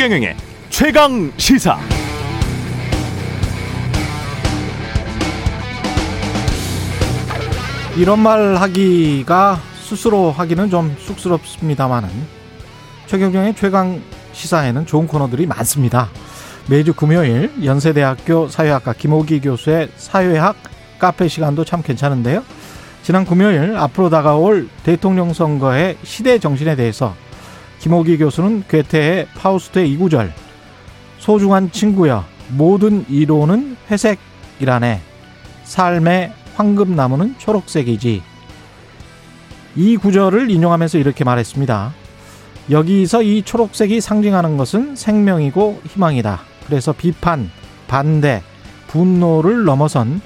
[0.00, 0.34] 최경영의
[0.70, 1.78] 최강 시사.
[7.98, 12.08] 이런 말 하기가 스스로 하기는 좀 쑥스럽습니다만은
[13.08, 14.00] 최경영의 최강
[14.32, 16.08] 시사에는 좋은 코너들이 많습니다.
[16.70, 20.56] 매주 금요일 연세대학교 사회학과 김호기 교수의 사회학
[20.98, 22.42] 카페 시간도 참 괜찮은데요.
[23.02, 27.14] 지난 금요일 앞으로 다가올 대통령 선거의 시대 정신에 대해서
[27.80, 30.32] 김호기 교수는 괴테의 파우스트의 이구절
[31.18, 35.00] 소중한 친구여 모든 이론은 회색이라네
[35.64, 38.22] 삶의 황금나무는 초록색이지
[39.76, 41.94] 이 구절을 인용하면서 이렇게 말했습니다.
[42.70, 46.40] 여기서 이 초록색이 상징하는 것은 생명이고 희망이다.
[46.66, 47.50] 그래서 비판,
[47.88, 48.42] 반대,
[48.88, 50.20] 분노를 넘어선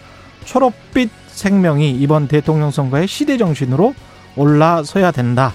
[0.45, 3.95] 초록빛 생명이 이번 대통령 선거의 시대 정신으로
[4.37, 5.53] 올라서야 된다.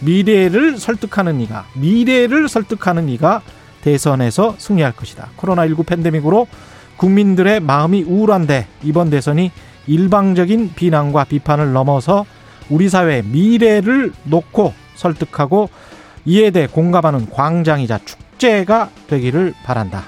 [0.00, 3.42] 미래를 설득하는 이가 미래를 설득하는 이가
[3.82, 5.28] 대선에서 승리할 것이다.
[5.36, 6.48] 코로나19 팬데믹으로
[6.96, 9.52] 국민들의 마음이 우울한데 이번 대선이
[9.86, 12.26] 일방적인 비난과 비판을 넘어서
[12.68, 15.68] 우리 사회의 미래를 놓고 설득하고
[16.24, 20.02] 이에 대해 공감하는 광장이자 축제가 되기를 바란다.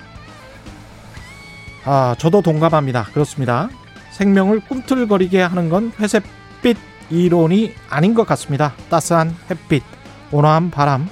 [1.84, 3.04] 아, 저도 동감합니다.
[3.12, 3.68] 그렇습니다.
[4.10, 6.76] 생명을 꿈틀거리게 하는 건 회색빛
[7.10, 8.74] 이론이 아닌 것 같습니다.
[8.90, 9.82] 따스한 햇빛,
[10.30, 11.08] 온화한 바람,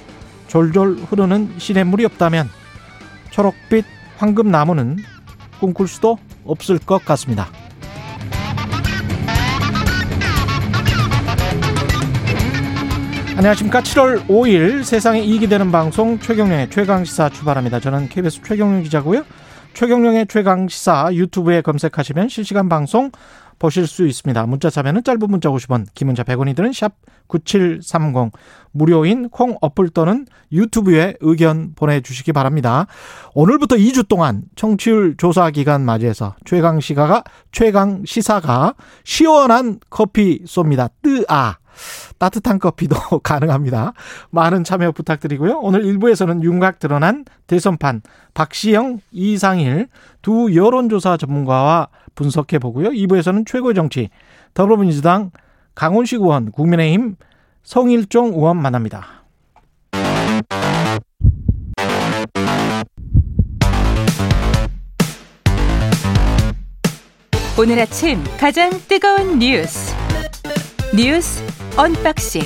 [0.47, 2.49] 졸졸 흐르는 시냇물이 없다면
[3.31, 3.85] 초록빛
[4.17, 4.97] 황금 나무는
[5.59, 7.47] 꿈꿀 수도 없을 것 같습니다.
[13.37, 13.81] 안녕하십니까.
[13.81, 17.79] 7월 5일 세상에 이익이 되는 방송 최경령의 최강시사 출발합니다.
[17.79, 19.23] 저는 KBS 최경령 기자고요.
[19.75, 23.11] 최경령의 최강시사 유튜브에 검색하시면 실시간 방송
[23.59, 24.45] 보실 수 있습니다.
[24.45, 26.93] 문자 참여는 짧은 문자 50원, 긴 문자 100원이 드는 샵
[27.27, 28.31] 9730.
[28.71, 32.85] 무료인 콩 어플 또는 유튜브에 의견 보내주시기 바랍니다.
[33.33, 40.89] 오늘부터 2주 동안 청취율 조사 기간 맞이해서 최강 시가가, 최강 시사가 시원한 커피 쏩니다.
[41.01, 41.57] 뜨아.
[42.17, 43.93] 따뜻한 커피도 가능합니다.
[44.31, 45.59] 많은 참여 부탁드리고요.
[45.59, 48.01] 오늘 1부에서는 윤곽 드러난 대선판
[48.33, 49.87] 박시영, 이상일
[50.21, 51.87] 두 여론조사 전문가와
[52.17, 52.89] 분석해 보고요.
[52.89, 54.09] 2부에서는 최고의 정치
[54.53, 55.31] 더불어민주당
[55.75, 57.15] 강훈식 의원, 국민의힘
[57.63, 59.23] 성일종 의원 만납니다.
[67.59, 69.95] 오늘 아침 가장 뜨거운 뉴스
[70.95, 71.43] 뉴스
[71.75, 72.41] unboxing.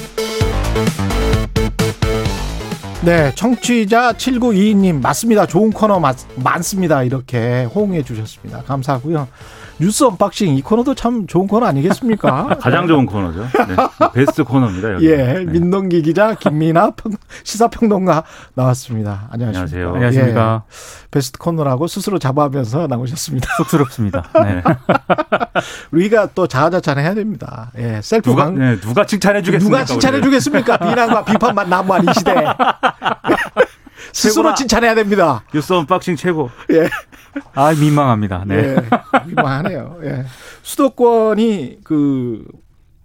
[3.03, 5.47] 네, 청취자 7922님 맞습니다.
[5.47, 7.01] 좋은 코너 맞, 많습니다.
[7.01, 8.61] 이렇게 호응해 주셨습니다.
[8.61, 9.27] 감사하고요.
[9.81, 12.57] 뉴스 unboxing 이 코너도 참 좋은 코너 아니겠습니까?
[12.61, 13.41] 가장 좋은 코너죠.
[13.41, 13.75] 네.
[14.13, 14.93] 베스트 코너입니다.
[14.93, 15.09] 여기.
[15.09, 15.45] 예, 네.
[15.45, 19.27] 민동기 기자 김민아 평, 시사평론가 나왔습니다.
[19.31, 19.55] 안녕하십니까?
[19.55, 19.93] 안녕하세요.
[19.95, 20.63] 안녕하십니까.
[20.67, 23.49] 예, 베스트 코너라고 스스로 자부하면서 나오셨습니다.
[23.57, 24.29] 쑥스럽습니다.
[24.35, 24.61] 네.
[25.91, 27.71] 우리가 또 자화자찬 해야 됩니다.
[27.79, 29.79] 예, 셀프 누가 강, 네, 누가 칭찬해 주겠습니까?
[29.79, 30.77] 누가 칭찬해 주겠습니까?
[30.77, 32.35] 비난과 비판만 난무한 이 시대.
[34.13, 34.53] 스스로.
[34.53, 35.43] 칭찬해야 됩니다.
[35.53, 36.49] 뉴스 unboxing 최고.
[36.71, 36.89] 예.
[37.53, 38.43] 아, 민망합니다.
[38.45, 38.55] 네.
[38.75, 38.75] 예.
[39.27, 39.99] 민망하네요.
[40.03, 40.25] 예.
[40.63, 42.43] 수도권이 그,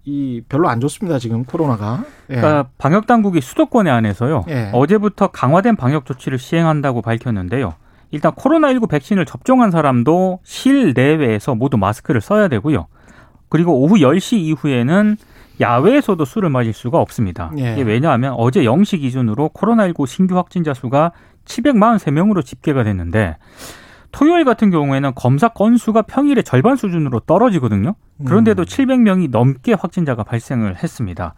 [0.04, 1.18] 이 별로 안 좋습니다.
[1.18, 2.04] 지금 코로나가.
[2.30, 2.36] 예.
[2.36, 4.44] 그러니까 방역 당국이 수도권에 안에서요.
[4.48, 4.70] 예.
[4.72, 7.74] 어제부터 강화된 방역 조치를 시행한다고 밝혔는데요.
[8.12, 12.86] 일단 코로나19 백신을 접종한 사람도 실내외에서 모두 마스크를 써야 되고요.
[13.48, 15.16] 그리고 오후 10시 이후에는
[15.60, 17.50] 야외에서도 술을 마실 수가 없습니다.
[17.58, 17.72] 예.
[17.72, 21.12] 이게 왜냐하면 어제 0시 기준으로 코로나19 신규 확진자 수가
[21.44, 23.36] 743명으로 집계가 됐는데
[24.12, 27.94] 토요일 같은 경우에는 검사 건수가 평일의 절반 수준으로 떨어지거든요.
[28.24, 28.64] 그런데도 음.
[28.64, 31.34] 700명이 넘게 확진자가 발생을 했습니다.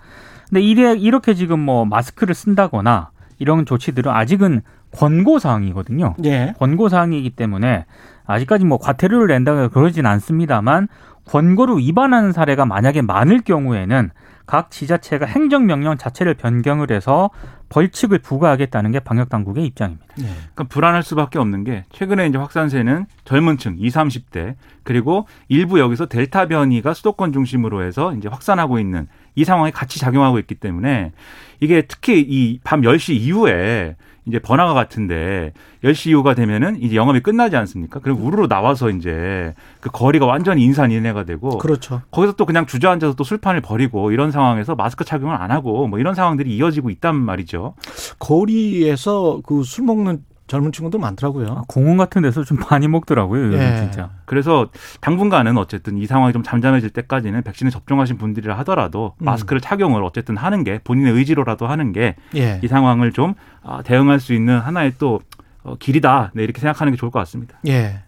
[0.49, 4.63] 근데 이래 이렇게 지금 뭐 마스크를 쓴다거나 이런 조치들은 아직은
[4.93, 6.15] 권고 사항이거든요.
[6.25, 6.55] 예.
[6.59, 7.85] 권고 사항이기 때문에
[8.27, 10.89] 아직까지 뭐 과태료를 낸다거나 그러진 않습니다만
[11.29, 14.11] 권고를 위반하는 사례가 만약에 많을 경우에는
[14.47, 17.29] 각 지자체가 행정명령 자체를 변경을 해서
[17.69, 20.07] 벌칙을 부과하겠다는 게 방역 당국의 입장입니다.
[20.21, 20.25] 예.
[20.25, 24.55] 그러니까 불안할 수밖에 없는 게 최근에 이제 확산세는 젊은 층 20, 30대
[24.85, 30.39] 그리고 일부 여기서 델타 변이가 수도권 중심으로 해서 이제 확산하고 있는 이 상황이 같이 작용하고
[30.39, 31.13] 있기 때문에
[31.61, 33.97] 이게 특히 이 밤 10시 이후에
[34.29, 35.53] 이제 번화가 같은데
[35.83, 37.99] 10시 이후가 되면은 이제 영업이 끝나지 않습니까?
[38.01, 42.03] 그리고 우르르 나와서 이제 그 거리가 완전히 인산인해가 되고 그렇죠.
[42.11, 46.15] 거기서 또 그냥 주저앉아서 또 술판을 벌이고 이런 상황에서 마스크 착용을 안 하고 뭐 이런
[46.15, 47.75] 상황들이 이어지고 있단 말이죠.
[48.19, 51.65] 거리에서 그 술 먹는 젊은 친구들 많더라고요.
[51.69, 53.47] 공원 같은 데서 좀 많이 먹더라고요.
[53.49, 53.77] 요즘 예.
[53.77, 54.11] 진짜.
[54.25, 54.69] 그래서
[55.01, 59.27] 당분간은 어쨌든 이 상황이 좀 잠잠해질 때까지는 백신을 접종하신 분들이라 하더라도 음.
[59.27, 62.61] 마스크를 착용을 어쨌든 하는 게 본인의 의지로라도 하는 게이 예.
[62.67, 65.21] 상황을 좀 아, 대응할 수 있는 하나의 또
[65.63, 66.33] 어, 길이다.
[66.35, 67.59] 네, 이렇게 생각하는 게 좋을 것 같습니다.
[67.69, 68.01] 예.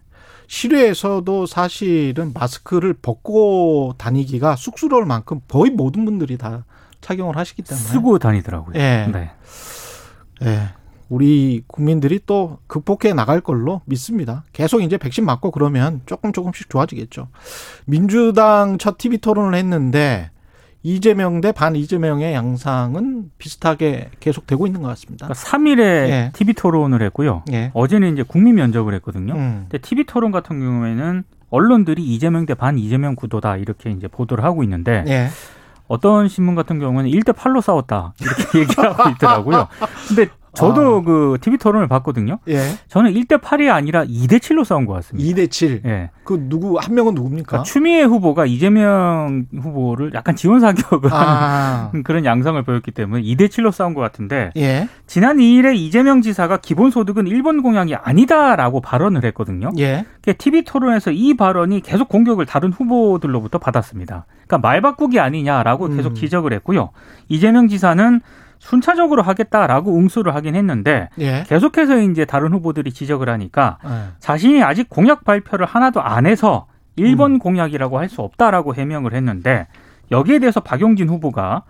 [0.47, 6.65] 실외에서도 사실은 마스크를 벗고 다니기가 쑥스러울 만큼 거의 모든 분들이 다
[6.99, 8.73] 착용을 하시기 때문에 쓰고 다니더라고요.
[8.75, 9.07] 예.
[9.11, 9.31] 네.
[10.43, 10.69] 예.
[11.21, 14.45] 우리 국민들이 또 극복해 나갈 걸로 믿습니다.
[14.53, 17.27] 계속 이제 백신 맞고 그러면 조금 조금씩 좋아지겠죠.
[17.85, 20.31] 민주당 첫 TV 토론을 했는데
[20.83, 25.27] 이재명 대 반 이재명의 양상은 비슷하게 계속되고 있는 것 같습니다.
[25.27, 26.31] 그러니까 3일에 예.
[26.33, 27.43] TV 토론을 했고요.
[27.51, 27.71] 예.
[27.73, 29.33] 어제는 이제 국민 면접을 했거든요.
[29.33, 29.65] 음.
[29.69, 34.63] 근데 TV 토론 같은 경우에는 언론들이 이재명 대 반 이재명 구도다 이렇게 이제 보도를 하고
[34.63, 35.27] 있는데 예.
[35.89, 39.67] 어떤 신문 같은 경우는 1대 8로 싸웠다 이렇게 얘기를 하고 있더라고요.
[40.07, 41.01] 근데 저도 아.
[41.01, 42.39] 그 TV 토론을 봤거든요.
[42.49, 42.59] 예.
[42.87, 45.29] 저는 1대 8이 아니라 2대 7로 싸운 것 같습니다.
[45.29, 45.81] 2대 7.
[45.85, 46.09] 예.
[46.23, 47.47] 그 누구 한 명은 누굽니까?
[47.47, 51.89] 그러니까 추미애 후보가 이재명 후보를 약간 지원 사격을 아.
[51.91, 54.89] 하는 그런 양상을 보였기 때문에 2대 7로 싸운 것 같은데 예.
[55.07, 59.71] 지난 2일에 이재명 지사가 기본 소득은 일본 공약이 아니다라고 발언을 했거든요.
[59.79, 60.05] 예.
[60.37, 64.25] TV 토론에서 이 발언이 계속 공격을 다른 후보들로부터 받았습니다.
[64.47, 66.15] 그러니까 말 바꾸기 아니냐라고 계속 음.
[66.15, 66.89] 지적을 했고요.
[67.29, 68.21] 이재명 지사는
[68.61, 71.43] 순차적으로 하겠다라고 응수를 하긴 했는데 예.
[71.47, 73.89] 계속해서 이제 다른 후보들이 지적을 하니까 예.
[74.19, 77.39] 자신이 아직 공약 발표를 하나도 안 해서 일본 음.
[77.39, 79.67] 공약이라고 할 수 없다라고 해명을 했는데
[80.11, 81.63] 여기에 대해서 박용진 후보가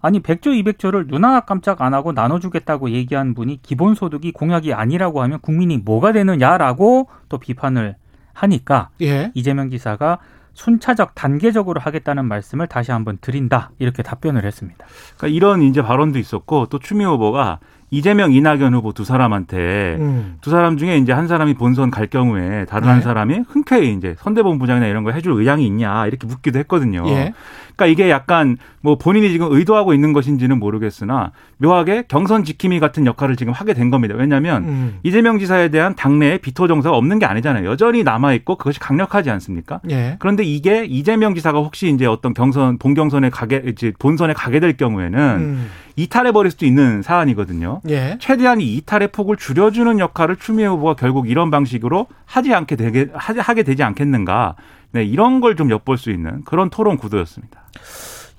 [0.00, 5.40] 아니 100조 200조를 눈 하나 깜짝 안 하고 나눠주겠다고 얘기한 분이 기본소득이 공약이 아니라고 하면
[5.40, 7.96] 국민이 뭐가 되느냐라고 또 비판을
[8.32, 9.32] 하니까 예.
[9.34, 10.18] 이재명 지사가
[10.58, 14.84] 순차적 단계적으로 하겠다는 말씀을 다시 한번 드린다 이렇게 답변을 했습니다.
[15.16, 17.60] 그러니까 이런 이제 발언도 있었고 또 추미애 후보가
[17.90, 20.36] 이재명, 이낙연 후보 두 사람한테 음.
[20.40, 22.92] 두 사람 중에 이제 한 사람이 본선 갈 경우에 다른 네.
[22.92, 27.04] 한 사람이 흔쾌히 이제 선대본부장이나 이런 거 해줄 의향이 있냐 이렇게 묻기도 했거든요.
[27.06, 27.34] 예.
[27.78, 33.36] 그러니까 이게 약간 뭐 본인이 지금 의도하고 있는 것인지는 모르겠으나 묘하게 경선 지킴이 같은 역할을
[33.36, 34.14] 지금 하게 된 겁니다.
[34.18, 34.98] 왜냐하면 음.
[35.04, 37.68] 이재명 지사에 대한 당내에 비토 정서가 없는 게 아니잖아요.
[37.68, 39.80] 여전히 남아 있고 그것이 강력하지 않습니까?
[39.90, 40.16] 예.
[40.18, 45.18] 그런데 이게 이재명 지사가 혹시 이제 어떤 경선 본경선에 가게 이제 본선에 가게 될 경우에는
[45.20, 45.70] 음.
[45.94, 47.80] 이탈해 버릴 수도 있는 사안이거든요.
[47.88, 48.18] 예.
[48.20, 53.62] 최대한 이 이탈의 폭을 줄여주는 역할을 추미애 후보가 결국 이런 방식으로 하지 않게 되게 하게
[53.62, 54.56] 되지 않겠는가?
[54.90, 57.57] 네 이런 걸 좀 엿볼 수 있는 그런 토론 구도였습니다.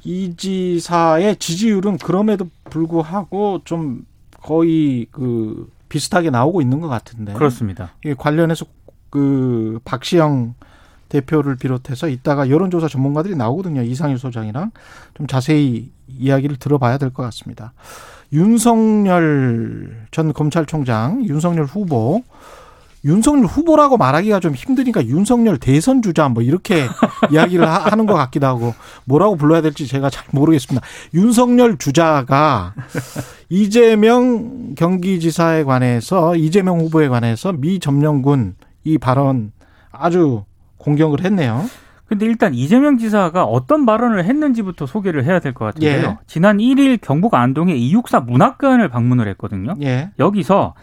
[0.03, 4.05] 이 지사의 지지율은 그럼에도 불구하고 좀
[4.41, 7.33] 거의 그 비슷하게 나오고 있는 것 같은데.
[7.33, 7.91] 그렇습니다.
[8.05, 8.65] 이 관련해서
[9.09, 10.53] 그 박시영
[11.09, 13.81] 대표를 비롯해서 이따가 여론조사 전문가들이 나오거든요.
[13.81, 14.71] 이상일 소장이랑
[15.15, 17.73] 좀 자세히 이야기를 들어봐야 될 것 같습니다.
[18.31, 22.23] 윤석열 전 검찰총장, 윤석열 후보,
[23.05, 26.85] 윤석열 후보라고 말하기가 좀 힘드니까 윤석열 대선 주자 뭐 이렇게
[27.31, 28.73] 이야기를 하- 하는 것 같기도 하고
[29.05, 30.85] 뭐라고 불러야 될지 제가 잘 모르겠습니다.
[31.13, 32.73] 윤석열 주자가
[33.49, 39.51] 이재명 경기지사에 관해서 이재명 후보에 관해서 미 점령군 이 발언
[39.91, 40.43] 아주
[40.77, 41.65] 공격을 했네요.
[42.05, 46.09] 근데 일단 이재명 지사가 어떤 발언을 했는지부터 소개를 해야 될 것 같은데요.
[46.09, 46.17] 예.
[46.25, 49.75] 지난 1일 경북 안동의 이육사 문학관을 방문을 했거든요.
[49.81, 50.09] 예.
[50.17, 50.73] 여기서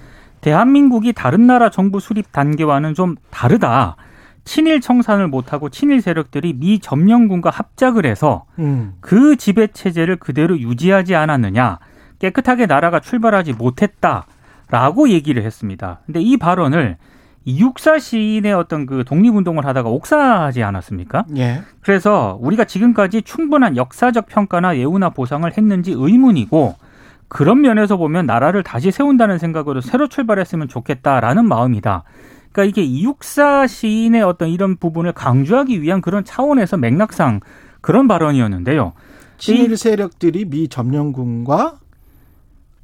[0.41, 3.97] 대한민국이 다른 나라 정부 수립 단계와는 좀 다르다.
[4.45, 8.95] 친일 청산을 못하고 친일 세력들이 미 점령군과 합작을 해서 음.
[9.01, 11.79] 그 지배 체제를 그대로 유지하지 않았느냐.
[12.21, 14.27] 깨끗하게 나라가 출발하지 못했다
[14.71, 16.01] 라고 얘기를 했습니다.
[16.07, 16.97] 근데 이 발언을
[17.45, 21.25] 이육사 시인의 어떤 그 독립운동을 하다가 옥사하지 않았습니까?
[21.37, 21.63] 예.
[21.81, 26.75] 그래서 우리가 지금까지 충분한 역사적 평가나 예우나 보상을 했는지 의문이고
[27.29, 32.05] 그런 면에서 보면 나라를 다시 세운다는 생각으로 새로 출발했으면 좋겠다라는 마음이다.
[32.53, 37.41] 그러니까 이게 이육사 시인의 어떤 이런 부분을 강조하기 위한 그런 차원에서 맥락상
[37.81, 38.93] 그런 발언이었는데요.
[39.39, 41.75] 친일 세력들이 미 점령군과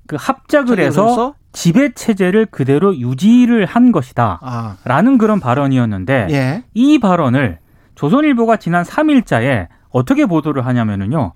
[0.07, 4.41] 그 합작을 해서 지배 체제를 그대로 유지를 한 것이다.
[4.43, 6.65] 아, 라는 그런 발언이었는데 예.
[6.75, 7.59] 이 발언을
[7.95, 11.33] 조선일보가 지난 3일자에 어떻게 보도를 하냐면은요.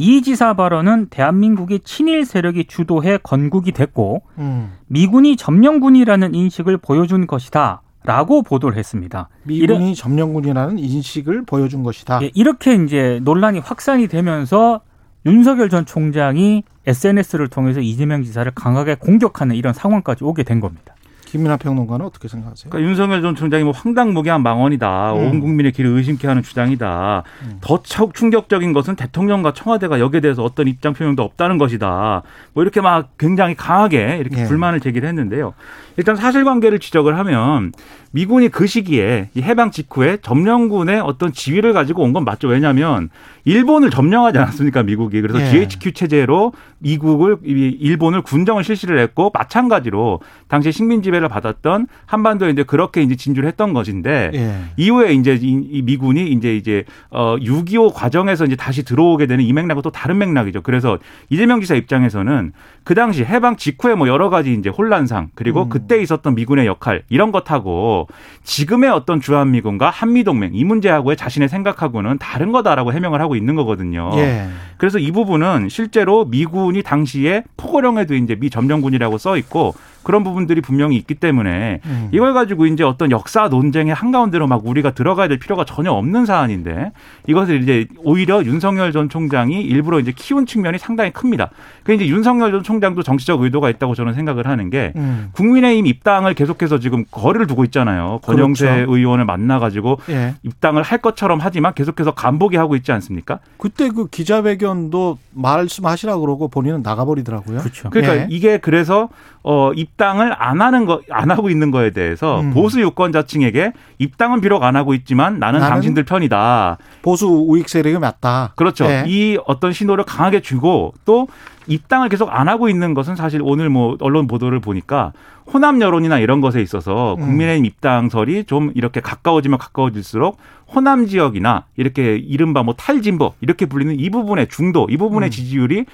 [0.00, 4.72] 이 지사 발언은 대한민국의 친일 세력이 주도해 건국이 됐고 음.
[4.86, 7.82] 미군이 점령군이라는 인식을 보여준 것이다.
[8.02, 9.28] 라고 보도를 했습니다.
[9.42, 12.22] 미군이 점령군이라는 인식을 보여준 것이다.
[12.22, 14.80] 예, 이렇게 이제 논란이 확산이 되면서
[15.26, 20.94] 윤석열 전 총장이 SNS를 통해서 이재명 지사를 강하게 공격하는 이런 상황까지 오게 된 겁니다.
[21.30, 22.70] 김민하 평론가는 어떻게 생각하세요?
[22.70, 25.12] 그러니까 윤석열 전 총장이 뭐 황당무계한 망언이다.
[25.14, 25.18] 음.
[25.18, 27.22] 온 국민의 길을 의심케 하는 주장이다.
[27.44, 27.58] 음.
[27.60, 32.22] 더 쳐- 충격적인 것은 대통령과 청와대가 여기에 대해서 어떤 입장 표명도 없다는 것이다.
[32.52, 34.44] 뭐 이렇게 막 굉장히 강하게 이렇게 예.
[34.46, 35.54] 불만을 제기를 했는데요.
[36.00, 37.72] 일단 사실관계를 지적을 하면
[38.12, 42.48] 미군이 그 시기에 이 해방 직후에 점령군의 어떤 지위를 가지고 온 건 맞죠.
[42.48, 43.10] 왜냐하면
[43.44, 45.50] 일본을 점령하지 않았습니까 미국이 그래서 예.
[45.50, 52.62] GHQ 체제로 미국을 이 일본을 군정을 실시를 했고 마찬가지로 당시에 식민 지배를 받았던 한반도에 이제
[52.62, 54.54] 그렇게 이제 진주를 했던 것인데 예.
[54.78, 59.82] 이후에 이제 이, 이 미군이 이제 이제 어6.25 과정에서 이제 다시 들어오게 되는 이 맥락은
[59.82, 60.62] 또 다른 맥락이죠.
[60.62, 62.52] 그래서 이재명 지사 입장에서는
[62.84, 65.68] 그 당시 해방 직후에 뭐 여러 가지 이제 혼란상 그리고 음.
[65.68, 68.06] 그때 있었던 미군의 역할 이런 것하고
[68.44, 74.12] 지금의 어떤 주한미군과 한미동맹 이 문제하고의 자신의 생각하고는 다른 거다라고 해명을 하고 있는 거거든요.
[74.14, 74.46] 예.
[74.78, 80.96] 그래서 이 부분은 실제로 미군이 당시에 포고령에도 이제 미 점령군이라고 써 있고 그런 부분들이 분명히
[80.96, 82.08] 있기 때문에 음.
[82.12, 86.92] 이걸 가지고 이제 어떤 역사 논쟁의 한가운데로 막 우리가 들어가야 될 필요가 전혀 없는 사안인데
[87.26, 91.50] 이것을 이제 오히려 윤석열 전 총장이 일부러 이제 키운 측면이 상당히 큽니다.
[91.84, 95.30] 그 이제 윤석열 전 총장도 정치적 의도가 있다고 저는 생각을 하는 게 음.
[95.32, 98.20] 국민의힘 입당을 계속해서 지금 거리를 두고 있잖아요.
[98.22, 98.94] 권영세 그렇죠.
[98.94, 100.34] 의원을 만나 가지고 예.
[100.42, 103.40] 입당을 할 것처럼 하지만 계속해서 간보기 하고 있지 않습니까?
[103.58, 107.60] 그때 그 기자회견도 말씀하시라 그러고 본인은 나가버리더라고요.
[107.60, 107.90] 그렇죠.
[107.90, 108.26] 그러니까 예.
[108.30, 109.08] 이게 그래서
[109.42, 112.52] 어 입 당을 안 하는 거 안 하고 있는 거에 대해서 음.
[112.52, 116.78] 보수 유권자층에게 입당은 비록 안 하고 있지만 나는, 나는 당신들 편이다.
[117.02, 118.52] 보수 우익 세력이 맞다.
[118.56, 118.86] 그렇죠.
[118.86, 119.04] 예.
[119.06, 121.28] 이 어떤 신호를 강하게 주고 또
[121.70, 125.12] 입당을 계속 안 하고 있는 것은 사실 오늘 뭐 언론 보도를 보니까
[125.52, 127.20] 호남 여론이나 이런 것에 있어서 음.
[127.20, 130.38] 국민의힘 입당설이 좀 이렇게 가까워지면 가까워질수록
[130.74, 135.30] 호남 지역이나 이렇게 이른바 뭐 탈진보 이렇게 불리는 이 부분의 중도 이 부분의 음.
[135.30, 135.86] 지지율이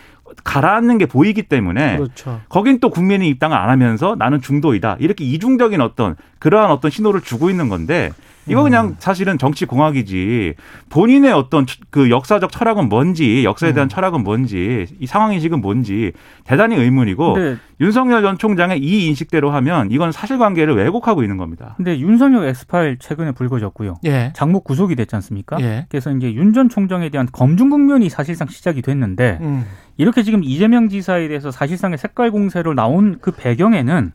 [0.45, 2.41] 가라앉는 게 보이기 때문에 그렇죠.
[2.49, 4.97] 거긴 또 국민의 입당을 안 하면서 나는 중도이다.
[4.99, 8.13] 이렇게 이중적인 어떤 그러한 어떤 신호를 주고 있는 건데
[8.49, 10.55] 이거 그냥 사실은 정치 공학이지
[10.89, 16.13] 본인의 어떤 그 역사적 철학은 뭔지 역사에 대한 철학은 뭔지 이 상황 인식은 뭔지
[16.45, 21.75] 대단히 의문이고 근데, 윤석열 전 총장의 이 인식대로 하면 이건 사실관계를 왜곡하고 있는 겁니다.
[21.77, 23.97] 근데 윤석열 엑스파일 최근에 불거졌고요.
[24.05, 24.33] 예.
[24.35, 25.59] 장모 구속이 됐지 않습니까?
[25.61, 25.87] 예.
[25.91, 29.67] 그래서 이제 윤 전 총장에 대한 검증 국면이 사실상 시작이 됐는데 음.
[29.99, 34.13] 이렇게 지금 이재명 지사에 대해서 사실상의 색깔 공세로 나온 그 배경에는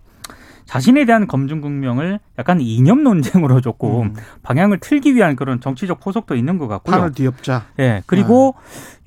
[0.66, 4.14] 자신에 대한 검증 국명을 약간 이념 논쟁으로 조금 음.
[4.44, 6.96] 방향을 틀기 위한 그런 정치적 포석도 있는 것 같고요.
[6.96, 7.66] 판을 뒤엎자.
[7.80, 8.02] 예.
[8.06, 8.56] 그리고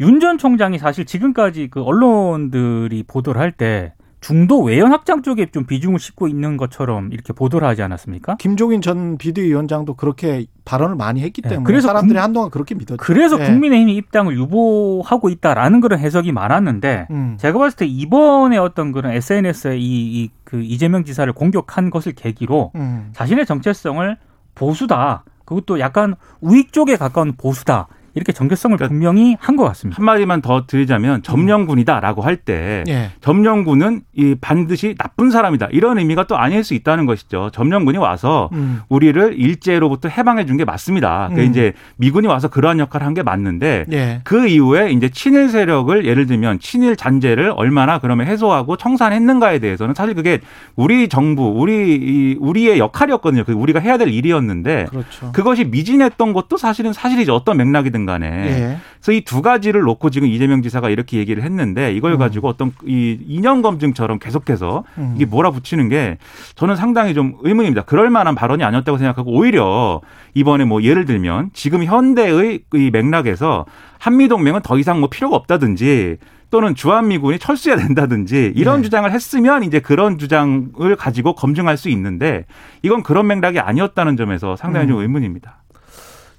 [0.00, 3.94] 윤전 총장이 사실 지금까지 그 언론들이 보도를 할 때
[4.24, 8.36] 중도 외연 확장 쪽에 좀 비중을 싣고 있는 것처럼 이렇게 보도를 하지 않았습니까?
[8.36, 12.96] 김종인 전 비대위원장도 그렇게 발언을 많이 했기 예, 때문에 그래서 사람들이 국- 한동안 그렇게 믿었죠.
[12.96, 13.44] 그래서 예.
[13.44, 17.36] 국민의힘이 입당을 유보하고 있다라는 그런 해석이 많았는데 음.
[17.38, 22.72] 제가 봤을 때 이번에 어떤 그런 SNS에 이, 이, 그 이재명 지사를 공격한 것을 계기로
[22.76, 23.10] 음.
[23.12, 24.16] 자신의 정체성을
[24.54, 25.24] 보수다.
[25.44, 27.88] 그것도 약간 우익 쪽에 가까운 보수다.
[28.14, 29.98] 이렇게 정체성을 그러니까 분명히 한 것 같습니다.
[29.98, 33.10] 한 마디만 더 드리자면 점령군이다라고 할때 예.
[33.20, 37.50] 점령군은 이 반드시 나쁜 사람이다 이런 의미가 또 아닐 수 있다는 것이죠.
[37.52, 38.80] 점령군이 와서 음.
[38.88, 41.30] 우리를 일제로부터 해방해 준 게 맞습니다.
[41.34, 41.46] 그 음.
[41.50, 44.20] 이제 미군이 와서 그러한 역할을 한 게 맞는데 예.
[44.24, 50.14] 그 이후에 이제 친일 세력을 예를 들면 친일 잔재를 얼마나 그러면 해소하고 청산했는가에 대해서는 사실
[50.14, 50.40] 그게
[50.76, 53.44] 우리 정부, 우리 이 우리의 역할이었거든요.
[53.44, 55.30] 그 우리가 해야 될 일이었는데 그렇죠.
[55.32, 57.34] 그것이 미진했던 것도 사실은 사실이죠.
[57.34, 58.26] 어떤 맥락이든 간에.
[58.26, 58.76] 예.
[59.00, 62.18] 그래서 이 두 가지를 놓고 지금 이재명 지사가 이렇게 얘기를 했는데 이걸 음.
[62.18, 65.14] 가지고 어떤 이 이념 검증처럼 계속해서 음.
[65.16, 66.18] 이게 몰아붙이는 게
[66.54, 67.82] 저는 상당히 좀 의문입니다.
[67.82, 70.00] 그럴 만한 발언이 아니었다고 생각하고 오히려
[70.34, 73.66] 이번에 뭐 예를 들면 지금 현대의 이 맥락에서
[73.98, 76.18] 한미 동맹은 더 이상 뭐 필요가 없다든지
[76.50, 78.82] 또는 주한미군이 철수해야 된다든지 이런 네.
[78.84, 82.44] 주장을 했으면 이제 그런 주장을 가지고 검증할 수 있는데
[82.82, 85.02] 이건 그런 맥락이 아니었다는 점에서 상당히 좀 음.
[85.02, 85.63] 의문입니다.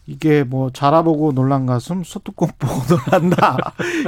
[0.07, 2.73] 이게 뭐 자라보고 놀란 가슴 소뚜껑 보고
[3.11, 3.57] 놀란다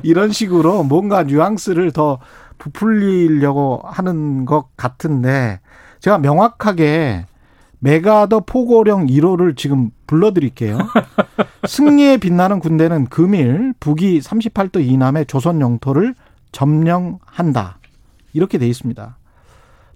[0.03, 2.19] 이런 식으로 뭔가 뉘앙스를 더
[2.57, 5.59] 부풀리려고 하는 것 같은데
[5.99, 7.25] 제가 명확하게
[7.79, 10.79] 메가더 포고령 1호를 지금 불러드릴게요.
[11.67, 16.15] 승리에 빛나는 군대는 금일 북위 38도 이남의 조선 영토를
[16.51, 17.77] 점령한다.
[18.33, 19.17] 이렇게 돼 있습니다.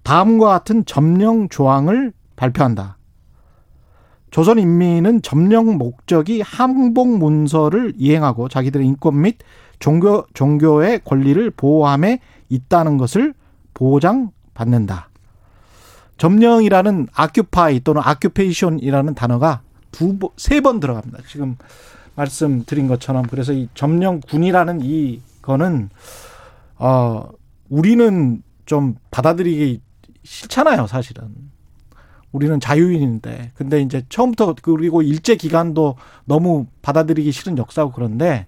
[0.03, 2.97] 다음과 같은 점령 조항을 발표한다.
[4.31, 9.37] 조선 인민은 점령 목적이 항복 문서를 이행하고 자기들의 인권 및
[9.79, 12.19] 종교 종교의 권리를 보호함에
[12.49, 13.33] 있다는 것을
[13.73, 15.09] 보장받는다.
[16.17, 19.61] 점령이라는 아큐파이 또는 아큐페이션이라는 단어가
[19.91, 21.19] 두세번 들어갑니다.
[21.27, 21.57] 지금
[22.15, 25.89] 말씀드린 것처럼 그래서 이 점령군이라는 이거는
[26.77, 27.27] 어
[27.69, 29.81] 우리는 좀 받아들이기
[30.23, 31.50] 싫잖아요, 사실은.
[32.31, 33.51] 우리는 자유인인데.
[33.55, 35.95] 근데 이제 처음부터 그리고 일제 기간도
[36.25, 38.45] 너무 받아들이기 싫은 역사고 그런데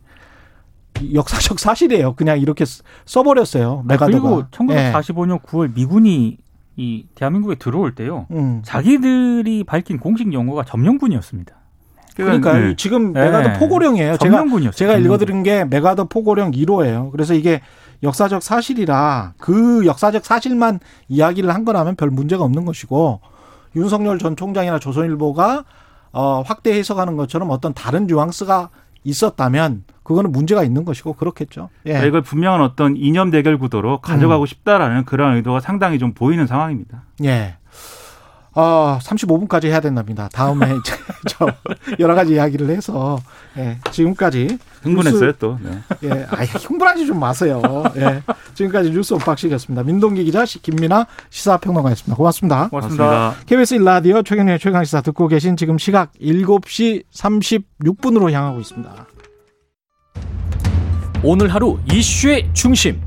[1.02, 2.14] 이 역사적 사실이에요.
[2.16, 3.84] 그냥 이렇게 써- 써버렸어요.
[3.88, 4.08] 메가더가.
[4.08, 6.38] 그리고 1945년 9월 미군이
[6.76, 8.26] 이 대한민국에 들어올 때요.
[8.32, 8.62] 음.
[8.64, 11.54] 자기들이 밝힌 공식 용어가 점령군이었습니다.
[12.16, 12.76] 그러니까 네.
[12.78, 13.22] 지금 네.
[13.26, 14.18] 맥아더 포고령이에요.
[14.18, 14.78] 제가 점령군이었어요.
[14.78, 15.06] 제가 점령군.
[15.06, 17.12] 읽어드린 게 맥아더 포고령 1호예요.
[17.12, 17.62] 그래서 이게
[18.04, 23.20] 역사적 사실이라 그 역사적 사실만 이야기를 한 거라면 별 문제가 없는 것이고
[23.76, 25.64] 윤석열 전 총장이나 조선일보가
[26.12, 28.70] 어, 확대 해석하는 것처럼 어떤 다른 뉘앙스가
[29.04, 31.70] 있었다면 그거는 문제가 있는 것이고 그렇겠죠.
[31.86, 31.92] 예.
[31.92, 37.04] 그러니까 이걸 분명한 어떤 이념 대결 구도로 가져가고 싶다라는 그런 의도가 상당히 좀 보이는 상황입니다.
[37.24, 37.58] 예.
[38.56, 40.30] 어, 35분까지 해야 된답니다.
[40.32, 40.94] 다음에 이제
[41.28, 41.48] 저
[42.00, 43.20] 여러 가지 이야기를 해서
[43.58, 45.58] 예, 지금까지 흥분했어요 또.
[45.62, 45.80] 네.
[46.04, 47.62] 예, 아이 흥분하지 좀 마세요.
[47.96, 48.22] 예.
[48.54, 49.84] 지금까지 뉴스 unboxing이었습니다.
[49.84, 52.16] 민동기 기자, 시- 김민아 시사평론가였습니다.
[52.16, 52.68] 고맙습니다.
[52.70, 53.34] 고맙습니다.
[53.48, 59.08] KBS 일라디오 최경영의 최강 시사 듣고 계신 지금 시각 7시 36분으로 향하고 있습니다.
[61.24, 63.02] 오늘 하루 이슈의 중심.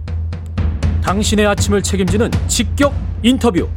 [1.02, 3.68] 당신의 아침을 책임지는 직격 인터뷰.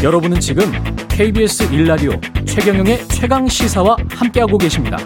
[0.00, 0.62] 여러분은 지금
[1.08, 2.12] KBS 일라디오
[2.46, 4.96] 최경영의 최강 시사와 함께하고 계십니다.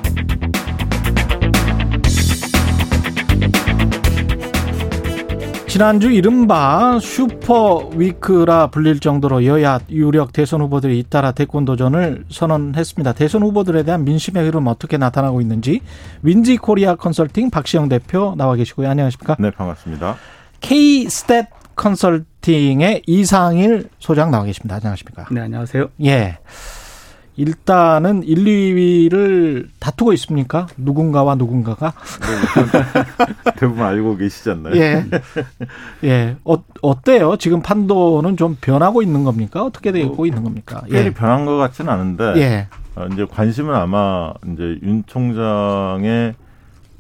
[5.66, 13.14] 지난주 이른바 슈퍼 위크라 불릴 정도로 여야 유력 대선 후보들이 잇따라 대권 도전을 선언했습니다.
[13.14, 15.80] 대선 후보들에 대한 민심의 흐름 어떻게 나타나고 있는지
[16.20, 18.90] 윈지 코리아 컨설팅 박시영 대표 나와 계시고요.
[18.90, 19.36] 안녕하십니까?
[19.38, 20.16] 네, 반갑습니다.
[20.60, 24.76] K-스탯 컨설팅의 이상일 소장 나와 계십니다.
[24.76, 25.26] 안녕하십니까?
[25.32, 25.88] 네, 안녕하세요.
[26.04, 26.38] 예.
[27.34, 30.68] 일단은 1, 2위를 다투고 있습니까?
[30.76, 31.92] 누군가와 누군가가?
[33.58, 34.76] 대부분 알고 계시지 않나요?
[34.76, 35.04] 예.
[36.04, 36.36] 예.
[36.44, 37.36] 어, 어때요?
[37.36, 39.64] 지금 판도는 좀 변하고 있는 겁니까?
[39.64, 40.82] 어떻게 되고 있는 겁니까?
[40.82, 41.10] 특별히 예.
[41.10, 42.68] 변한 것 같지는 않은데 예.
[42.94, 46.34] 어, 이제 관심은 아마 이제 윤 총장의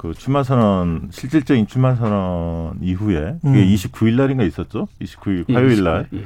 [0.02, 3.68] 그 출마 선언 실질적인 출마 선언 이후에 그게 음.
[3.72, 4.88] 29일 날인가 있었죠?
[5.00, 6.08] 29일 화요일 날.
[6.12, 6.24] 예.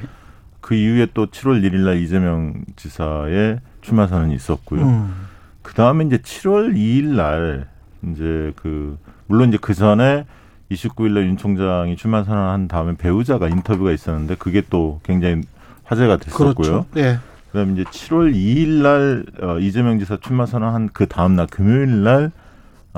[0.62, 4.80] 그 이후에 또 7월 1일 날 이재명 지사의 출마 선언이 있었고요.
[4.80, 5.14] 음.
[5.61, 7.68] 그 다음에 이제 7월 2일 날
[8.11, 10.24] 이제 그 물론 이제 그 전에
[10.70, 15.42] 29일 날 윤 총장이 출마 선언한 다음에 배우자가 인터뷰가 있었는데 그게 또 굉장히
[15.85, 16.55] 화제가 됐었고요.
[16.55, 16.87] 그렇죠.
[16.96, 17.18] 예.
[17.53, 22.33] 그다음에 이제 7월 2일 날 어, 이재명 지사 출마 선언한 그 다음 날 금요일 날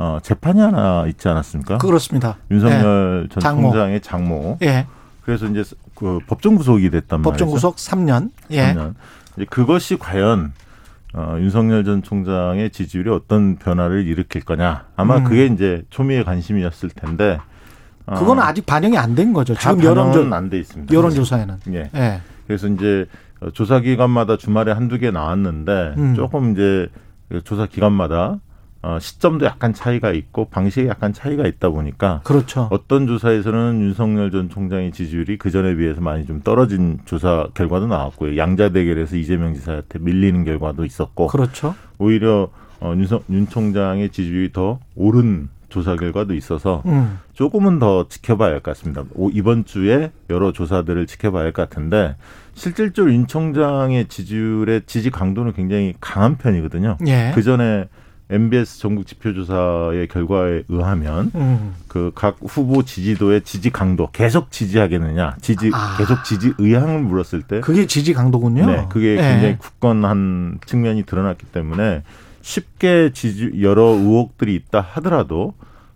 [0.00, 1.78] 어, 재판이 하나 있지 않았습니까?
[1.78, 2.37] 그렇습니다.
[2.52, 3.62] 윤석열 전 장모.
[3.70, 4.58] 총장의 장모.
[4.62, 4.87] 예.
[5.24, 5.64] 그래서 이제
[5.96, 7.30] 그 법정 구속이 됐단 말이죠.
[7.30, 8.30] 법정 구속 3년.
[8.52, 8.72] 예.
[8.74, 8.94] 3년.
[9.37, 10.52] 이제 그것이 과연
[11.14, 14.84] 어, 윤석열 전 총장의 지지율에 어떤 변화를 일으킬 거냐.
[14.94, 15.24] 아마 음.
[15.24, 17.40] 그게 이제 초미의 관심이었을 텐데.
[18.06, 19.52] 어, 그건 아직 반영이 안 된 거죠.
[19.54, 20.94] 다 지금 여론조, 반영은 안돼 있습니다.
[20.94, 21.56] 여론조사에는.
[21.72, 21.90] 예.
[21.94, 22.20] 예.
[22.46, 23.06] 그래서 이제
[23.40, 26.14] 어, 조사 기관마다 주말에 한두 개 나왔는데 음.
[26.14, 26.88] 조금 이제
[27.28, 28.38] 그 조사 기관마다
[28.88, 32.68] 어, 시점도 약간 차이가 있고 방식에 약간 차이가 있다 보니까 그렇죠.
[32.70, 38.38] 어떤 조사에서는 윤석열 전 총장의 지지율이 그 전에 비해서 많이 좀 떨어진 조사 결과도 나왔고요.
[38.38, 41.74] 양자 대결에서 이재명 지사한테 밀리는 결과도 있었고 그렇죠.
[41.98, 42.48] 오히려
[42.81, 47.18] 어, 윤석, 윤 총장의 지지율이 더 오른 조사 결과도 있어서 음.
[47.35, 49.05] 조금은 더 지켜봐야 할 것 같습니다.
[49.14, 52.16] 오- 이번 주에 여러 조사들을 지켜봐야 할 것 같은데
[52.55, 56.96] 실질적으로 윤 총장의 지지율의 지지 강도는 굉장히 강한 편이거든요.
[57.07, 57.33] 예.
[57.35, 57.85] 그 전에
[58.31, 61.75] MBS 전국 지표조사의 결과에 의하면 음.
[61.88, 65.97] 그각 후보 지지도의 지지 강도 계속 지지하겠느냐, 지지 아.
[65.97, 68.67] 계속 지지 의향을 물었을 때, 그게 지지 강도군요.
[68.67, 69.17] 네, 그게 예.
[69.17, 72.03] 굉장히 굳건한 측면이 드러났기 때문에
[72.43, 75.55] 쉽게 지지 여러 의혹들이 있다 하더라도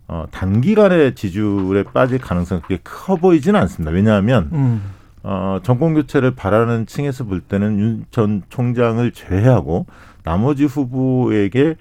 [0.09, 3.93] 어, 단기간에 지지율에 빠질 가능성이 그렇게 커 보이지는 않습니다.
[3.93, 4.83] 왜냐하면 음.
[5.23, 9.87] 어, 정권 교체를 바라는 층에서 볼 때는 윤 전 총장을 제외하고
[10.25, 11.77] 나머지 후보에게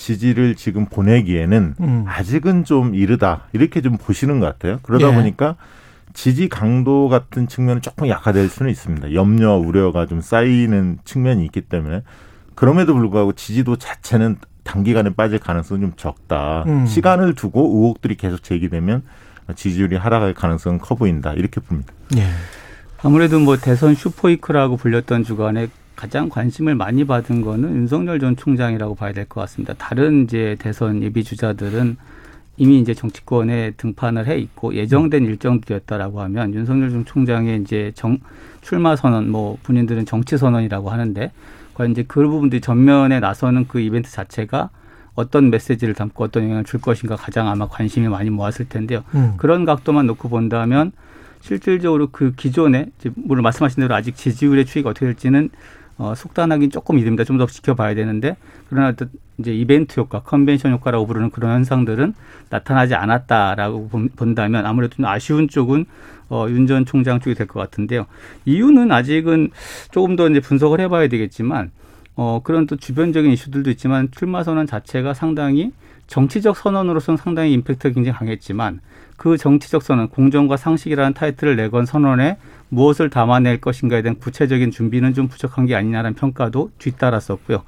[0.00, 2.04] 지지를 지금 보내기에는 음.
[2.08, 4.78] 아직은 좀 이르다 이렇게 좀 보시는 것 같아요.
[4.82, 5.14] 그러다 예.
[5.14, 5.56] 보니까
[6.14, 9.12] 지지 강도 같은 측면은 조금 약화될 수는 있습니다.
[9.12, 12.02] 염려, 우려가 좀 쌓이는 측면이 있기 때문에
[12.54, 16.64] 그럼에도 불구하고 지지도 자체는 단기간에 빠질 가능성은 좀 적다.
[16.66, 16.86] 음.
[16.86, 19.02] 시간을 두고 의혹들이 계속 제기되면
[19.54, 21.34] 지지율이 하락할 가능성은 커 보인다.
[21.34, 21.92] 이렇게 봅니다.
[22.16, 22.26] 예.
[23.02, 25.68] 아무래도 뭐 대선 슈퍼이크라고 불렸던 주간에
[26.00, 29.74] 가장 관심을 많이 받은 거는 윤석열 전 총장이라고 봐야 될 것 같습니다.
[29.74, 31.98] 다른 이제 대선 예비 주자들은
[32.56, 38.16] 이미 이제 정치권에 등판을 해 있고 예정된 일정들이었다라고 하면 윤석열 전 총장의 이제 정
[38.62, 41.32] 출마 선언 뭐 본인들은 정치 선언이라고 하는데
[41.74, 44.70] 과연 이제 그 부분들이 전면에 나서는 그 이벤트 자체가
[45.14, 49.04] 어떤 메시지를 담고 어떤 영향을 줄 것인가 가장 아마 관심이 많이 모았을 텐데요.
[49.14, 49.34] 음.
[49.36, 50.92] 그런 각도만 놓고 본다면
[51.42, 52.86] 실질적으로 그 기존에
[53.16, 55.50] 물론 말씀하신 대로 아직 지지율의 추이가 어떻게 될지는
[56.00, 57.24] 어, 속단하기는 조금 이릅니다.
[57.24, 58.36] 좀 더 지켜봐야 되는데
[58.68, 58.94] 그러나
[59.38, 62.14] 이제 이벤트 효과, 컨벤션 효과라고 부르는 그런 현상들은
[62.50, 65.84] 나타나지 않았다라고 본- 본다면 아무래도 좀 아쉬운 쪽은
[66.30, 68.06] 어, 윤 전 총장 쪽이 될 것 같은데요.
[68.44, 69.50] 이유는 아직은
[69.90, 71.70] 조금 더 이제 분석을 해봐야 되겠지만
[72.16, 75.72] 어, 그런 또 주변적인 이슈들도 있지만 출마 선언 자체가 상당히
[76.06, 78.80] 정치적 선언으로서는 상당히 임팩트가 굉장히 강했지만
[79.16, 82.36] 그 정치적 선언, 공정과 상식이라는 타이틀을 내건 선언에
[82.70, 87.62] 무엇을 담아낼 것인가에 대한 구체적인 준비는 좀 부족한 게 아니냐라는 평가도 뒤따랐었고요.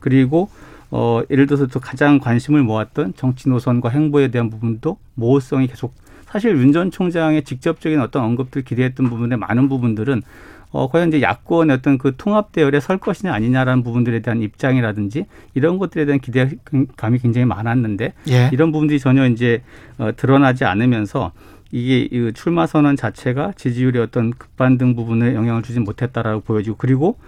[0.00, 0.48] 그리고
[0.90, 5.92] 어, 예를 들어서 또 가장 관심을 모았던 정치 노선과 행보에 대한 부분도 모호성이 계속
[6.26, 10.22] 사실 윤 전 총장의 직접적인 어떤 언급들 기대했던 부분의 많은 부분들은
[10.70, 15.78] 어, 과연 이제 야권의 어떤 그 통합 대열에 설 것이냐 아니냐라는 부분들에 대한 입장이라든지 이런
[15.78, 18.50] 것들에 대한 기대감이 굉장히 많았는데 예.
[18.52, 19.62] 이런 부분들이 전혀 이제
[19.98, 21.30] 어, 드러나지 않으면서
[21.74, 27.18] 이게 이 출마 선언 자체가 지지율의 어떤 급반등 부분에 영향을 주지 못했다라고 보여지고 그리고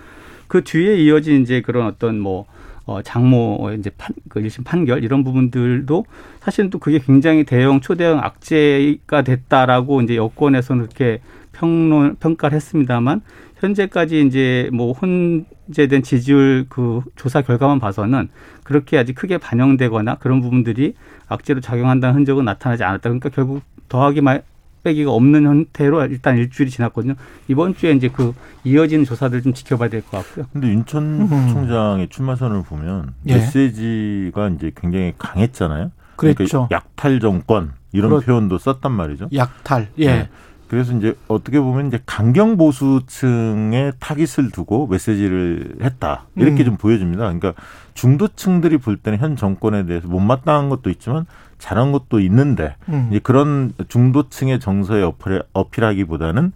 [0.46, 2.46] 그 뒤에 이어진 이제 그런 어떤 뭐
[2.85, 6.04] 어, 장모 이제 판, 그 1심 판결 이런 부분들도
[6.38, 13.22] 사실은 또 그게 굉장히 대형 초대형 악재가 됐다라고 이제 여권에서는 그렇게 평론 평가를 했습니다만
[13.56, 18.28] 현재까지 이제 뭐 혼재된 지지율 그 조사 결과만 봐서는
[18.62, 20.94] 그렇게 아직 크게 반영되거나 그런 부분들이
[21.26, 23.09] 악재로 작용한다는 흔적은 나타나지 않았다.
[23.09, 24.42] 그러니까 결국 더하기 말
[24.83, 27.14] 빼기가 없는 형태로 일단 일주일이 지났거든요.
[27.49, 28.33] 이번 주에 이제 그
[28.64, 30.46] 이어지는 조사들 좀 지켜봐야 될 것 같고요.
[30.53, 31.29] 근데 윤천 음.
[31.53, 33.35] 총장의 출마 선언을 보면 예.
[33.35, 35.90] 메시지가 이제 굉장히 강했잖아요.
[36.14, 36.68] 그랬죠.
[36.68, 39.29] 그러니까 약탈 정권 이런 그렇- 표현도 썼단 말이죠.
[39.35, 39.88] 약탈.
[39.99, 40.07] 예.
[40.07, 40.29] 네.
[40.68, 46.64] 그래서 이제 어떻게 보면 이제 강경 보수층에 타깃을 두고 메시지를 했다 이렇게 음.
[46.64, 47.22] 좀 보여집니다.
[47.25, 47.55] 그러니까
[47.94, 51.27] 중도층들이 볼 때는 현 정권에 대해서 못마땅한 것도 있지만
[51.66, 53.09] 잘한 것도 있는데 음.
[53.11, 56.52] 이제 그런 중도층의 정서에 어필, 어필하기보다는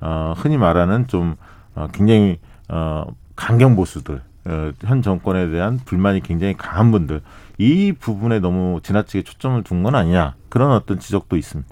[0.00, 1.36] 어, 흔히 말하는 좀
[1.74, 2.38] 어, 굉장히
[2.70, 3.04] 어,
[3.36, 7.20] 강경 보수들 어, 현 정권에 대한 불만이 굉장히 강한 분들
[7.58, 11.70] 이 부분에 너무 지나치게 초점을 둔 건 아니냐 그런 어떤 지적도 있습니다.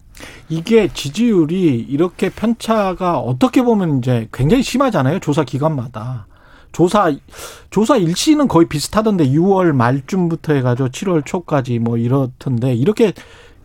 [0.50, 5.18] 이게 지지율이 이렇게 편차가 어떻게 보면 이제 굉장히 심하잖아요.
[5.20, 6.26] 조사 기간마다.
[6.72, 7.12] 조사
[7.70, 13.12] 조사 일시는 거의 비슷하던데 6월 말쯤부터 해가지고 7월 초까지 뭐 이렇던데 이렇게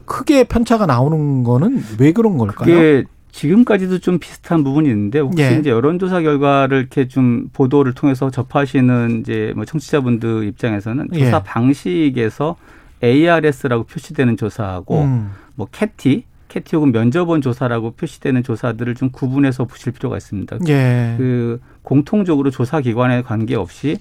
[0.06, 2.66] 크게 편차가 나오는 거는 왜 그런 걸까요?
[2.66, 5.58] 그게 지금까지도 좀 비슷한 부분이 있는데 혹시 예.
[5.60, 11.20] 이제 여론조사 결과를 이렇게 좀 보도를 통해서 접하시는 이제 뭐 청취자분들 입장에서는 예.
[11.20, 12.56] 조사 방식에서
[13.04, 15.32] ARS라고 표시되는 조사하고 음.
[15.56, 20.58] 뭐 캐티, 캐티 혹은 면접원 조사라고 표시되는 조사들을 좀 구분해서 보실 필요가 있습니다.
[20.70, 21.16] 예.
[21.18, 23.98] 그 공통적으로 조사 기관에 관계없이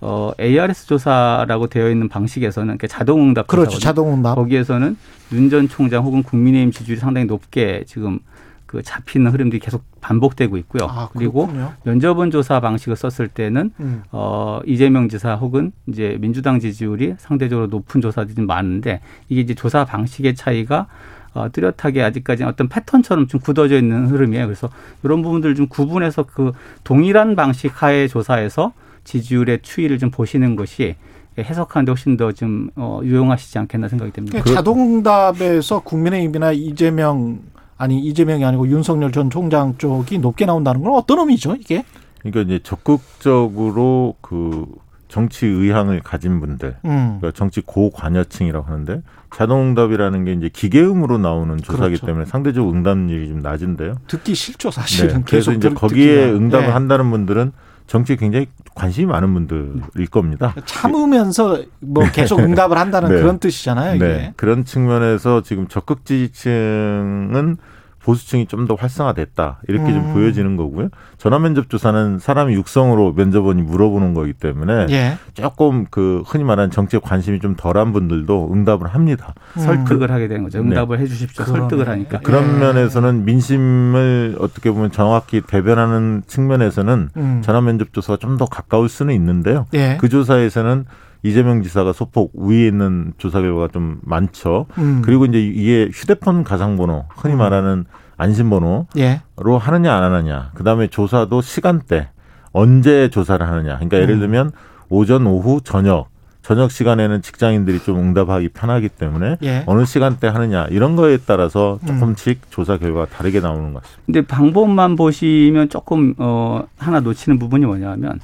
[0.00, 3.78] 어 ARS 조사라고 되어 있는 방식에서는 그러니까 자동응답 그렇죠.
[3.78, 4.34] 자동응답.
[4.34, 4.96] 거기에서는
[5.32, 8.18] 윤 전 총장 혹은 국민의힘 지지율이 상당히 높게 지금
[8.66, 10.86] 그 잡히는 흐름들이 계속 반복되고 있고요.
[10.88, 11.50] 아, 그리고.
[11.82, 14.02] 면접원 조사 방식을 썼을 때는 음.
[14.12, 19.84] 어 이재명 지사 혹은 이제 민주당 지지율이 상대적으로 높은 조사들이 좀 많은데 이게 이제 조사
[19.84, 20.86] 방식의 차이가
[21.34, 24.46] 어, 뚜렷하게 아직까지 어떤 패턴처럼 좀 굳어져 있는 흐름이에요.
[24.46, 24.68] 그래서
[25.02, 26.52] 이런 부분들을 좀 구분해서 그
[26.84, 28.72] 동일한 방식 하에 조사해서
[29.04, 30.96] 지지율의 추이를 좀 보시는 것이
[31.38, 34.38] 해석하는데 훨씬 더좀 어, 유용하시지 않겠나 생각이 됩니다.
[34.40, 37.40] 그러니까 자동응답에서 국민의힘이나 이재명
[37.78, 41.84] 아니 이재명이 아니고 윤석열 전 총장 쪽이 높게 나온다는 건 어떤 의미죠 이게?
[42.18, 44.66] 그러니까 이제 적극적으로 그
[45.10, 47.18] 정치 의향을 가진 분들, 음.
[47.20, 49.02] 그러니까 정치 고관여층이라고 하는데
[49.34, 52.06] 자동응답이라는 게 이제 기계음으로 나오는 조사기 그렇죠.
[52.06, 53.96] 때문에 상대적으로 응답률이 좀 낮은데요.
[54.06, 55.08] 듣기 싫죠 사실은.
[55.16, 55.22] 네.
[55.26, 56.34] 그래서 계속 이제 들- 거기에 듣기만.
[56.42, 56.72] 응답을 네.
[56.72, 57.52] 한다는 분들은
[57.86, 58.46] 정치에 굉장히
[58.76, 60.54] 관심이 많은 분들일 겁니다.
[60.64, 63.16] 참으면서 뭐 계속 응답을 한다는 네.
[63.20, 64.04] 그런 뜻이잖아요 이게.
[64.06, 64.32] 네.
[64.36, 67.56] 그런 측면에서 지금 적극 지지층은
[68.02, 69.94] 보수층이 좀 더 활성화됐다 이렇게 음.
[69.94, 70.88] 좀 보여지는 거고요.
[71.18, 75.16] 전화 면접 조사는 사람이 육성으로 면접원이 물어보는 거기 때문에 예.
[75.34, 79.34] 조금 그 흔히 말하는 정치에 관심이 좀 덜한 분들도 응답을 합니다.
[79.56, 79.60] 음.
[79.62, 80.58] 설득을 하게 되는 거죠.
[80.60, 81.44] 응답을 해 주십시오.
[81.44, 81.60] 그러네.
[81.60, 82.20] 설득을 하니까.
[82.20, 82.58] 그런 예.
[82.58, 87.40] 면에서는 민심을 어떻게 보면 정확히 대변하는 측면에서는 음.
[87.42, 89.66] 전화 면접 조사가 좀 더 가까울 수는 있는데요.
[89.74, 89.98] 예.
[90.00, 90.86] 그 조사에서는
[91.22, 94.66] 이재명 지사가 소폭 위에 있는 조사 결과가 좀 많죠.
[94.78, 95.02] 음.
[95.04, 97.38] 그리고 이제 이게 휴대폰 가상번호, 흔히 음.
[97.38, 97.84] 말하는
[98.16, 99.22] 안심번호로 예.
[99.36, 100.50] 하느냐 안 하느냐.
[100.54, 102.08] 그다음에 조사도 시간대
[102.52, 103.76] 언제 조사를 하느냐.
[103.76, 104.20] 그러니까 예를 음.
[104.20, 104.52] 들면
[104.88, 106.08] 오전, 오후, 저녁.
[106.42, 109.62] 저녁 시간에는 직장인들이 좀 응답하기 편하기 때문에 예.
[109.66, 111.86] 어느 시간대 하느냐 이런 거에 따라서 음.
[111.86, 114.02] 조금씩 조사 결과가 다르게 나오는 것 같습니다.
[114.06, 118.20] 근데 방법만 보시면 조금 어 하나 놓치는 부분이 뭐냐면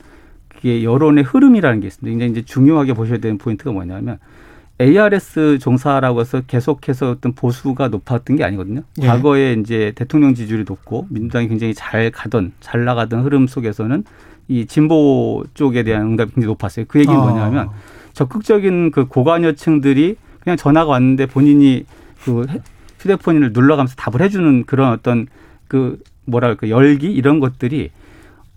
[0.67, 2.11] 그게 여론의 흐름이라는 게 있습니다.
[2.11, 4.19] 굉장히 이제 중요하게 보셔야 되는 포인트가 뭐냐면
[4.81, 8.83] ARS 종사라고 해서 계속해서 어떤 보수가 높았던 게 아니거든요.
[9.01, 9.07] 예.
[9.07, 14.03] 과거에 이제 대통령 지지율이 높고 민주당이 굉장히 잘 가던 잘 나가던 흐름 속에서는
[14.49, 16.87] 이 진보 쪽에 대한 응답이 굉장히 높았어요.
[16.89, 17.23] 그 얘기는 어.
[17.23, 17.69] 뭐냐면
[18.13, 21.85] 적극적인 그 고관여층들이 그냥 전화가 왔는데 본인이
[22.25, 22.45] 그
[22.99, 25.29] 휴대폰을 눌러가면서 답을 해주는 그런 어떤
[25.69, 27.91] 그 뭐랄까 열기 이런 것들이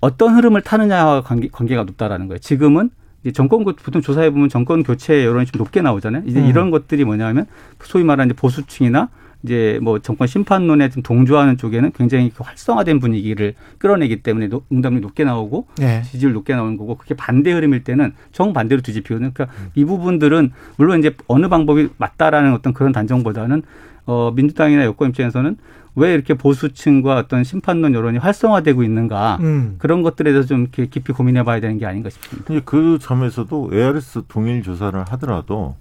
[0.01, 2.39] 어떤 흐름을 타느냐와 관계, 관계가 높다라는 거예요.
[2.39, 2.89] 지금은
[3.23, 6.23] 이제 정권 교- 보통 조사해 보면 정권 교체 여론이 좀 높게 나오잖아요.
[6.25, 6.45] 이제 음.
[6.45, 7.45] 이런 것들이 뭐냐면
[7.83, 9.09] 소위 말하는 보수층이나
[9.43, 15.01] 이제 뭐 정권 심판론에 좀 동조하는 쪽에는 굉장히 그 활성화된 분위기를 끌어내기 때문에 노- 응답률이
[15.01, 16.01] 높게 나오고 예.
[16.03, 19.31] 지지율 높게 나오는 거고 그게 반대 흐름일 때는 정반대로 뒤집히거든요.
[19.33, 23.63] 그러니까 이 부분들은 물론 이제 어느 방법이 맞다라는 어떤 그런 단정보다는
[24.05, 25.57] 어 민주당이나 여권 입장에서는
[25.99, 29.75] 왜 이렇게 보수층과 어떤 심판론 여론이 활성화되고 있는가 음.
[29.77, 32.53] 그런 것들에 대해서 좀 이렇게 깊이 고민해 봐야 되는 게 아닌가 싶습니다.
[32.65, 35.75] 그 점에서도 ARS 동일 조사를 하더라도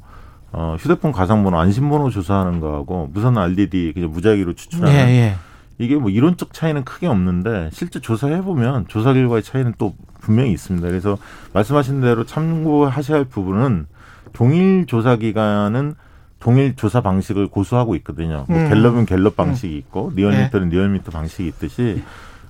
[0.50, 5.34] 어, 휴대폰 가상번호 안심번호 조사하는 거하고 무선 RDD 그냥 무작위로 예, 추출하는 예.
[5.78, 10.86] 이게 뭐 이론적 차이는 크게 없는데 실제 조사해 보면 조사 결과의 차이는 또 분명히 있습니다.
[10.88, 11.16] 그래서
[11.52, 13.86] 말씀하신 대로 참고하셔야 할 부분은
[14.32, 15.94] 동일 조사 기관은
[16.40, 18.44] 동일 조사 방식을 고수하고 있거든요.
[18.48, 18.68] 뭐 음.
[18.68, 22.02] 갤럽은 갤럽 방식이 있고 리얼미터는 리얼미터 방식이 있듯이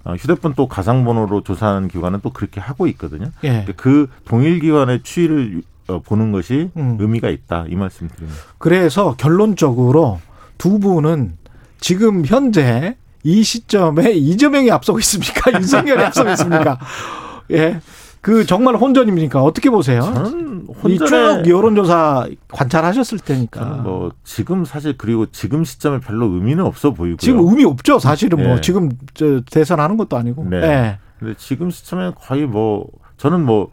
[0.05, 3.31] 어, 휴대폰 또 가상번호로 조사하는 기관은 또 그렇게 하고 있거든요.
[3.44, 3.48] 예.
[3.48, 6.96] 근데 그 동일 기관의 추이를 어, 보는 것이 음.
[7.01, 8.40] 의미가 있다 이 말씀 드립니다.
[8.59, 10.20] 그래서 결론적으로
[10.59, 11.37] 두 분은
[11.81, 15.53] 지금 현재 이 시점에 이재명이 앞서고 있습니까?
[15.59, 16.79] 윤석열이 앞서고 있습니까?
[17.53, 17.81] 예.
[18.20, 19.42] 그 정말 혼전입니까?
[19.42, 20.00] 어떻게 보세요?
[20.02, 23.64] 저는 혼전에 여론조사 관찰하셨을 테니까.
[23.83, 27.16] 뭐 지금 사실 그리고 지금 시점에 별로 의미는 없어 보이고요.
[27.18, 27.98] 지금 의미 없죠.
[27.98, 28.61] 사실은 뭐 예.
[28.61, 30.46] 지금 저 대선하는 것도 아니고.
[30.50, 30.57] 네.
[30.57, 30.98] 예.
[31.18, 33.70] 근데 지금 시점에 거의 뭐 저는 뭐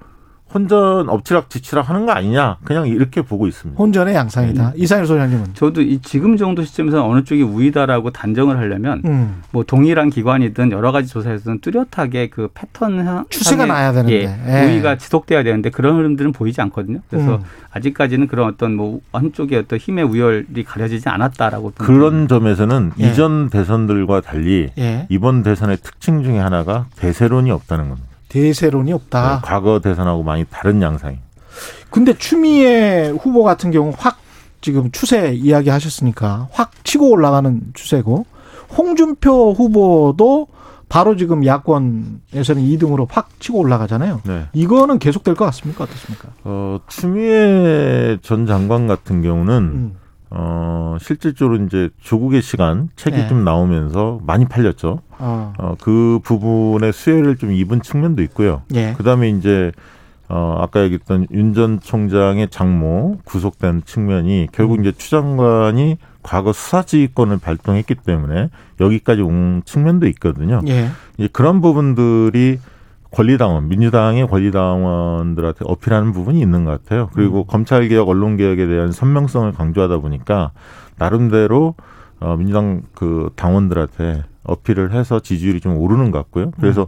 [0.54, 3.78] 혼전 엎치락 뒤치락 하는 거 아니냐 그냥 이렇게 보고 있습니다.
[3.82, 4.74] 혼전의 양상이다.
[4.76, 5.54] 이상일 소장님은.
[5.54, 9.42] 저도 이 지금 정도 시점에서 어느 쪽이 우위다라고 단정을 하려면 음.
[9.52, 14.14] 뭐 동일한 기관이든 여러 가지 조사에서는 뚜렷하게 그 패턴 상- 추세가 나야 되는데.
[14.24, 14.66] 예, 예.
[14.66, 17.00] 우위가 지속돼야 되는데 그런 흐름들은 보이지 않거든요.
[17.10, 17.42] 그래서 음.
[17.72, 23.10] 아직까지는 그런 어떤 뭐 한쪽의 어떤 힘의 우열이 가려지지 않았다라고 그런 점에서는 예.
[23.10, 25.08] 이전 대선들과 달리 예.
[25.10, 28.08] 이번 대선의 특징 중에 하나가 대세론이 없다는 겁니다.
[28.30, 29.36] 대세론이 없다.
[29.36, 31.18] 네, 과거 대선하고 많이 다른 양상이.
[31.90, 34.20] 근데 추미애 후보 같은 경우 확
[34.62, 38.26] 지금 추세 이야기 하셨으니까 확 치고 올라가는 추세고
[38.78, 40.48] 홍준표 후보도
[40.90, 44.22] 바로 지금 야권에서는 2등으로 확 치고 올라가잖아요.
[44.26, 44.46] 네.
[44.54, 45.84] 이거는 계속될 것 같습니까?
[45.84, 46.30] 어떻습니까?
[46.44, 49.96] 어, 추미애 전 장관 같은 경우는 음.
[50.38, 53.28] 어, 실질적으로 이제 조국의 시간 책이 네.
[53.28, 55.00] 좀 나오면서 많이 팔렸죠.
[55.18, 55.54] 어.
[55.58, 58.62] 어, 그 부분의 수혜를 좀 입은 측면도 있고요.
[58.76, 58.94] 예.
[58.98, 59.72] 그 다음에 이제,
[60.28, 64.82] 어, 아까 얘기했던 윤 전 총장의 장모 구속된 측면이 결국 음.
[64.82, 68.50] 이제 추 장관이 과거 수사지휘권을 발동했기 때문에
[68.82, 70.60] 여기까지 온 측면도 있거든요.
[70.68, 70.90] 예.
[71.18, 72.60] 이제 그런 부분들이
[73.16, 77.10] 권리당원, 민주당의 권리당원들한테 어필하는 부분이 있는 것 같아요.
[77.14, 77.44] 그리고 음.
[77.48, 80.52] 검찰개혁, 언론개혁에 대한 선명성을 강조하다 보니까
[80.98, 81.76] 나름대로
[82.20, 86.52] 어, 민주당 그 당원들한테 어필을 해서 지지율이 좀 오르는 것 같고요.
[86.60, 86.88] 그래서 음.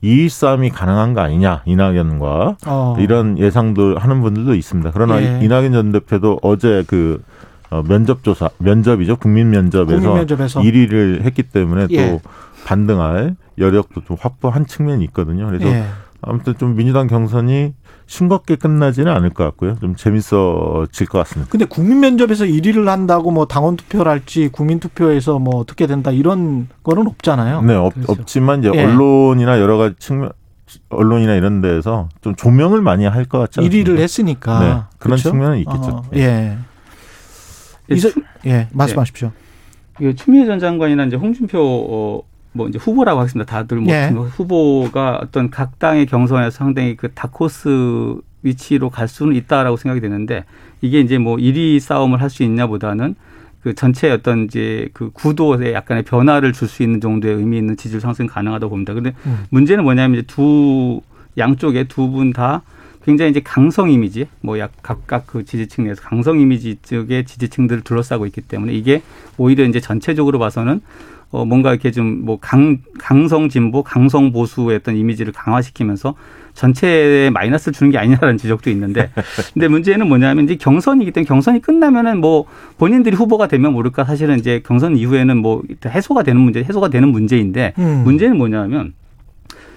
[0.00, 2.96] 이 싸움이 가능한 거 아니냐, 이낙연과 어.
[2.98, 4.90] 이런 예상들 하는 분들도 있습니다.
[4.92, 5.40] 그러나 예.
[5.42, 7.22] 이낙연 전 대표도 어제 그
[7.70, 9.16] 어, 면접조사, 면접이죠.
[9.16, 12.10] 국민 면접에서 국민 면접에서 1위를 했기 때문에 예.
[12.10, 12.20] 또
[12.64, 15.46] 반등할 여력도 좀 확보한 측면이 있거든요.
[15.46, 15.84] 그래서 예.
[16.20, 17.74] 아무튼 좀 민주당 경선이
[18.06, 19.76] 싱겁게 끝나지는 않을 것 같고요.
[19.80, 21.50] 좀 재밌어질 것 같습니다.
[21.50, 26.68] 근데 국민 면접에서 1위를 한다고 뭐 당원 투표를 할지 국민 투표에서 뭐 어떻게 된다 이런
[26.82, 27.62] 거는 없잖아요.
[27.62, 28.12] 네, 없, 그렇죠.
[28.12, 28.84] 없지만 이제 예.
[28.84, 30.30] 언론이나 여러 가지 측면,
[30.88, 33.90] 언론이나 이런 데에서 좀 조명을 많이 할 것 같지 않습니까?
[33.92, 34.58] 1위를 했으니까.
[34.60, 35.30] 네, 그런 그렇죠?
[35.30, 35.78] 측면은 있겠죠.
[35.88, 36.58] 어, 예.
[37.90, 38.10] 이서,
[38.46, 39.30] 예, 말씀하십시오.
[39.96, 42.22] 그 추미애 전 장관이나 이제 홍준표 어,
[42.58, 43.50] 뭐 이제 후보라고 하겠습니다.
[43.50, 44.08] 다들 뭐 예.
[44.08, 50.44] 후보가 어떤 각 당의 경선에서 상당히 그 다코스 위치로 갈 수는 있다라고 생각이 되는데
[50.82, 53.14] 이게 이제 뭐 1위 싸움을 할 수 있냐보다는
[53.62, 58.00] 그 전체 어떤 이제 그 구도에 약간의 변화를 줄 수 있는 정도의 의미 있는 지지율
[58.00, 58.94] 상승 가능하다고 봅니다.
[58.94, 59.44] 근데 음.
[59.50, 61.00] 문제는 뭐냐면 이제 두
[61.36, 62.62] 양쪽에 두 분 다
[63.04, 68.26] 굉장히 이제 강성 이미지, 뭐 약 각각 그 지지층 내에서 강성 이미지 쪽의 지지층들을 둘러싸고
[68.26, 69.02] 있기 때문에 이게
[69.38, 70.80] 오히려 이제 전체적으로 봐서는
[71.30, 76.14] 어 뭔가 이렇게 좀 뭐 강 강성 진보, 강성 보수의 어떤 이미지를 강화시키면서
[76.54, 79.10] 전체에 마이너스를 주는 게 아니냐라는 지적도 있는데
[79.54, 82.46] 근데 문제는 뭐냐면 이제 경선이기 때문에 경선이 끝나면은 뭐
[82.78, 87.74] 본인들이 후보가 되면 모를까 사실은 이제 경선 이후에는 뭐 해소가 되는 문제, 해소가 되는 문제인데
[87.78, 88.02] 음.
[88.04, 88.94] 문제는 뭐냐면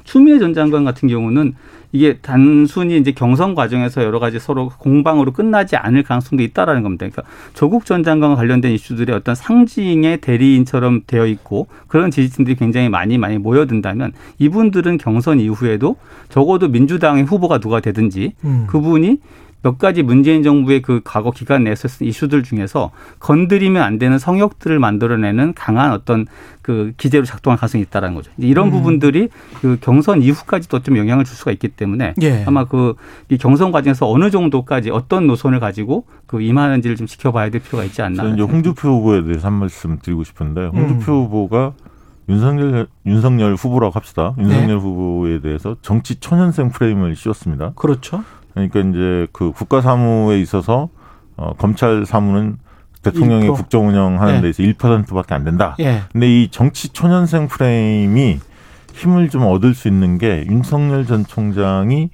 [0.04, 1.54] 추미애 전 장관 같은 경우는
[1.92, 7.06] 이게 단순히 이제 경선 과정에서 여러 가지 서로 공방으로 끝나지 않을 가능성도 있다라는 겁니다.
[7.10, 13.18] 그러니까 조국 전 장관과 관련된 이슈들이 어떤 상징의 대리인처럼 되어 있고 그런 지지층들이 굉장히 많이
[13.18, 15.98] 많이 모여든다면 이분들은 경선 이후에도
[16.30, 18.68] 적어도 민주당의 후보가 누가 되든지 음.
[18.68, 19.20] 그분이
[19.63, 24.80] 몇 가지 문재인 정부의 그 과거 기간 내에서 쓴 이슈들 중에서 건드리면 안 되는 성역들을
[24.80, 26.26] 만들어내는 강한 어떤
[26.62, 28.32] 그 기제로 작동할 가능성이 있다라는 거죠.
[28.38, 28.71] 이런 음.
[28.71, 29.30] 부분들이
[29.62, 32.43] 그 경선 이후까지도 좀 영향을 줄 수가 있기 때문에 예.
[32.45, 32.95] 아마 그
[33.30, 38.02] 이 경선 과정에서 어느 정도까지 어떤 노선을 가지고 그 임하는지를 좀 지켜봐야 될 필요가 있지
[38.02, 38.17] 않나.
[38.24, 40.71] 저는 이제 홍준표 후보에 대해서 한 말씀 드리고 싶은데 음.
[40.76, 41.74] 홍준표 후보가
[42.30, 44.34] 윤석열 윤석열 후보라고 합시다.
[44.38, 47.74] 윤석열 후보에 대해서 정치 초년생 프레임을 씌웠습니다.
[47.76, 48.24] 그렇죠.
[48.54, 50.90] 그러니까 이제 그 국가 사무에 있어서
[51.38, 52.58] 어, 검찰 사무는
[53.04, 53.56] 대통령이 1%.
[53.56, 54.42] 국정 운영하는 예.
[54.42, 55.76] 데서 1%밖에 안 된다.
[55.80, 56.02] 예.
[56.12, 58.40] 근데 이 정치 초년생 프레임이
[58.94, 62.10] 힘을 좀 얻을 수 있는 게 윤석열 전 총장이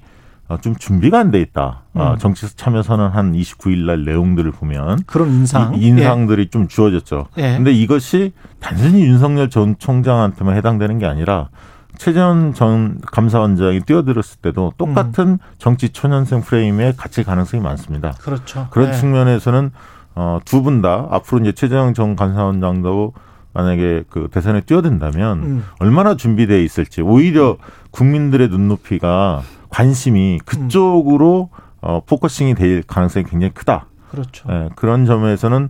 [0.48, 1.82] 어, 좀 준비가 안 돼 있다.
[1.92, 2.18] 어, 음.
[2.18, 5.74] 정치 참여 선언 한 29일 날 내용들을 보면 그런 인상.
[5.74, 7.26] 이 인상들이 좀 주어졌죠.
[7.36, 7.56] 예.
[7.56, 11.50] 근데 이것이 단순히 윤석열 전 총장한테만 해당되는 게 아니라
[11.98, 15.38] 최재형 전 감사원장이 뛰어들었을 때도 똑같은 음.
[15.58, 18.12] 정치 초년생 프레임에 갇힐 가능성이 많습니다.
[18.22, 18.68] 그렇죠.
[18.70, 18.92] 그런 예.
[18.94, 19.70] 측면에서는
[20.14, 23.12] 어, 두 분 다 앞으로 이제 최재형 전 감사원장도
[23.52, 25.64] 만약에 그 대선에 뛰어든다면 음.
[25.80, 27.56] 얼마나 준비되어 있을지 오히려
[27.90, 33.86] 국민들의 눈높이가 관심이 그쪽으로 어, focusing이 될 가능성이 굉장히 크다.
[34.10, 34.48] 그렇죠.
[34.50, 35.68] 예, 그런 점에서는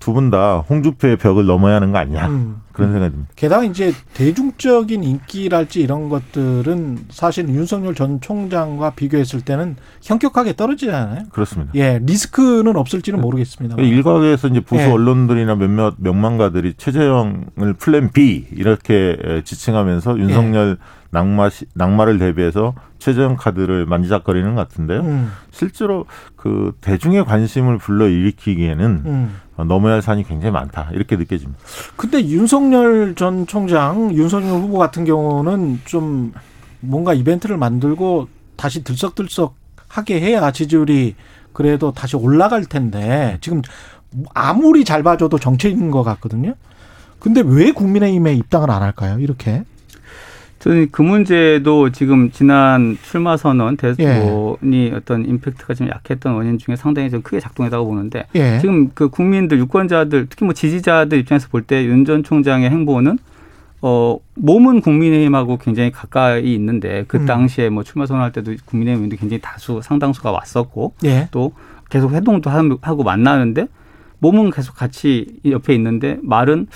[0.00, 2.62] 두 분 다 홍준표의 벽을 넘어야 하는 거 아니냐 음.
[2.72, 3.32] 그런 생각이 듭니다.
[3.36, 11.24] 게다가 이제 대중적인 인기랄지 이런 것들은 사실 윤석열 전 총장과 비교했을 때는 현격하게 떨어지잖아요.
[11.30, 11.72] 그렇습니다.
[11.74, 13.76] 예, 리스크는 없을지는 모르겠습니다.
[13.82, 14.86] 일각에서 이제 보수 예.
[14.90, 20.22] 언론들이나 몇몇 명망가들이 최재형을 플랜 B 이렇게 에, 지칭하면서 예.
[20.22, 20.78] 윤석열
[21.10, 25.00] 낙마 시, 낙마를 대비해서 최재형 카드를 만지작거리는 것 같은데요.
[25.00, 29.36] 음, 실제로 그 대중의 관심을 불러 일으키기에는 음.
[29.56, 31.60] 어, 넘어야 할 산이 굉장히 많다 이렇게 느껴집니다.
[31.96, 36.32] 근데 윤석열 전 총장, 윤석열 후보 같은 경우는 좀
[36.80, 39.54] 뭔가 이벤트를 만들고 다시 들썩들썩
[39.88, 41.16] 하게 해야 지지율이
[41.52, 43.62] 그래도 다시 올라갈 텐데 지금
[44.34, 46.54] 아무리 잘 봐줘도 정체인 것 같거든요.
[47.18, 49.18] 근데 왜 국민의힘에 입당을 안 할까요?
[49.18, 49.64] 이렇게.
[50.60, 53.76] 저는 그 문제도 지금 지난 출마 선언 예.
[53.76, 58.58] 대선이 어떤 임팩트가 좀 약했던 원인 중에 상당히 좀 크게 작동했다고 보는데 예.
[58.60, 63.18] 지금 그 국민들 유권자들 특히 뭐 지지자들 입장에서 볼 때 윤 전 총장의 행보는
[63.80, 67.24] 어 몸은 국민의힘하고 굉장히 가까이 있는데 그 음.
[67.26, 71.28] 당시에 뭐 출마 선언할 때도 국민의힘도 굉장히 다수 상당수가 왔었고 예.
[71.30, 71.52] 또
[71.88, 73.66] 계속 회동도 함- 하고 만나는데
[74.18, 76.66] 몸은 계속 같이 옆에 있는데 말은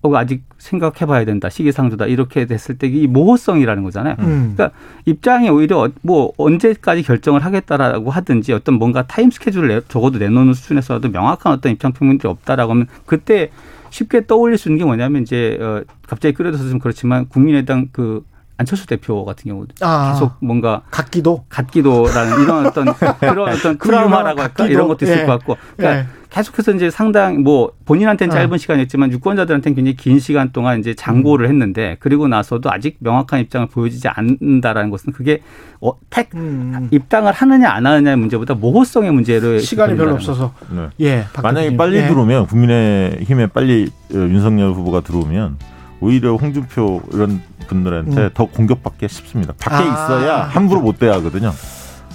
[0.00, 4.16] 어 아직 생각해 봐야 된다 시기상조다 이렇게 됐을 때 이 모호성이라는 거잖아요.
[4.20, 4.54] 음.
[4.56, 4.70] 그러니까
[5.04, 10.54] 입장이 오히려 어- 뭐 언제까지 결정을 하겠다라고 하든지 어떤 뭔가 타임 스케줄을 내- 적어도 내놓는
[10.54, 13.50] 수준에서라도 명확한 어떤 입장 표명들이 없다라고 하면 그때
[13.90, 18.24] 쉽게 떠올릴 수 있는 게 뭐냐면 이제 어 갑자기 끌어들어서 좀 그렇지만 국민의당 그
[18.56, 20.12] 안철수 대표 같은 경우도 아.
[20.12, 21.44] 계속 뭔가 같기도.
[21.48, 22.86] 같기도라는 이런 어떤
[23.20, 24.66] 그런 어떤 트라우마라고 할까.
[24.66, 25.24] 이런 것도 있을 예.
[25.26, 26.17] 것 같고 그러니까 예.
[26.30, 28.38] 계속해서 이제 상당 뭐 본인한테는 어.
[28.38, 33.66] 짧은 시간이었지만 유권자들한테는 굉장히 긴 시간 동안 이제 장고를 했는데 그리고 나서도 아직 명확한 입장을
[33.68, 35.40] 보여주지 않는다라는 것은 그게
[35.80, 36.88] 어, 택 음.
[36.90, 40.14] 입당을 하느냐 안 하느냐의 문제보다 모호성의 문제로 시간이 별로.
[40.14, 40.52] 없어서.
[40.70, 40.88] 네.
[41.00, 41.24] 예.
[41.32, 41.76] 박 만약에.
[41.76, 42.08] 빨리 예.
[42.08, 45.56] 들어오면 국민의힘에 빨리 어, 윤석열 후보가 들어오면
[46.00, 48.30] 오히려 홍준표 이런 분들한테 음.
[48.34, 49.54] 더 공격받기 쉽습니다.
[49.58, 49.92] 밖에 아.
[49.92, 51.52] 있어야 함부로 못 대하거든요.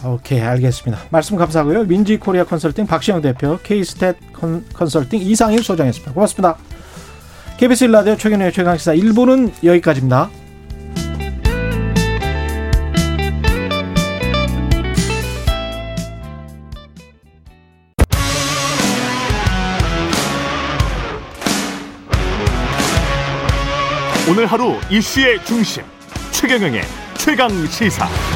[0.05, 1.03] 오케이 알겠습니다.
[1.09, 1.85] 말씀 감사하고요.
[1.85, 3.57] 윈지 코리아 컨설팅 박시영 대표,
[4.33, 6.13] 컨, 컨설팅 이상일 소장이었습니다.
[6.13, 6.57] 고맙습니다.
[7.57, 10.29] KBS 일라디오 최경영의 최강시사 1부는 여기까지입니다.
[24.29, 25.83] 오늘 하루 이슈의 중심
[26.31, 26.81] 최경영의
[27.17, 28.32] 최강 시사.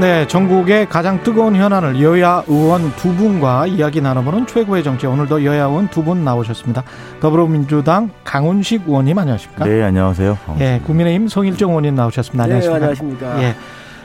[0.00, 5.06] 네, 전국의 가장 뜨거운 현안을 여야 의원 두 분과 이야기 나눠보는 최고의 정치.
[5.08, 6.84] 오늘도 여야 의원 두 분 나오셨습니다.
[7.20, 9.64] 더불어민주당 강훈식 의원님 안녕하십니까?
[9.64, 10.38] 네, 안녕하세요.
[10.60, 12.46] 예, 국민의힘 송일정 의원님 나오셨습니다.
[12.46, 13.26] 네, 안녕하십니까?
[13.26, 13.42] 안녕하십니까.
[13.42, 13.56] 예.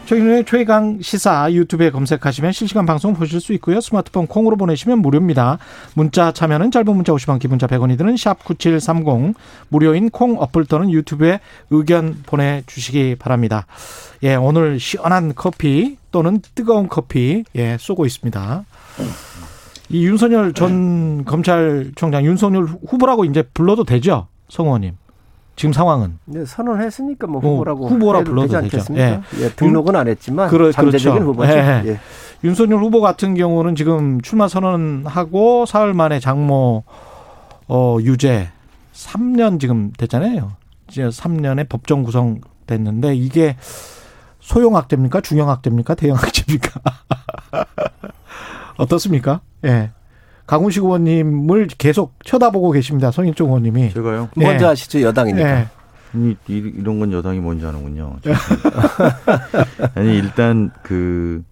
[0.06, 3.80] 최근에 최강 시사 유튜브에 검색하시면 실시간 방송 보실 수 있고요.
[3.80, 5.60] 스마트폰 콩으로 보내시면 무료입니다.
[5.94, 9.34] 문자 참여는 짧은 문자 50원, 기본자 100원이 드는 샵 9730
[9.70, 11.40] 무료인 콩 어플 또는 유튜브에
[11.70, 13.66] 의견 보내주시기 바랍니다.
[14.24, 18.66] 예, 오늘 시원한 커피 또는 뜨거운 커피 예, 쏘고 있습니다.
[19.90, 25.03] 이 윤석열 전 검찰총장 윤석열 후보라고 이제 불러도 되죠, 성우님?
[25.56, 28.56] 지금 상황은 네, 선언했으니까 뭐 어, 후보라고 후보라 해도 불러도 되지.
[28.58, 29.22] 않겠습니까?
[29.40, 31.32] 예, 등록은 안 했지만 그러- 잠재적인 그렇죠.
[31.32, 31.52] 후보죠.
[31.52, 31.84] 예.
[31.86, 32.00] 예.
[32.44, 36.84] 윤석열 후보 같은 경우는 지금 출마 선언하고 사흘 만에 장모
[37.70, 38.50] 어 유죄
[38.94, 40.54] 3년 지금 됐잖아요.
[40.90, 43.56] 이제 3년에 법정 구성 됐는데 이게
[44.40, 45.22] 소형 학대입니까?
[45.22, 45.96] 중형 학대입니까?
[45.96, 46.82] 대형 학대입니까?
[48.78, 49.42] 어떻습니까?
[49.66, 49.92] 예.
[50.46, 53.12] 강훈식 의원님을 계속 쳐다보고 계십니다.
[53.12, 53.92] 성일종 의원님이.
[53.94, 54.30] 제가요?
[54.36, 54.70] 먼저 예.
[54.70, 55.60] 하시죠 여당이니까.
[55.62, 55.68] 예.
[56.16, 58.18] 이, 이- 이런 건 여당이 먼저 하는군요.
[59.96, 61.44] 아니 일단 그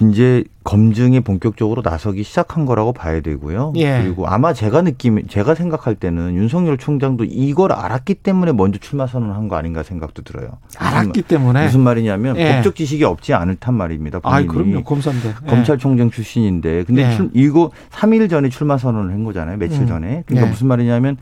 [0.00, 3.72] 이제 검증이 본격적으로 나서기 시작한 거라고 봐야 되고요.
[3.76, 4.00] 예.
[4.02, 9.48] 그리고 아마 제가 느낌, 제가 생각할 때는 윤석열 총장도 이걸 알았기 때문에 먼저 출마 선언한
[9.48, 10.58] 거 아닌가 생각도 들어요.
[10.78, 11.64] 알았기 때문에.
[11.64, 12.54] 무슨 말이냐면 예.
[12.56, 14.20] 법적 지식이 없지 않을단 말입니다.
[14.22, 14.70] 아이, 본인이.
[14.70, 14.84] 그럼요.
[14.84, 15.30] 검사인데.
[15.30, 15.46] 예.
[15.50, 17.16] 검찰총장 출신인데 근데 예.
[17.16, 19.56] 출- 이거 3일 전에 출마 선언을 한 거잖아요.
[19.56, 19.86] 며칠 음.
[19.88, 20.22] 전에.
[20.26, 20.50] 그러니까 예.
[20.50, 21.16] 무슨 말이냐면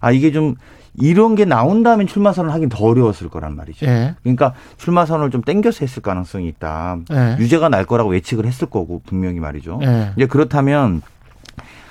[0.00, 0.54] 아 이게 좀
[0.94, 3.86] 이런 게 나온 다음에 출마 선언을 하긴 더 어려웠을 거란 말이죠.
[3.86, 4.14] 예.
[4.22, 6.98] 그러니까 출마 선언을 좀 땡겨서 했을 가능성이 있다.
[7.12, 7.36] 예.
[7.38, 9.80] 유죄가 날 거라고 예측을 했을 거고 분명히 말이죠.
[9.82, 10.12] 예.
[10.16, 11.02] 이제 그렇다면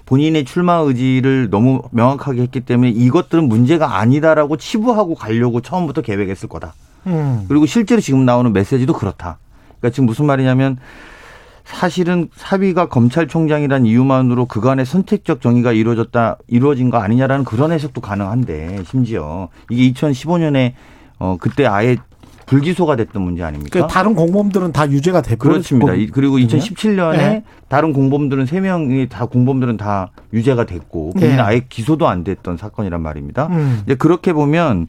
[0.05, 6.73] 본인의 출마 의지를 너무 명확하게 했기 때문에 이것들은 문제가 아니다라고 치부하고 가려고 처음부터 계획했을 거다.
[7.07, 7.45] 음.
[7.47, 9.39] 그리고 실제로 지금 나오는 메시지도 그렇다.
[9.79, 10.77] 그러니까 지금 무슨 말이냐면
[11.76, 19.49] 사실은 사위가 검찰총장이란 이유만으로 그간의 선택적 정의가 이루어졌다 이루어진 거 아니냐라는 그런 해석도 가능한데 심지어
[19.69, 20.74] 이게 2015년에
[21.19, 21.97] 어 그때 아예
[22.45, 23.80] 불기소가 됐던 문제 아닙니까?
[23.82, 25.93] 그 다른 공범들은 다 유죄가 돼버렸 그렇습니다.
[25.93, 27.43] 이- 그리고 2017년에 네.
[27.69, 31.34] 다른 공범들은 세 명이 다 공범들은 다 유죄가 됐고 본인 네.
[31.36, 33.47] 은 아예 기소도 안 됐던 사건이란 말입니다.
[33.47, 33.82] 음.
[33.86, 34.88] 이제 그렇게 보면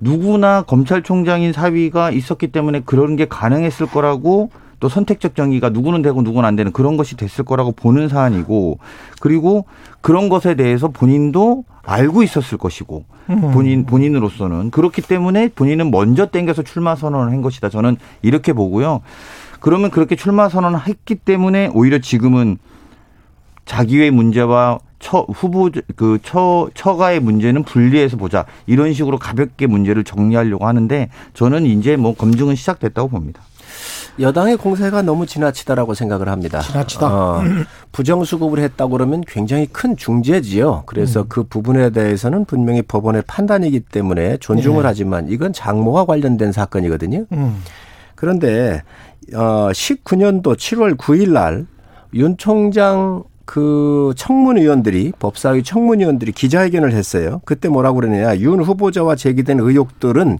[0.00, 6.48] 누구나 검찰총장인 사위가 있었기 때문에 그런 게 가능했을 거라고 또 선택적 정의가 누구는 되고 누구는
[6.48, 8.78] 안 되는 그런 것이 됐을 거라고 보는 사안이고
[9.20, 9.66] 그리고
[10.00, 13.40] 그런 것에 대해서 본인도 알고 있었을 것이고 음.
[13.52, 17.68] 본인 본인으로서는 그렇기 때문에 본인은 먼저 땡겨서 출마 선언을 한 것이다.
[17.68, 19.02] 저는 이렇게 보고요.
[19.60, 22.58] 그러면 그렇게 출마 선언을 했기 때문에 오히려 지금은
[23.66, 30.66] 자기의 문제와 처 후보 그 처 처가의 문제는 분리해서 보자 이런 식으로 가볍게 문제를 정리하려고
[30.66, 33.42] 하는데 저는 이제 뭐 검증은 시작됐다고 봅니다.
[34.20, 36.60] 여당의 공세가 너무 지나치다라고 생각을 합니다.
[36.60, 37.06] 지나치다.
[37.06, 37.42] 어,
[37.92, 40.84] 부정 수급을 했다고 그러면 굉장히 큰 중죄지요.
[40.86, 44.86] 그래서 그 부분에 대해서는 분명히 법원의 판단이기 때문에 존중을 네.
[44.86, 47.26] 하지만 이건 장모와 관련된 사건이거든요.
[47.32, 47.62] 음.
[48.14, 48.82] 그런데
[49.34, 51.66] 어 19년도 7월 9일 날
[52.14, 57.40] 윤 총장 그 청문위원들이 법사위 청문위원들이 기자회견을 했어요.
[57.44, 58.38] 그때 뭐라고 그러느냐.
[58.38, 60.38] 윤 후보자와 제기된 의혹들은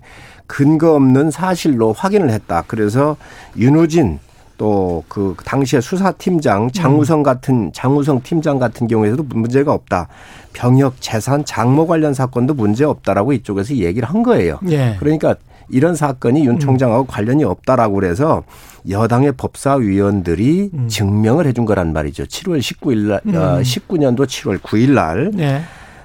[0.51, 2.65] 근거 없는 사실로 확인을 했다.
[2.67, 3.17] 그래서
[3.57, 4.19] 윤우진
[4.59, 10.09] 또 그 당시에 수사팀장 장우성 같은 장우성 팀장 같은 경우에도 문제가 없다.
[10.53, 14.59] 병역 재산 장모 관련 사건도 문제 없다라고 이쪽에서 얘기를 한 거예요.
[14.69, 14.97] 예.
[14.99, 15.37] 그러니까
[15.69, 18.43] 이런 사건이 윤 총장하고 관련이 없다라고 그래서
[18.89, 20.89] 여당의 법사위원들이 음.
[20.89, 22.25] 증명을 해준 거란 말이죠.
[22.25, 23.63] 7월 19일 날, 어, 음.
[23.63, 25.31] 19년도 7월 9일 날.
[25.39, 25.63] 예.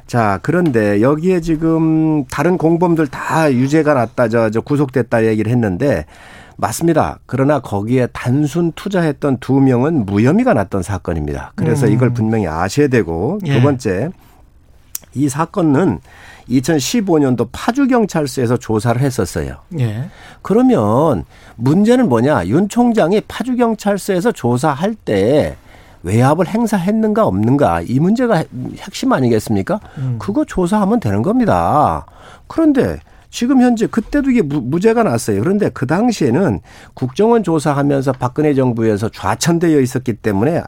[0.08, 6.06] 자, 그런데 여기에 지금 다른 공범들 다 유죄가 났다, 저, 저 구속됐다 얘기를 했는데
[6.58, 7.20] 맞습니다.
[7.26, 11.54] 그러나 거기에 단순 투자했던 두 명은 무혐의가 났던 사건입니다.
[11.56, 11.92] 그래서 음.
[11.92, 13.56] 이걸 분명히 아셔야 되고 예.
[13.56, 14.10] 두 번째
[15.14, 16.00] 이 사건은
[16.50, 19.58] 2015년도 파주경찰서에서 조사를 했었어요.
[19.80, 20.10] 예.
[20.42, 21.26] 그러면
[21.56, 22.48] 문제는 뭐냐?
[22.48, 25.58] 윤 총장이 파주경찰서에서 조사할 때
[26.06, 28.44] 외압을 행사했는가 없는가 이 문제가
[28.78, 29.80] 핵심 아니겠습니까?
[29.98, 30.16] 음.
[30.20, 32.06] 그거 조사하면 되는 겁니다.
[32.48, 33.00] 그런데
[33.32, 35.42] 지금 현재 그때도 이게 무- 무죄가 났어요.
[35.42, 36.62] 그런데 그 당시에는
[36.94, 40.62] 국정원 조사하면서 박근혜 정부에서 좌천되어 있었기 때문에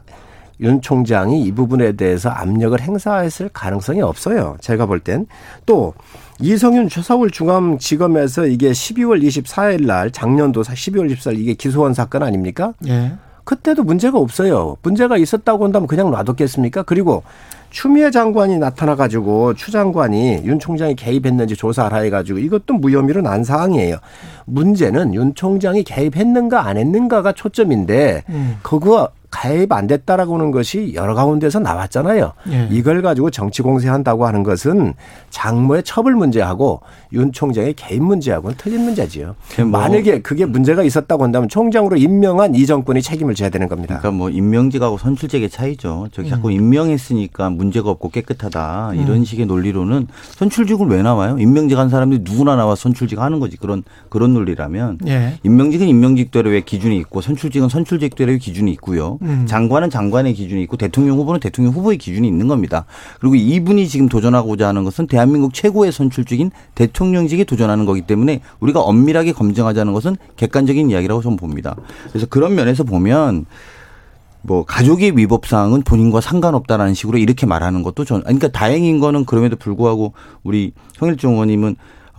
[0.60, 4.56] 윤 총장이 이 부분에 대해서 압력을 행사했을 가능성이 없어요.
[4.60, 5.26] 제가 볼 땐.
[5.66, 5.94] 또
[6.40, 12.74] 이성윤 서울 중앙지검에서 이게 12월 24일 날 작년도 12월 24일 이게 기소한 사건 아닙니까?
[12.88, 13.12] 예.
[13.48, 14.76] 그때도 문제가 없어요.
[14.82, 16.82] 문제가 있었다고 한다면 그냥 놔뒀겠습니까?
[16.82, 17.22] 그리고
[17.70, 23.96] 추미애 장관이 나타나가지고 추 장관이 윤 총장이 개입했는지 조사하라 해가지고 이것도 무혐의로 난 사항이에요.
[24.44, 28.58] 문제는 윤 총장이 개입했는가 안 했는가가 초점인데 음.
[28.62, 32.32] 그거 가입 안 됐다라고 하는 것이 여러 가운데서 나왔잖아요.
[32.50, 32.68] 예.
[32.70, 34.94] 이걸 가지고 정치 공세한다고 하는 것은
[35.30, 36.80] 장모의 처벌 문제하고
[37.12, 39.34] 윤 총장의 개인 문제하고는 틀린 문제지요.
[39.58, 43.98] 뭐- 만약에 그게 문제가 있었다고 한다면 총장으로 임명한 이 정권이 책임을 져야 되는 겁니다.
[43.98, 46.08] 그러니까 뭐 임명직하고 선출직의 차이죠.
[46.12, 50.06] 저기 자꾸 임명했으니까 문제가 없고 깨끗하다 이런 식의 논리로는
[50.36, 51.36] 선출직을 왜 나와요?
[51.38, 55.34] 임명직 한 사람들이 누구나 나와 선출직 하는 거지 그런 그런 논리라면 예.
[55.42, 59.17] 임명직은 임명직대로의 기준이 있고 선출직은 선출직대로의 기준이 있고요.
[59.22, 59.46] 음.
[59.46, 62.84] 장관은 장관의 기준이 있고 대통령 후보는 대통령 후보의 기준이 있는 겁니다.
[63.20, 69.32] 그리고 이분이 지금 도전하고자 하는 것은 대한민국 최고의 선출직인 대통령직에 도전하는 거기 때문에 우리가 엄밀하게
[69.32, 71.76] 검증하자는 것은 객관적인 이야기라고 저는 봅니다.
[72.10, 73.46] 그래서 그런 면에서 보면
[74.42, 79.56] 뭐 가족의 위법 사항은 본인과 상관없다라는 식으로 이렇게 말하는 것도 전 그러니까 다행인 거는 그럼에도
[79.56, 80.12] 불구하고
[80.42, 81.76] 우리 성일종 의원님은 어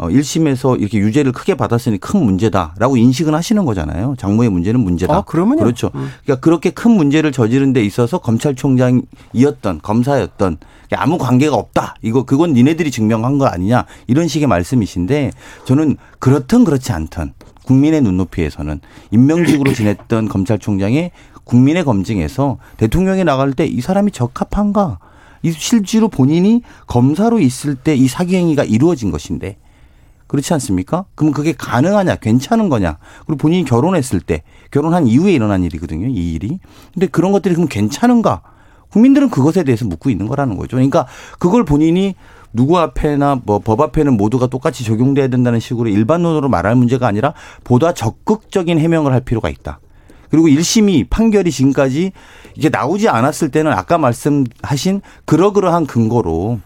[0.07, 4.15] 1심에서 이렇게 유죄를 크게 받았으니 큰 문제다라고 인식은 하시는 거잖아요.
[4.17, 5.13] 장모의 문제는 문제다.
[5.15, 5.61] 아, 그러면요.
[5.63, 5.89] 그렇죠.
[5.91, 10.57] 그러니까 그렇게 큰 문제를 저지른 데 있어서 검찰총장이었던 검사였던
[10.93, 11.95] 아무 관계가 없다.
[12.01, 13.85] 이거 그건 니네들이 증명한 거 아니냐.
[14.07, 15.31] 이런 식의 말씀이신데
[15.65, 17.33] 저는 그렇든 그렇지 않든
[17.65, 18.79] 국민의 눈높이에서는
[19.11, 21.11] 임명직으로 지냈던 검찰총장의
[21.43, 24.99] 국민의 검증에서 대통령이 나갈 때 이 사람이 적합한가?
[25.41, 29.57] 이 실제로 본인이 검사로 있을 때 이 사기 행위가 이루어진 것인데
[30.29, 31.05] 그렇지 않습니까?
[31.15, 32.99] 그럼 그게 가능하냐, 괜찮은 거냐?
[33.25, 36.59] 그리고 본인이 결혼했을 때, 결혼한 이후에 일어난 일이거든요, 이 일이.
[36.93, 38.41] 근데 그런 것들이 그럼 괜찮은가?
[38.91, 40.77] 국민들은 그것에 대해서 묻고 있는 거라는 거죠.
[40.77, 41.07] 그러니까
[41.39, 42.15] 그걸 본인이
[42.53, 47.93] 누구 앞에나 뭐 법 앞에는 모두가 똑같이 적용돼야 된다는 식으로 일반론으로 말할 문제가 아니라 보다
[47.93, 49.79] 적극적인 해명을 할 필요가 있다.
[50.29, 52.11] 그리고 1심이 판결이 지금까지
[52.55, 56.59] 이게 나오지 않았을 때는 아까 말씀하신 그러그러한 근거로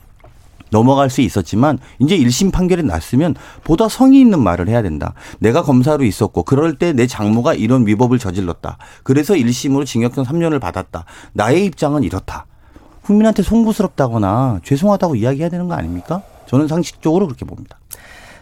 [0.74, 5.13] 넘어갈 수 있었지만 이제 1심 판결이 났으면 보다 성의 있는 말을 해야 된다.
[5.39, 8.78] 내가 검사로 있었고 그럴 때 내 장모가 이런 위법을 저질렀다.
[9.03, 11.05] 그래서 1심으로 징역형 3년을 받았다.
[11.34, 12.45] 나의 입장은 이렇다.
[13.03, 16.21] 국민한테 송구스럽다거나 죄송하다고 이야기해야 되는 거 아닙니까?
[16.47, 17.80] 저는 상식적으로 그렇게 봅니다.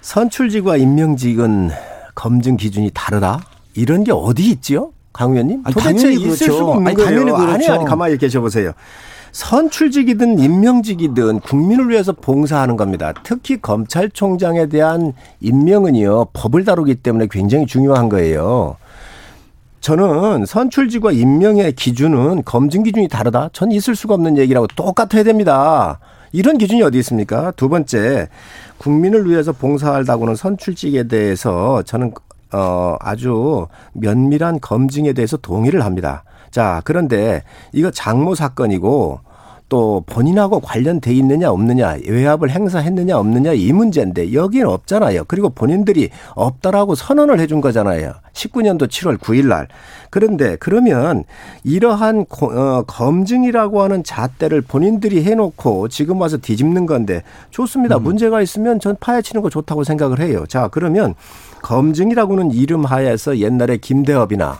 [0.01, 1.69] 선출직과 임명직은
[2.15, 3.39] 검증 기준이 다르다?
[3.73, 4.91] 이런 게 어디 있지요?
[5.13, 5.61] 강 의원님?
[5.65, 6.53] 아니, 도대체 당연히 있을 그렇죠.
[6.57, 7.09] 수가 없는 아니, 거예요.
[7.09, 7.51] 당연히 그렇죠.
[7.53, 8.71] 아니, 아니, 가만히 계셔보세요.
[9.31, 13.13] 선출직이든 임명직이든 국민을 위해서 봉사하는 겁니다.
[13.23, 18.77] 특히 검찰총장에 대한 임명은요, 법을 다루기 때문에 굉장히 중요한 거예요.
[19.79, 23.49] 저는 선출직과 임명의 기준은 검증 기준이 다르다.
[23.51, 25.99] 전 있을 수가 없는 얘기라고 똑같아야 됩니다.
[26.33, 27.51] 이런 기준이 어디 있습니까?
[27.55, 28.29] 두 번째,
[28.77, 32.13] 국민을 위해서 봉사한다고는 선출직에 대해서 저는
[32.53, 36.23] 어 아주 면밀한 검증에 대해서 동의를 합니다.
[36.51, 39.19] 자, 그런데 이거 장모 사건이고
[39.69, 45.23] 또 본인하고 관련돼 있느냐 없느냐 외압을 행사했느냐 없느냐 이 문제인데 여기는 없잖아요.
[45.29, 48.11] 그리고 본인들이 없다라고 선언을 해준 거잖아요.
[48.33, 49.69] 19년도 7월 9일 날.
[50.09, 51.23] 그런데 그러면
[51.63, 57.97] 이러한 고- 어, 검증이라고 하는 잣대를 본인들이 해놓고 지금 와서 뒤집는 건데 좋습니다.
[57.97, 60.43] 문제가 있으면 전 파헤치는 거 좋다고 생각을 해요.
[60.49, 61.15] 자 그러면
[61.61, 64.59] 검증이라고는 이름 하에서 옛날에 김대업이나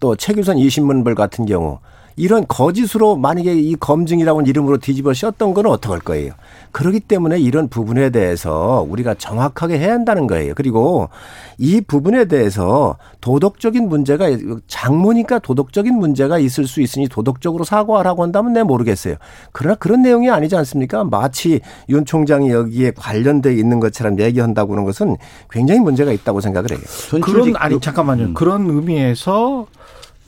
[0.00, 1.78] 또 최규선 이신문벌 같은 경우
[2.20, 6.34] 이런 거짓으로 만약에 이 검증이라는 이름으로 뒤집어 씌웠던 건 어떡할 거예요.
[6.70, 10.52] 그렇기 때문에 이런 부분에 대해서 우리가 정확하게 해야 한다는 거예요.
[10.54, 11.08] 그리고
[11.56, 14.26] 이 부분에 대해서 도덕적인 문제가
[14.66, 19.16] 장모니까 도덕적인 문제가 있을 수 있으니 도덕적으로 사과하라고 한다면 내 모르겠어요.
[19.52, 21.04] 그러나 그런 내용이 아니지 않습니까?
[21.04, 25.16] 마치 윤 총장이 여기에 관련돼 있는 것처럼 얘기한다고 하는 것은
[25.50, 26.80] 굉장히 문제가 있다고 생각을 해요.
[27.22, 28.34] 그런 아니 잠깐만요.
[28.34, 29.66] 그런 의미에서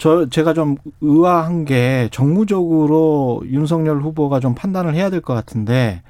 [0.02, 6.02] 저 제가 좀 의아한 게 정무적으로 윤석열 후보가 좀 판단을 해야 될 것 같은데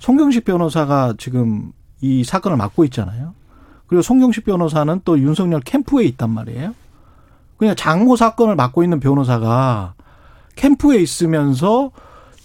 [0.00, 1.72] 송경식 변호사가 지금
[2.02, 3.32] 이 사건을 맡고 있잖아요.
[3.86, 6.74] 그리고 송경식 변호사는 또 윤석열 캠프에 있단 말이에요.
[7.56, 9.94] 그냥 장모 사건을 맡고 있는 변호사가
[10.56, 11.90] 캠프에 있으면서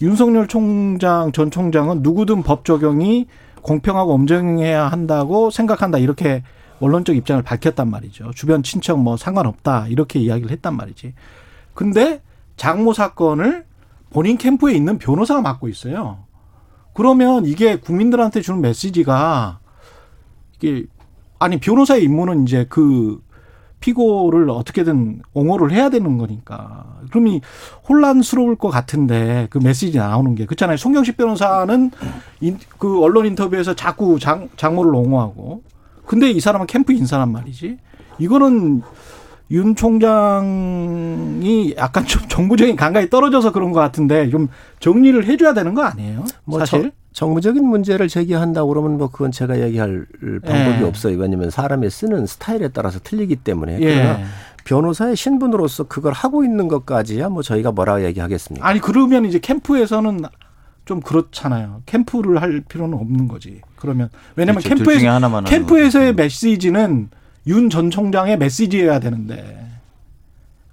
[0.00, 3.26] 윤석열 총장 전 총장은 누구든 법 적용이
[3.60, 6.42] 공평하고 엄정해야 한다고 생각한다 이렇게
[6.80, 8.30] 원론적 입장을 밝혔단 말이죠.
[8.34, 11.14] 주변 친척 뭐 상관없다 이렇게 이야기를 했단 말이지.
[11.74, 12.22] 근데
[12.56, 13.64] 장모 사건을
[14.10, 16.18] 본인 캠프에 있는 변호사가 맡고 있어요.
[16.92, 19.58] 그러면 이게 국민들한테 주는 메시지가
[20.56, 20.86] 이게
[21.38, 23.20] 아니 변호사의 임무는 이제 그
[23.80, 27.00] 피고를 어떻게든 옹호를 해야 되는 거니까.
[27.10, 27.40] 그러면
[27.86, 30.78] 혼란스러울 것 같은데 그 메시지 나오는 게 그렇잖아요.
[30.78, 31.90] 송경식 변호사는
[32.40, 35.62] 인, 그 언론 인터뷰에서 자꾸 장, 장모를 옹호하고
[36.06, 37.78] 근데 이 사람은 캠프 인사란 말이지.
[38.18, 38.82] 이거는
[39.50, 40.14] 윤 총장이
[41.76, 44.48] 약간 좀 정부적인 감각이 떨어져서 그런 것 같은데 좀
[44.80, 46.24] 정리를 해줘야 되는 거 아니에요?
[46.44, 46.92] 뭐 사실.
[47.12, 50.04] 정무적인 문제를 제기한다고 그러면 뭐 그건 제가 얘기할
[50.44, 50.84] 방법이 예.
[50.84, 51.16] 없어요.
[51.16, 53.78] 왜냐하면 사람이 쓰는 스타일에 따라서 틀리기 때문에.
[53.80, 53.94] 예.
[53.94, 54.18] 그러나
[54.64, 58.66] 변호사의 신분으로서 그걸 하고 있는 것까지야 뭐 저희가 뭐라고 얘기하겠습니까?
[58.66, 60.22] 아니 그러면 이제 캠프에서는
[60.86, 61.82] 좀 그렇잖아요.
[61.86, 63.60] 캠프를 할 필요는 없는 거지.
[63.84, 64.82] 그러면 왜냐면 그렇죠.
[64.84, 67.08] 캠프에서 캠프에서의 메시지는
[67.46, 69.60] 윤 전 총장의 메시지여야 되는데.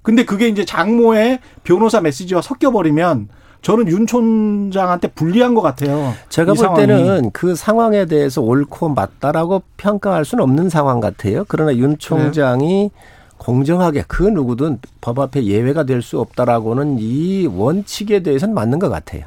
[0.01, 3.28] 근데 그게 이제 장모의 변호사 메시지와 섞여 버리면
[3.62, 6.14] 저는 윤 총장한테 불리한 것 같아요.
[6.30, 6.88] 제가 이볼 상황이.
[6.88, 11.43] 때는 그 상황에 대해서 옳고 맞다라고 평가할 수는 없는 상황 같아요.
[11.47, 12.89] 그러나 윤 총장이
[13.38, 19.26] 공정하게 그 누구든 법 앞에 예외가 될 수 없다라고는 이 원칙에 대해서는 맞는 것 같아요.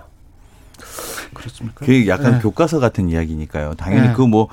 [1.45, 1.84] 그렇습니까?
[1.84, 2.38] 그게 약간 네.
[2.40, 3.74] 교과서 같은 이야기니까요.
[3.74, 4.14] 당연히 네.
[4.14, 4.49] 그뭐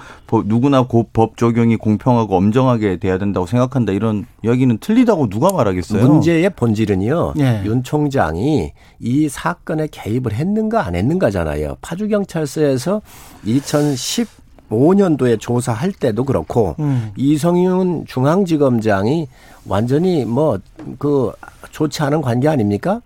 [0.46, 6.06] 누구나 고- 법 적용이 공평하고 엄정하게 돼야 된다고 생각한다 이런 이야기는 틀리다고 누가 말하겠어요?
[6.08, 7.34] 문제의 본질은요.
[7.40, 7.62] 예.
[7.66, 11.78] 윤 총장이 이 사건에 개입을 했는가 안 했는가잖아요.
[11.82, 13.02] 파주 경찰서에서
[13.46, 17.12] 2015년도에 조사할 때도 그렇고 음.
[17.16, 19.28] 이성윤 중앙지검장이
[19.68, 20.60] 완전히 뭐
[20.98, 21.32] 그
[21.70, 23.02] 좋지 않은 관계 아닙니까?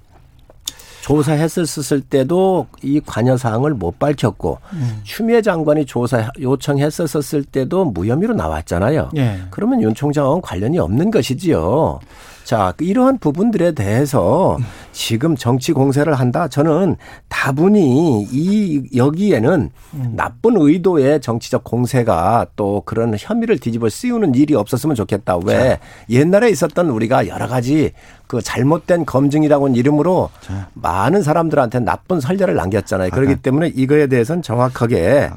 [1.06, 5.02] 조사했었을 때도 이 관여 사항을 못 밝혔고 음.
[5.04, 9.12] 추미애 장관이 조사 요청했었을 때도 무혐의로 나왔잖아요.
[9.16, 9.38] 예.
[9.52, 12.00] 그러면 윤 총장은 관련이 없는 것이지요.
[12.46, 14.58] 자, 그 이러한 부분들에 대해서
[14.92, 16.48] 지금 정치 공세를 한다.
[16.48, 16.96] 저는
[17.28, 19.72] 다분히 이 여기에는
[20.16, 25.38] 나쁜 의도의 정치적 공세가 또 그런 혐의를 뒤집어 씌우는 일이 없었으면 좋겠다.
[25.44, 25.80] 왜
[26.12, 27.94] 옛날에 있었던 우리가 여러 가지
[28.28, 30.30] 그 잘못된 검증이라고는 이름으로
[30.76, 33.10] 많은 사람들한테 나쁜 선례를 남겼잖아요.
[33.10, 35.30] 그렇기 때문에 이거에 대해서는 정확하게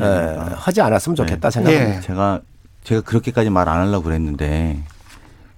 [0.00, 1.96] 에, 하지 않았으면 좋겠다 생각합니다.
[1.96, 2.00] 예.
[2.00, 2.40] 제가
[2.84, 4.78] 제가 그렇게까지 말 안 하려고 그랬는데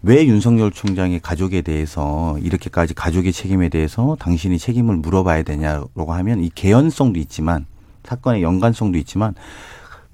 [0.07, 6.51] 왜 윤석열 총장의 가족에 대해서 이렇게까지 가족의 책임에 대해서 당신이 책임을 물어봐야 되냐라고 하면 이
[6.55, 7.65] 개연성도 있지만
[8.05, 9.35] 사건의 연관성도 있지만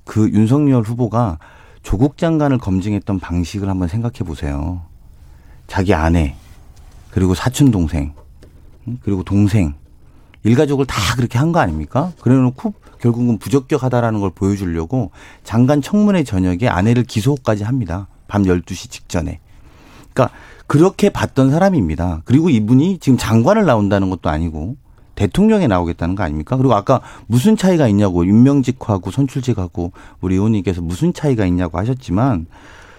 [0.05, 1.39] 그 윤석열 후보가
[1.83, 4.83] 조국 장관을 검증했던 방식을 한번 생각해 보세요.
[5.67, 6.37] 자기 아내
[7.11, 8.13] 그리고 사촌 동생
[9.03, 9.75] 그리고 동생
[10.45, 12.13] 일가족을 다 그렇게 한 거 아닙니까?
[12.21, 15.11] 그래 놓고 결국은 부적격하다라는 걸 보여주려고
[15.43, 18.07] 장관 청문회 저녁에 아내를 기소까지 합니다.
[18.29, 19.41] 밤 12시 직전에.
[20.13, 20.35] 그러니까
[20.67, 22.23] 그렇게 봤던 사람입니다.
[22.25, 24.77] 그리고 이분이 지금 장관을 나온다는 것도 아니고
[25.15, 26.57] 대통령에 나오겠다는 거 아닙니까?
[26.57, 32.47] 그리고 아까 무슨 차이가 있냐고 임명직하고 선출직하고 우리 의원님께서 무슨 차이가 있냐고 하셨지만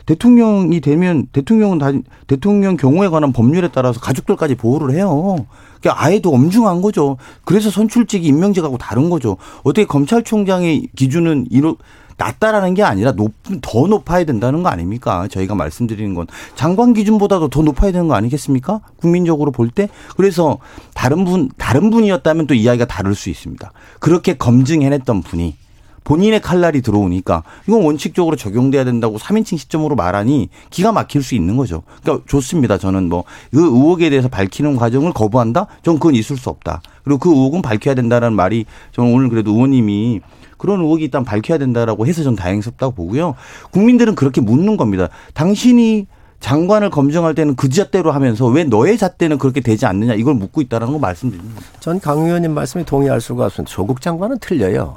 [0.06, 1.92] 대통령이 되면 대통령은 다
[2.28, 5.46] 대통령 경우에 관한 법률에 따라서 가족들까지 보호를 해요.
[5.80, 7.18] 그러니까 아예 더 엄중한 거죠.
[7.44, 9.38] 그래서 선출직이 임명직하고 다른 거죠.
[9.64, 11.78] 어떻게 검찰총장의 기준은 이로
[12.22, 15.28] 낮다라는 게 아니라 높, 더 높아야 된다는 거 아닙니까?
[15.28, 18.82] 저희가 말씀드리는 건 장관 기준보다도 더 높아야 되는 거 아니겠습니까?
[18.98, 19.90] 국민적으로 볼 때.
[20.16, 20.60] 그래서
[20.94, 23.72] 다른 분, 다른 분이었다면 또 이야기가 다를 수 있습니다.
[24.00, 25.56] 그렇게 검증해냈던 분이
[26.04, 31.84] 본인의 칼날이 들어오니까 이건 원칙적으로 적용돼야 된다고 3인칭 시점으로 말하니 기가 막힐 수 있는 거죠.
[32.02, 32.78] 그러니까 좋습니다.
[32.78, 35.68] 저는 뭐 그 의혹에 대해서 밝히는 과정을 거부한다?
[35.84, 36.82] 전 그건 있을 수 없다.
[37.04, 40.22] 그리고 그 의혹은 밝혀야 된다는 말이 저는 오늘 그래도 의원님이
[40.62, 43.34] 그런 의혹이 일단 밝혀야 된다라고 해서 전 다행스럽다고 보고요.
[43.72, 45.10] 국민들은 그렇게 묻는 겁니다.
[45.34, 46.06] 당신이
[46.40, 50.94] 장관을 검증할 때는 그 잣대로 하면서 왜 너의 잣대는 그렇게 되지 않느냐 이걸 묻고 있다라는
[50.94, 51.62] 거 말씀드립니다.
[51.80, 53.72] 전 강 의원님 말씀에 동의할 수가 없습니다.
[53.74, 54.96] 조국 장관은 틀려요.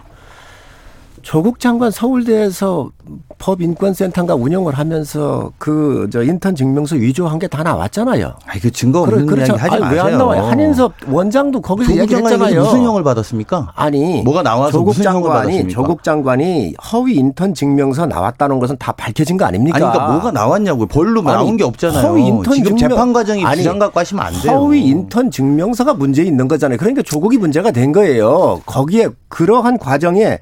[1.25, 2.91] 조국 장관 서울대에서
[3.39, 8.35] 법인권센터가 운영을 하면서 그 저 인턴 증명서 위조한 게 다 나왔잖아요.
[8.47, 10.03] 아니 그 증거 없는 그래, 이야기 하지 마세요.
[10.05, 10.43] 왜안 나와요?
[10.45, 12.63] 한인섭 원장도 거기서 얘기했잖아요.
[12.63, 13.73] 무슨 형을 받았습니까?
[13.75, 15.69] 아니 뭐가 나와서 조국 장관이?
[15.69, 19.77] 조국 장관이 허위 인턴 증명서 나왔다는 것은 다 밝혀진 거 아닙니까?
[19.77, 20.87] 아니 그러니까 뭐가 나왔냐고요.
[20.87, 22.07] 벌로 아니, 나온 게 없잖아요.
[22.07, 24.53] 허위 인턴 지금 증명- 재판 과정이 아니, 부장 갖고 하시면 안 돼요.
[24.59, 26.77] 허위 인턴 증명서가 문제 있는 거잖아요.
[26.79, 28.61] 그러니까 조국이 문제가 된 거예요.
[28.67, 30.39] 거기에 그러한 과정에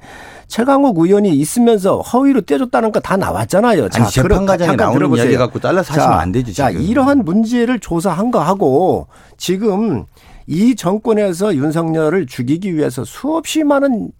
[0.53, 3.89] 최강욱 의원이 있으면서 허위로 떼줬다는 거 다 나왔잖아요.
[3.91, 5.25] 아니, 재판 그럼 과정에 잠깐 나오는 들어보세요.
[5.25, 6.85] 이야기 갖고 잘라서 자, 하시면 안 자, 지금.
[6.85, 10.05] 이러한 문제를 조사한 거 하고 지금
[10.45, 14.11] 이 정권에서 윤석열을 죽이기 위해서 수없이 많은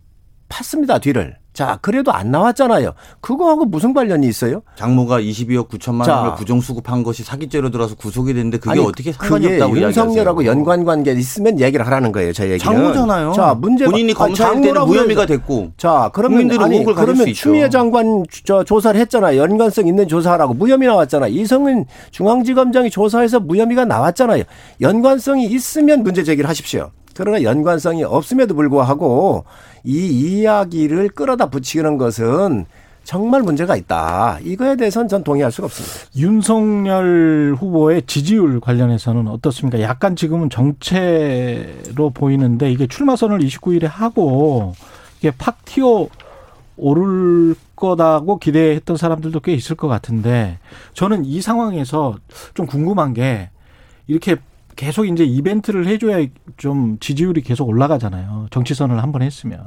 [0.50, 1.38] 팠습니다, 뒤를.
[1.54, 2.94] 자, 그래도 안 나왔잖아요.
[3.22, 4.64] 그거하고 무슨 관련이 있어요?
[4.76, 6.18] 장모가 22억 9천만 자.
[6.22, 10.42] 원을 부정 수급한 것이 사기죄로 들어서 구속이 됐는데 그게 아니, 어떻게 상관이 그게 없다고 윤석열하고
[10.42, 10.52] 이야기하세요?
[10.52, 12.60] 연관 관계 있으면 얘기를 하라는 거예요, 저 얘기는.
[12.60, 13.34] 장모잖아요.
[13.34, 17.34] 자, 문제 본인이 검사할 때는 무혐의가 됐고 자, 그러면 국민들은 아니 의혹을 가질 수 그러면.
[17.36, 19.40] 추미애 장관 저 조사를 했잖아요.
[19.40, 21.28] 연관성 있는 조사하라고 무혐의 나왔잖아.
[21.28, 24.44] 이성은 중앙지검장이 조사해서 무혐의가 나왔잖아요.
[24.82, 26.90] 연관성이 있으면 문제 제기를 하십시오.
[27.14, 29.46] 그러나 연관성이 없음에도 불구하고
[29.84, 32.66] 이 이야기를 끌어다 붙이는 것은
[33.04, 34.40] 정말 문제가 있다.
[34.44, 35.96] 이거에 대해서는 전 동의할 수가 없습니다.
[36.16, 39.82] 윤석열 후보의 지지율 관련해서는 어떻습니까?
[39.82, 44.74] 약간 지금은 정체로 보이는데 이게 출마 선을 29일에 하고
[45.20, 46.08] 이게 팍 튀어
[46.78, 50.58] 오를 거다고 기대했던 사람들도 꽤 있을 것 같은데
[50.94, 52.16] 저는 이 상황에서
[52.54, 53.50] 좀 궁금한 게
[54.08, 54.38] 이렇게
[54.76, 56.26] 계속 이제 이벤트를 해줘야
[56.58, 58.48] 좀 지지율이 계속 올라가잖아요.
[58.52, 59.64] 정치선을 한 번 했으면.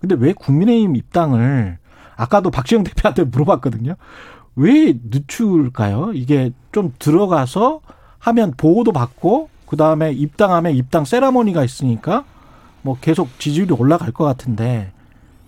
[0.00, 1.78] 근데 왜 국민의힘 입당을
[2.16, 3.94] 아까도 박지영 대표한테 물어봤거든요.
[4.56, 6.12] 왜 늦출까요?
[6.14, 7.80] 이게 좀 들어가서
[8.18, 12.24] 하면 보호도 받고 그 다음에 입당하면 입당 세라모니가 있으니까
[12.82, 14.92] 뭐 계속 지지율이 올라갈 것 같은데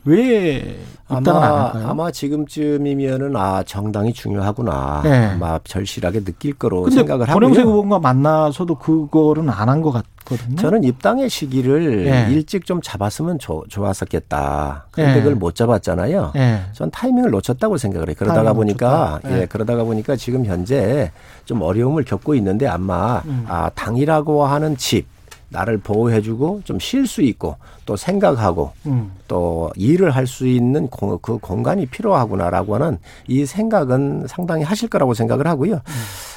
[0.04, 0.78] 왜
[1.08, 1.72] 아마?
[1.84, 5.26] 아마 지금쯤이면은 아 정당이 중요하구나 네.
[5.34, 7.74] 아마 절실하게 느낄 거로 생각을 권영세 하고요.
[7.76, 10.56] 후보가 만나서도 그거는 안 한 것 같거든요.
[10.56, 12.28] 저는 입당의 시기를 네.
[12.30, 14.86] 일찍 좀 잡았으면 좋, 좋았었겠다.
[14.90, 15.18] 근데 네.
[15.18, 16.32] 그걸 못 잡았잖아요.
[16.36, 16.60] 예.
[16.72, 18.14] 전 타이밍을 놓쳤다고 생각을 해요.
[18.18, 19.20] 그러다가 타이밍을 보니까.
[19.24, 19.42] 네.
[19.42, 21.10] 예, 그러다가 보니까 지금 현재
[21.44, 23.44] 좀 어려움을 겪고 있는데 아마 음.
[23.48, 25.06] 아, 당이라고 하는 집
[25.50, 29.10] 나를 보호해주고 좀 쉴 수 있고 또 생각하고 음.
[29.28, 35.12] 또 일을 할 수 있는 공, 그 공간이 필요하구나라고 하는 이 생각은 상당히 하실 거라고
[35.14, 35.74] 생각을 하고요.
[35.74, 35.80] 음.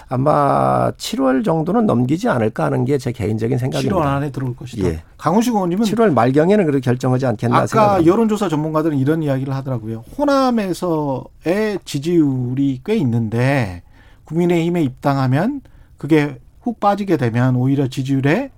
[0.10, 4.16] 아마 7월 정도는 넘기지 않을까 하는 게 제 개인적인 7월 생각입니다.
[4.16, 4.88] 안에 들어올 것이다.
[4.88, 5.02] 예.
[5.18, 8.12] 강훈식 의원님은 7월 말경에는 그렇게 결정하지 않겠나 아까 생각합니다.
[8.12, 10.04] 여론조사 전문가들은 이런 이야기를 하더라고요.
[10.18, 13.82] 호남에서의 지지율이 꽤 있는데
[14.26, 15.62] 국민의힘에 입당하면
[15.98, 18.50] 그게 훅 빠지게 되면 오히려 지지율에 에,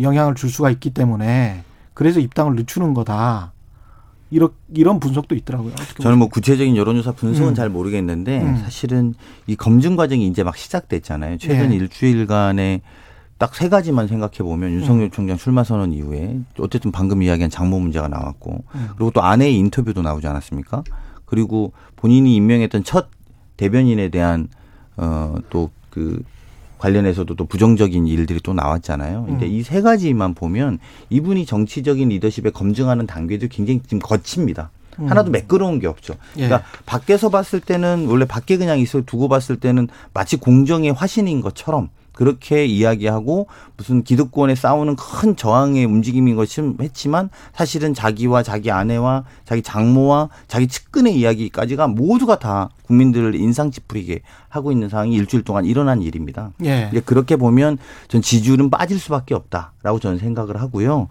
[0.00, 1.64] 영향을 줄 수가 있기 때문에
[1.94, 3.52] 그래서 입당을 늦추는 거다.
[4.30, 5.72] 이런 이런 분석도 있더라고요.
[6.00, 7.54] 저는 뭐 구체적인 여론조사 분석은 음.
[7.54, 8.56] 잘 모르겠는데 음.
[8.56, 9.14] 사실은
[9.46, 11.38] 이 검증 과정이 이제 막 시작됐잖아요.
[11.38, 11.76] 최근 예.
[11.76, 12.82] 일주일간에
[13.38, 14.74] 딱 세 가지만 생각해 보면 음.
[14.76, 18.88] 윤석열 총장 출마 선언 이후에 어쨌든 방금 이야기한 장모 문제가 나왔고 음.
[18.96, 20.82] 그리고 또 아내의 인터뷰도 나오지 않았습니까?
[21.24, 23.08] 그리고 본인이 임명했던 첫
[23.56, 24.48] 대변인에 대한
[24.96, 26.22] 어또 그
[26.78, 29.24] 관련해서도 또 부정적인 일들이 또 나왔잖아요.
[29.26, 29.50] 근데 음.
[29.50, 30.78] 이세 가지만 보면
[31.10, 34.70] 이분이 정치적인 리더십에 검증하는 단계도 굉장히 지금 거칩니다.
[34.98, 35.10] 음.
[35.10, 36.14] 하나도 매끄러운 게 없죠.
[36.36, 36.46] 예.
[36.46, 41.88] 그러니까 밖에서 봤을 때는 원래 밖에 그냥 있어 두고 봤을 때는 마치 공정의 화신인 것처럼
[42.16, 43.46] 그렇게 이야기하고
[43.76, 50.66] 무슨 기득권에 싸우는 큰 저항의 움직임인 것처럼 했지만 사실은 자기와 자기 아내와 자기 장모와 자기
[50.66, 56.52] 측근의 이야기까지가 모두가 다 국민들을 인상 찌푸리게 하고 있는 상황이 일주일 동안 일어난 일입니다.
[56.64, 56.90] 예.
[57.04, 57.76] 그렇게 보면
[58.08, 61.08] 전 지지율은 빠질 수밖에 없다라고 저는 생각을 하고요.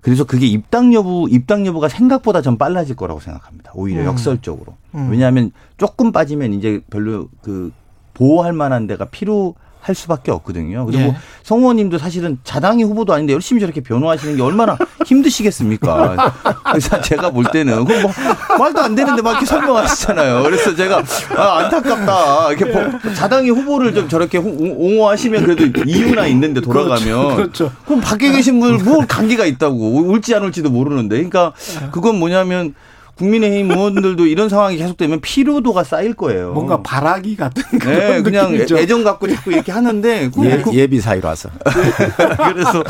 [0.00, 3.72] 그래서 그게 입당 여부, 입당 여부가 생각보다 전 빨라질 거라고 생각합니다.
[3.74, 4.06] 오히려 음.
[4.06, 4.76] 역설적으로.
[4.94, 5.10] 음.
[5.10, 7.70] 왜냐하면 조금 빠지면 이제 별로 그
[8.14, 9.54] 보호할 만한 데가 필요
[9.88, 10.84] 할 수밖에 없거든요.
[10.84, 11.16] 그리고 예.
[11.42, 14.76] 성 의원님도 사실은 자당의 후보도 아닌데 열심히 저렇게 변호하시는 게 얼마나
[15.06, 16.34] 힘드시겠습니까?
[16.70, 18.12] 그래서 제가 볼 때는 뭐
[18.58, 20.42] 말도 안 되는데 막 이렇게 설명하시잖아요.
[20.42, 21.02] 그래서 제가
[21.36, 22.52] 아, 안타깝다.
[22.52, 27.72] 이렇게 뭐 자당의 후보를 좀 저렇게 호- 옹호하시면 그래도 이유나 있는데 돌아가면 그렇죠.
[27.86, 31.52] 그럼 밖에 계신 분들 뭘 관계가 있다고 올지 안 올지도 모르는데 그러니까
[31.92, 32.74] 그건 뭐냐면
[33.18, 36.52] 국민의힘 의원들도 이런 상황이 계속되면 피로도가 쌓일 거예요.
[36.52, 38.78] 뭔가 바라기 같은 그런 네, 그냥 느낌이죠.
[38.78, 41.50] 애정 갖고 자꾸 이렇게 하는데 그- 예, 그- 예비 사이라서.
[42.52, 42.84] 그래서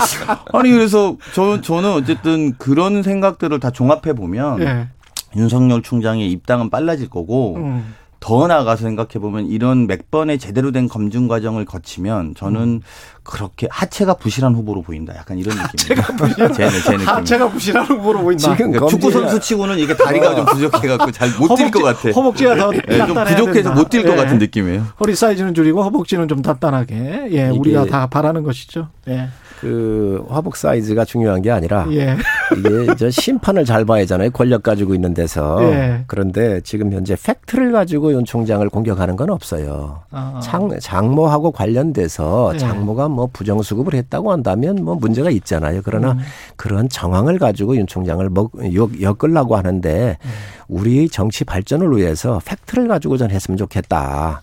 [0.52, 4.88] 아니 그래서 저 저는 어쨌든 그런 생각들을 다 종합해 보면 예.
[5.36, 7.94] 윤석열 총장의 입당은 빨라질 거고 음.
[8.20, 12.80] 더 나아가서 생각해 보면 이런 몇 번의 제대로 된 검증 과정을 거치면 저는 음.
[13.22, 15.14] 그렇게 하체가 부실한 후보로 보인다.
[15.16, 16.52] 약간 이런 느낌이에요.
[16.52, 17.06] 제, 제 느낌.
[17.06, 18.42] 하체가 부실한 후보로 보인다.
[18.54, 22.10] 지금 그러니까 축구 검증이- 선수 치고는 이게 다리가 좀 부족해갖고 잘 못 뛸 것 같아.
[22.10, 23.72] 허벅지가 더 예, 좀 부족해서.
[23.74, 24.16] 못 뛸것 예.
[24.16, 24.86] 같은 느낌이에요.
[24.98, 26.96] 허리 사이즈는 줄이고 허벅지는 좀 단단하게.
[26.96, 28.88] 예, 이게- 우리가 다 바라는 것이죠.
[29.08, 29.28] 예.
[29.60, 32.16] 그 화복 사이즈가 중요한 게 아니라 예.
[32.56, 34.30] 이게 저 심판을 잘 봐야 하잖아요.
[34.30, 35.58] 권력 가지고 있는 데서.
[35.62, 36.04] 예.
[36.06, 40.02] 그런데 지금 현재 팩트를 가지고 윤 총장을 공격하는 건 없어요.
[40.10, 40.40] 아.
[40.42, 42.58] 장, 장모하고 관련돼서 예.
[42.58, 45.80] 장모가 뭐 부정수급을 했다고 한다면 뭐 문제가 있잖아요.
[45.84, 46.18] 그러나 음.
[46.56, 50.30] 그런 정황을 가지고 윤 총장을 먹, 엮, 엮으려고 하는데 음.
[50.68, 54.42] 우리 정치 발전을 위해서 팩트를 가지고 전 했으면 좋겠다.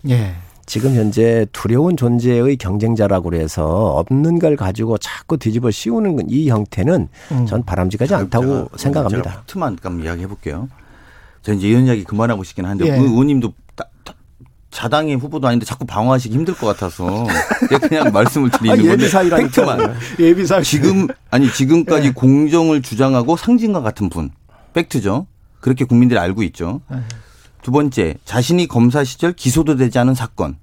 [0.65, 0.67] 예.
[0.67, 7.45] 지금 현재 두려운 존재의 경쟁자라고 그래서 없는 걸 가지고 자꾸 뒤집어 씌우는 건이 형태는 음.
[7.45, 9.31] 전 바람직하지 않다고 제가 생각합니다.
[9.41, 10.67] 팩트만 잠깐 이야기해 볼게요.
[11.43, 12.97] 저 이제 이런 이야기 그만하고 싶긴 한데 예.
[12.97, 14.13] 그 의원님도 따- 따-
[14.71, 17.25] 자당의 후보도 아닌데 자꾸 방어하시기 힘들 것 같아서
[17.87, 19.47] 그냥 말씀을 드리는 아, 건데 예비 사이라니까.
[19.47, 22.11] 팩트만 예비사 지금 아니 지금까지 예.
[22.11, 24.31] 공정을 주장하고 상징과 같은 분
[24.73, 25.27] 팩트죠.
[25.61, 26.81] 그렇게 국민들이 알고 있죠.
[27.65, 27.67] 예.
[27.67, 30.57] 두 번째, 자신이 검사 시절 기소도 되지 않은 사건.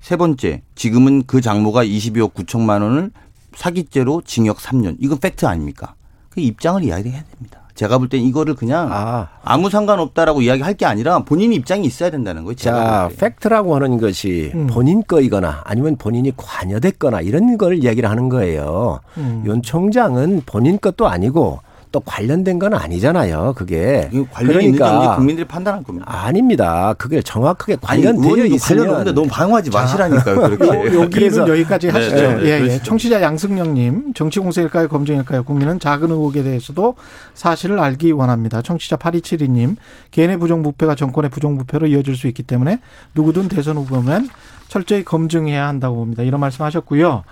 [0.00, 3.10] 세 번째, 지금은 그 장모가 22억 9천만 원을
[3.54, 4.96] 사기죄로 징역 3년.
[5.00, 5.94] 이건 팩트 아닙니까?
[6.28, 7.60] 그 입장을 이야기해야 됩니다.
[7.74, 9.56] 제가 볼 땐 이거를 그냥 아, 아.
[9.56, 12.54] 무 상관없다라고 이야기할 게 아니라 본인 입장이 있어야 된다는 거예요.
[12.54, 13.10] 제가 자.
[13.18, 14.66] 팩트라고 하는 것이 음.
[14.66, 19.00] 본인 거이거나 아니면 본인이 관여됐거나 이런 걸 얘기를 하는 거예요.
[19.16, 19.42] 음.
[19.46, 21.60] 윤 총장은 본인 것도 아니고
[21.92, 23.54] 또 관련된 건 아니잖아요.
[23.56, 26.06] 그게 이거 관련이 있는지 없는지 국민들이 판단할 겁니다.
[26.08, 26.94] 아닙니다.
[26.96, 30.36] 그게 정확하게 관련되어 있으면 관련 없는데 너무 방어하지 마시라니까요.
[30.36, 30.66] 그렇게.
[30.94, 32.14] 요- 여기는 여기까지 네, 하시죠.
[32.16, 32.82] 네, 네, 예, 예.
[32.82, 35.42] 청취자 양승영님, 정치공세일까요, 검증일까요?
[35.42, 36.94] 국민은 작은 의혹에 대해서도
[37.34, 38.62] 사실을 알기 원합니다.
[38.62, 39.74] 청취자 8272님,
[40.12, 42.78] 개인의 부정부패가 정권의 부정부패로 이어질 수 있기 때문에
[43.16, 44.28] 누구든 대선 후보면
[44.68, 46.22] 철저히 검증해야 한다고 봅니다.
[46.22, 47.24] 이런 말씀하셨고요.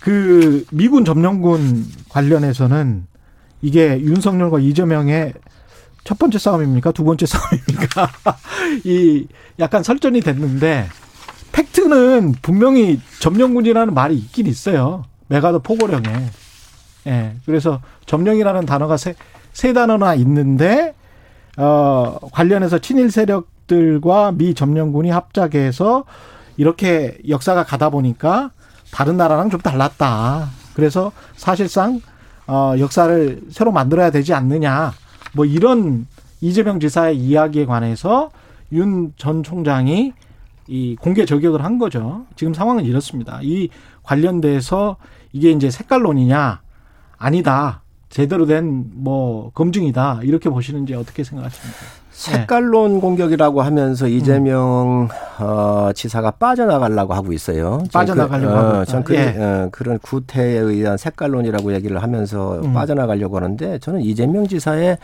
[0.00, 3.09] 그 미군 점령군 관련해서는
[3.62, 5.34] 이게 윤석열과 이재명의
[6.04, 6.92] 첫 번째 싸움입니까?
[6.92, 8.10] 두 번째 싸움입니까?
[8.84, 9.26] 이
[9.58, 10.88] 약간 설전이 됐는데
[11.52, 15.04] 팩트는 분명히 점령군이라는 말이 있긴 있어요.
[15.28, 16.30] 메가더 포고령에.
[17.06, 17.34] 예.
[17.46, 19.14] 그래서 점령이라는 단어가 세,
[19.52, 20.94] 세 단어나 있는데
[21.56, 26.04] 어 관련해서 친일 세력들과 미 점령군이 합작해서
[26.56, 28.50] 이렇게 역사가 가다 보니까
[28.92, 30.48] 다른 나라랑 좀 달랐다.
[30.74, 32.00] 그래서 사실상
[32.50, 34.92] 어 역사를 새로 만들어야 되지 않느냐.
[35.34, 36.06] 뭐 이런
[36.40, 38.30] 이재명 지사의 이야기에 관해서
[38.72, 40.12] 윤 전 총장이
[40.66, 42.26] 이 공개 저격을 한 거죠.
[42.36, 43.38] 지금 상황은 이렇습니다.
[43.42, 43.68] 이
[44.02, 44.96] 관련돼서
[45.32, 46.60] 이게 이제 색깔론이냐
[47.18, 47.82] 아니다.
[48.08, 50.20] 제대로 된 뭐 검증이다.
[50.24, 51.99] 이렇게 보시는지 어떻게 생각하십니까?
[52.20, 55.08] 색깔론 공격이라고 하면서 이재명
[55.38, 57.78] 어, 지사가 빠져나가려고 하고 있어요.
[57.78, 58.84] 전 빠져나가려고 그, 어.
[58.84, 59.34] 전 그, 예.
[59.38, 62.74] 어, 그런 구태에 의한 색깔론이라고 얘기를 하면서 음.
[62.74, 64.98] 빠져나가려고 하는데 저는 이재명 지사의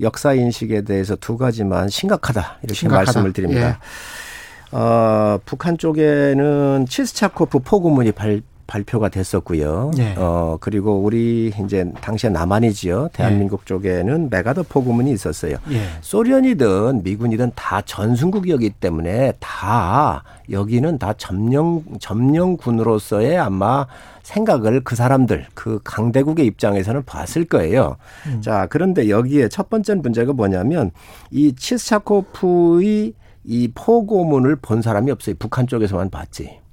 [0.00, 3.04] 역사 인식에 대해서 두 가지만 심각하다 이렇게 심각하다.
[3.04, 3.68] 말씀을 드립니다.
[3.68, 4.76] 예.
[4.76, 9.90] 어, 북한 쪽에는 치스차코프 포고문이 발, 발표가 됐었고요.
[9.98, 10.14] 예.
[10.16, 13.10] 어, 그리고 우리 이제 당시에 남한이지요.
[13.12, 15.56] 대한민국 쪽에는 메가더 포고문이 있었어요.
[15.70, 15.86] 예.
[16.00, 23.86] 소련이든 미군이든 다 전순국이었기 때문에 다 여기는 다 점령 점령군으로서의 아마
[24.22, 27.96] 생각을 그 사람들 그 강대국의 입장에서는 봤을 거예요.
[28.26, 28.40] 음.
[28.40, 30.90] 자 그런데 여기에 첫 번째 문제가 뭐냐면
[31.30, 35.36] 이 치스차코프의 이 포고문을 본 사람이 없어요.
[35.38, 36.63] 북한 쪽에서만 봤지.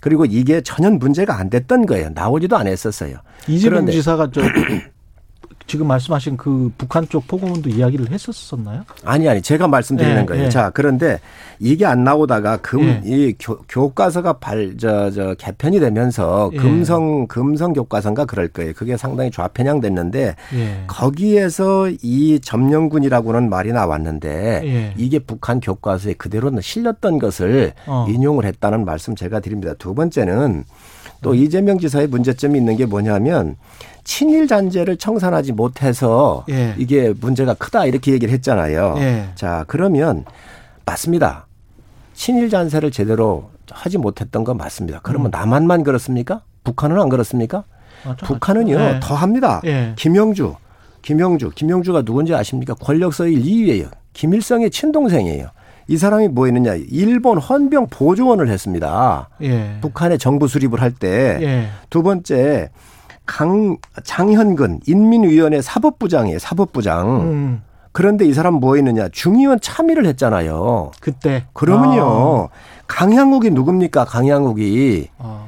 [0.00, 2.10] 그리고 이게 전혀 문제가 안 됐던 거예요.
[2.14, 3.18] 나오지도 않았었어요.
[3.48, 4.40] 이재명 그런데- 지사가 저
[5.68, 8.82] 지금 말씀하신 그 북한 쪽 포고문도 이야기를 했었었나요?
[9.04, 10.44] 아니 아니 제가 말씀드리는 예, 거예요.
[10.44, 10.48] 예.
[10.48, 11.20] 자 그런데
[11.60, 13.02] 이게 안 나오다가 금 예.
[13.04, 13.34] 이
[13.68, 16.56] 교과서가 발저저 개편이 되면서 예.
[16.56, 18.72] 금성 금성 교과서인가 그럴 거예요.
[18.74, 20.84] 그게 상당히 좌편향됐는데 예.
[20.86, 24.94] 거기에서 이 점령군이라고는 말이 나왔는데 예.
[24.96, 28.06] 이게 북한 교과서에 그대로 실렸던 것을 어.
[28.08, 29.74] 인용을 했다는 말씀 제가 드립니다.
[29.78, 30.64] 두 번째는
[31.22, 31.34] 또 음.
[31.36, 33.56] 이재명 지사의 문제점이 있는 게 뭐냐면
[34.04, 36.74] 친일 잔재를 청산하지 못해서 예.
[36.78, 38.94] 이게 문제가 크다 이렇게 얘기를 했잖아요.
[38.98, 39.28] 예.
[39.34, 40.24] 자 그러면
[40.84, 41.46] 맞습니다.
[42.14, 45.00] 친일 잔세를 제대로 하지 못했던 건 맞습니다.
[45.02, 45.30] 그러면 음.
[45.30, 46.42] 남한만 그렇습니까?
[46.64, 47.64] 북한은 안 그렇습니까?
[48.04, 48.94] 맞죠, 북한은요 맞죠.
[48.96, 49.00] 예.
[49.02, 49.60] 더 합니다.
[49.64, 49.92] 예.
[49.96, 50.54] 김영주,
[51.02, 52.74] 김영주, 김영주가 누군지 아십니까?
[52.74, 53.90] 권력서의 2위예요.
[54.12, 55.48] 김일성의 친동생이에요.
[55.88, 56.74] 이 사람이 뭐 했느냐?
[56.90, 59.30] 일본 헌병 보조원을 했습니다.
[59.42, 59.78] 예.
[59.80, 61.38] 북한의 정부 수립을 할 때.
[61.40, 61.68] 예.
[61.88, 62.70] 두 번째
[63.24, 66.38] 강 장현근 인민위원회 사법부장이에요.
[66.38, 67.20] 사법부장.
[67.22, 67.62] 음.
[67.92, 69.08] 그런데 이 사람 뭐 했느냐?
[69.08, 70.92] 중의원 참의를 했잖아요.
[71.00, 72.50] 그때 그러면요.
[72.86, 74.04] 강양욱이 누굽니까?
[74.04, 75.47] 강양욱이 아.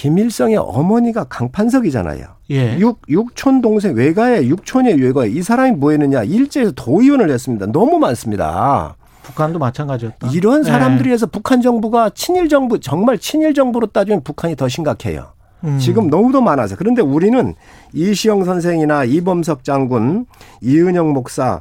[0.00, 2.24] 김일성의 어머니가 강판석이잖아요.
[2.52, 2.78] 예.
[2.78, 7.66] 육, 육촌 동생 외가에 육촌의 외가에 이 사람이 뭐 했느냐 일제에서 도의원을 했습니다.
[7.66, 8.96] 너무 많습니다.
[9.22, 10.30] 북한도 마찬가지였다.
[10.32, 10.70] 이런 예.
[10.70, 15.32] 사람들이 해서 북한 정부가 친일 정부 정말 친일 정부로 따지면 북한이 더 심각해요.
[15.64, 15.78] 음.
[15.78, 17.54] 지금 너무도 많아서 그런데 우리는
[17.92, 20.24] 이시영 선생이나 이범석 장군,
[20.62, 21.60] 이은영 목사,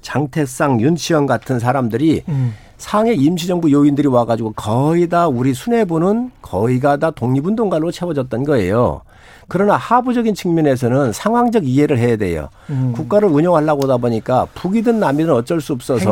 [0.00, 2.54] 장태상, 윤치영 같은 사람들이 음.
[2.82, 9.02] 상해 임시정부 요인들이 와가지고 거의 다 우리 수뇌부는 거의가 다 독립운동가로 채워졌던 거예요.
[9.46, 12.48] 그러나 하부적인 측면에서는 상황적 이해를 해야 돼요.
[12.70, 12.92] 음.
[12.92, 16.10] 국가를 운영하려고 하다 보니까 북이든 남이든 어쩔 수 없어서.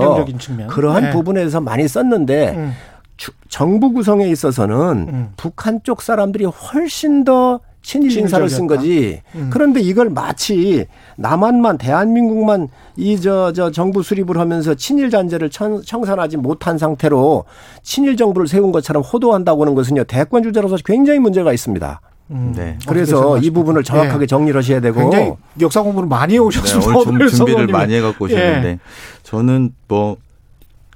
[0.69, 1.11] 그러한 네.
[1.11, 2.73] 부분에서 많이 썼는데 음.
[3.17, 4.77] 주- 정부 구성에 있어서는
[5.09, 5.33] 음.
[5.37, 8.67] 북한 쪽 사람들이 훨씬 더 친일 인사를 쓴.
[8.67, 9.23] 거지.
[9.35, 9.49] 음.
[9.53, 16.37] 그런데 이걸 마치 남한만 대한민국만 이 저 저 정부 수립을 하면서 친일 잔재를 청, 청산하지
[16.37, 17.45] 못한 상태로
[17.83, 22.01] 친일 정부를 세운 것처럼 호도한다고 하는 것은요 대권 주자로서 굉장히 문제가 있습니다.
[22.33, 22.53] 음.
[22.57, 22.79] 네.
[22.87, 23.51] 그래서 이?
[23.51, 24.27] 부분을 정확하게 예.
[24.27, 26.91] 정리를 하셔야 되고 굉장히 역사 공부를 많이 네, 해오셨습니다.
[26.99, 27.73] 오늘 준비를 성우님이.
[27.73, 28.79] 많이 해갖고 오셨는데
[29.25, 30.17] 저는 뭐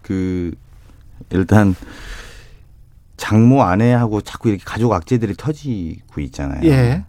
[0.03, 0.53] 그
[1.31, 1.75] 일단
[3.17, 6.61] 장모 아내하고 자꾸 이렇게 가족 악재들이 터지고 있잖아요.
[6.65, 7.05] 예.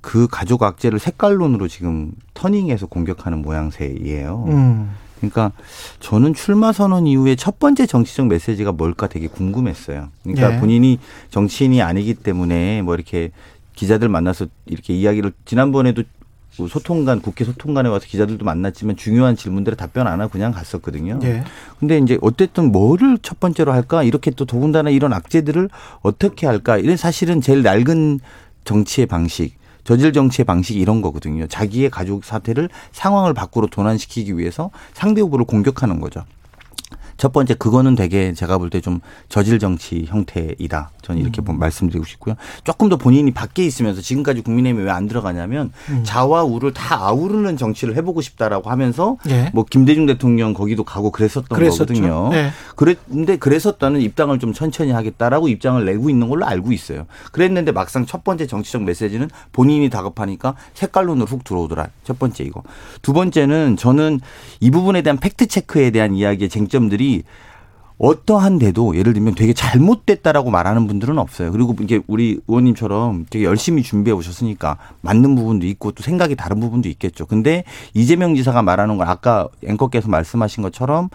[0.00, 4.44] 그 가족 악재를 색깔론으로 지금 터닝해서 공격하는 모양새예요.
[4.48, 4.90] 음.
[5.16, 5.52] 그러니까
[6.00, 10.08] 저는 출마 선언 이후에 첫 번째 정치적 메시지가 뭘까 되게 궁금했어요.
[10.22, 10.60] 그러니까 예.
[10.60, 10.98] 본인이
[11.30, 13.30] 정치인이 아니기 때문에 뭐 이렇게
[13.74, 16.15] 기자들 만나서 이렇게 이야기를 지난번에도 그
[16.68, 21.18] 소통관 국회 소통관에 와서 기자들도 만났지만 중요한 질문들에 답변 안 하고 그냥 갔었거든요.
[21.22, 21.44] 예.
[21.78, 25.68] 근데 이제 어쨌든 뭐를 첫 번째로 할까 이렇게 또 더군다나 이런 악재들을
[26.00, 28.20] 어떻게 할까 이런 사실은 제일 낡은
[28.64, 31.46] 정치의 방식 저질 정치의 방식이 이런 거거든요.
[31.46, 36.24] 자기의 가족 사태를 상황을 밖으로 도난시키기 위해서 상대 후보를 공격하는 거죠.
[37.16, 40.90] 첫 번째 그거는 되게 제가 볼 때 좀 저질 정치 형태이다.
[41.02, 41.58] 저는 이렇게 음.
[41.58, 42.34] 말씀드리고 싶고요.
[42.64, 46.02] 조금 더 본인이 밖에 있으면서 지금까지 국민의힘에 왜안 들어가냐면 음.
[46.04, 49.50] 자와 우를 다 아우르는 정치를 해보고 싶다라고 하면서 예.
[49.54, 51.86] 뭐 김대중 대통령 거기도 가고 그랬었던 그랬었죠.
[51.94, 52.30] 거거든요.
[52.34, 52.50] 예.
[52.74, 57.06] 그랬는데 그랬었다는 입당을 좀 천천히 하겠다라고 입장을 내고 있는 걸로 알고 있어요.
[57.32, 61.88] 그랬는데 막상 첫 번째 정치적 메시지는 본인이 다급하니까 색깔론으로 훅 들어오더라.
[62.04, 62.62] 첫 번째 이거.
[63.02, 64.20] 두 번째는 저는
[64.60, 67.05] 이 부분에 대한 팩트 체크에 대한 이야기의 쟁점들이
[67.98, 71.50] 어떠한데도 예를 들면 되게 잘못됐다라고 말하는 분들은 없어요.
[71.50, 76.88] 그리고 이게 우리 의원님처럼 되게 열심히 준비해 오셨으니까 맞는 부분도 있고 또 생각이 다른 부분도
[76.90, 77.24] 있겠죠.
[77.24, 81.08] 근데 이재명 지사가 말하는 건 아까 앵커께서 말씀하신 것처럼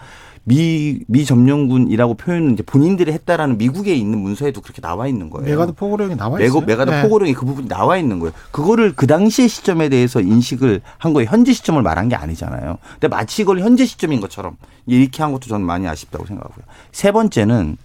[0.44, 5.48] 미, 미 점령군이라고 표현은 이제 본인들이 했다라는 미국에 있는 문서에도 그렇게 나와 있는 거예요.
[5.48, 6.60] 맥아더 포고령이 나와 있어요.
[6.60, 7.02] 맥, 맥아더 네.
[7.02, 8.32] 포고령이 그 부분이 나와 있는 거예요.
[8.50, 11.28] 그거를 그 당시의 시점에 대해서 인식을 한 거예요.
[11.30, 12.78] 현재 시점을 말한 게 아니잖아요.
[12.94, 16.64] 근데 마치 이걸 현재 시점인 것처럼 이렇게 한 것도 저는 많이 아쉽다고 생각하고요.
[16.90, 17.76] 세 번째는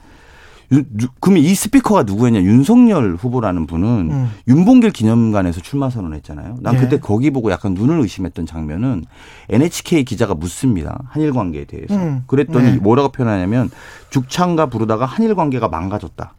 [1.22, 2.42] 그럼 이 스피커가 누구였냐?
[2.42, 4.32] 윤석열 후보라는 분은 음.
[4.48, 6.58] 윤봉길 기념관에서 출마 선언했잖아요.
[6.60, 6.80] 난 예.
[6.80, 9.06] 그때 거기 보고 약간 눈을 의심했던 장면은
[9.50, 11.04] NHK 기자가 묻습니다.
[11.08, 11.96] 한일 관계에 대해서.
[11.96, 12.24] 음.
[12.28, 12.78] 그랬더니 네.
[12.78, 13.70] 뭐라고 표현하냐면
[14.10, 16.36] 죽창가 부르다가 한일 관계가 망가졌다.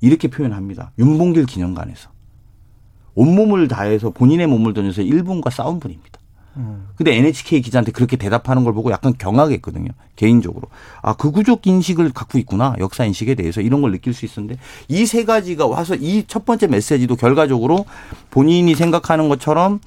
[0.00, 0.92] 이렇게 표현합니다.
[0.98, 2.10] 윤봉길 기념관에서.
[3.14, 6.18] 온몸을 다해서 본인의 몸을 던져서 일본과 싸운 분입니다.
[6.96, 9.90] 근데 NHK 기자한테 그렇게 대답하는 걸 보고 약간 경악했거든요.
[10.16, 10.68] 개인적으로.
[11.02, 12.74] 아, 극우적 인식을 갖고 있구나.
[12.78, 16.68] 역사 인식에 대해서 이런 걸 느낄 수 있었는데 이 세 가지가 와서 이 첫 번째
[16.68, 17.84] 메시지도 결과적으로
[18.30, 19.80] 본인이 생각하는 것처럼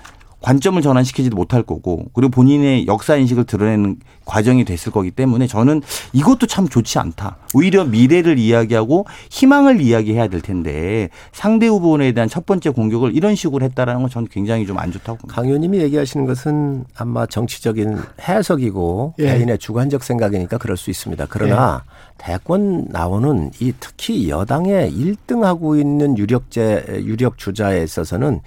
[0.48, 5.82] 관점을 전환시키지도 못할 거고 그리고 본인의 역사 인식을 드러내는 과정이 됐을 거기 때문에 저는
[6.14, 7.36] 이것도 참 좋지 않다.
[7.54, 13.66] 오히려 미래를 이야기하고 희망을 이야기해야 될 텐데 상대 후보에 대한 첫 번째 공격을 이런 식으로
[13.66, 15.36] 했다라는 건 저는 굉장히 좀 안 좋다고 봅니다.
[15.36, 19.34] 강 의원님이 얘기하시는 것은 아마 정치적인 해석이고 예.
[19.34, 21.26] 개인의 주관적 생각이니까 그럴 수 있습니다.
[21.30, 21.92] 그러나 예.
[22.20, 28.42] 대권 나오는 이 특히 여당의 1등하고 있는 유력제 유력 주자에 있어서는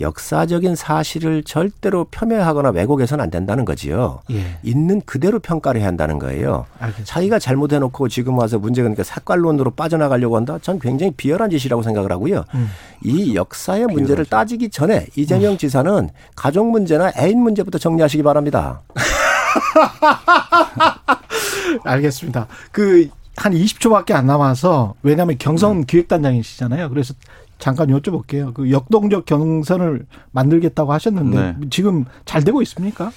[0.00, 4.20] 역사적인 사실을 절대로 폄훼하거나 왜곡해서는 안 된다는 거지요.
[4.30, 4.58] 예.
[4.62, 6.66] 있는 그대로 평가를 해야 한다는 거예요.
[6.78, 7.12] 알겠습니다.
[7.12, 10.58] 자기가 잘못해놓고 지금 와서 문제가 그러니까 색깔론으로 빠져나가려고 한다?
[10.62, 12.44] 전 굉장히 비열한 짓이라고 생각을 하고요.
[12.54, 12.68] 음.
[13.04, 15.58] 이 역사의 문제를 따지기 전에 이재명 음.
[15.58, 18.80] 지사는 가족 문제나 애인 문제부터 정리하시기 바랍니다.
[21.84, 22.46] 알겠습니다.
[22.70, 25.84] 그한 20초밖에 안 남아서 왜냐하면 경선 음.
[25.84, 26.88] 기획단장이시잖아요.
[26.90, 27.14] 그래서
[27.62, 28.52] 잠깐 여쭤볼게요.
[28.52, 31.56] 그 역동적 경선을 만들겠다고 하셨는데 네.
[31.70, 33.12] 지금 잘 되고 있습니까?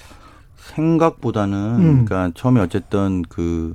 [0.54, 2.04] 생각보다는 음.
[2.04, 3.74] 그러니까 처음에 어쨌든 그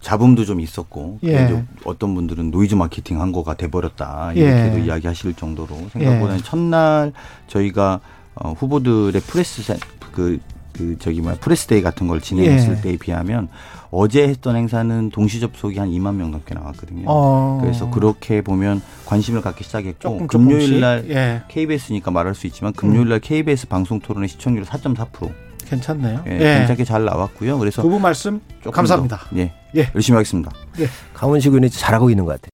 [0.00, 1.64] 잡음도 좀 있었고 예.
[1.84, 4.84] 어떤 분들은 노이즈 마케팅 한 거가 돼버렸다 이렇게도 예.
[4.86, 6.42] 이야기하실 정도로 생각보다는 예.
[6.42, 7.12] 첫날
[7.46, 8.00] 저희가
[8.34, 9.78] 어, 후보들의 프레스
[10.10, 10.40] 그,
[10.72, 12.80] 그 저기 뭐야 press day 같은 걸 진행했을 예.
[12.80, 13.48] 때에 비하면
[13.94, 17.04] 어제 했던 행사는 동시 접속이 한 2만 명 넘게 나왔거든요.
[17.06, 17.58] 어.
[17.60, 21.42] 그래서 그렇게 보면 관심을 갖기 시작했고 금요일 날 예.
[21.48, 25.30] KBS니까 말할 수 있지만 금요일 날 KBS 방송 토론의 시청률 4.4%.
[25.66, 26.24] 괜찮네요.
[26.26, 26.58] 예, 예.
[26.58, 27.58] 괜찮게 잘 나왔고요.
[27.58, 28.40] 그래서 두 분 말씀
[28.70, 29.16] 감사합니다.
[29.30, 30.50] 더, 예, 예, 열심히 하겠습니다.
[30.80, 30.86] 예.
[31.14, 32.51] 강훈식 의원이 잘하고 있는 것 같아요.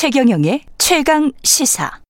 [0.00, 2.00] 최경영의 최강 시사.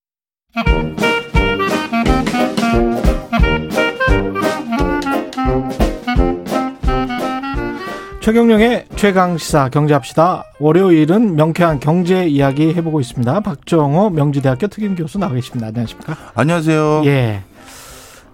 [8.21, 10.45] 최경영의 최강 시사 경제합시다.
[10.61, 13.41] 월요일은 명쾌한 경제 이야기 해보고 있습니다.
[13.41, 15.69] 박정호 명지대학교 특임 교수 나와 계십니다.
[15.69, 16.17] 안녕하십니까?
[16.35, 17.03] 안녕하세요.
[17.07, 17.43] 예.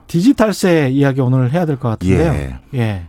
[0.09, 2.33] 디지털세 이야기 오늘 해야 될 것 같은데요.
[2.33, 2.59] 예.
[2.75, 3.07] 예.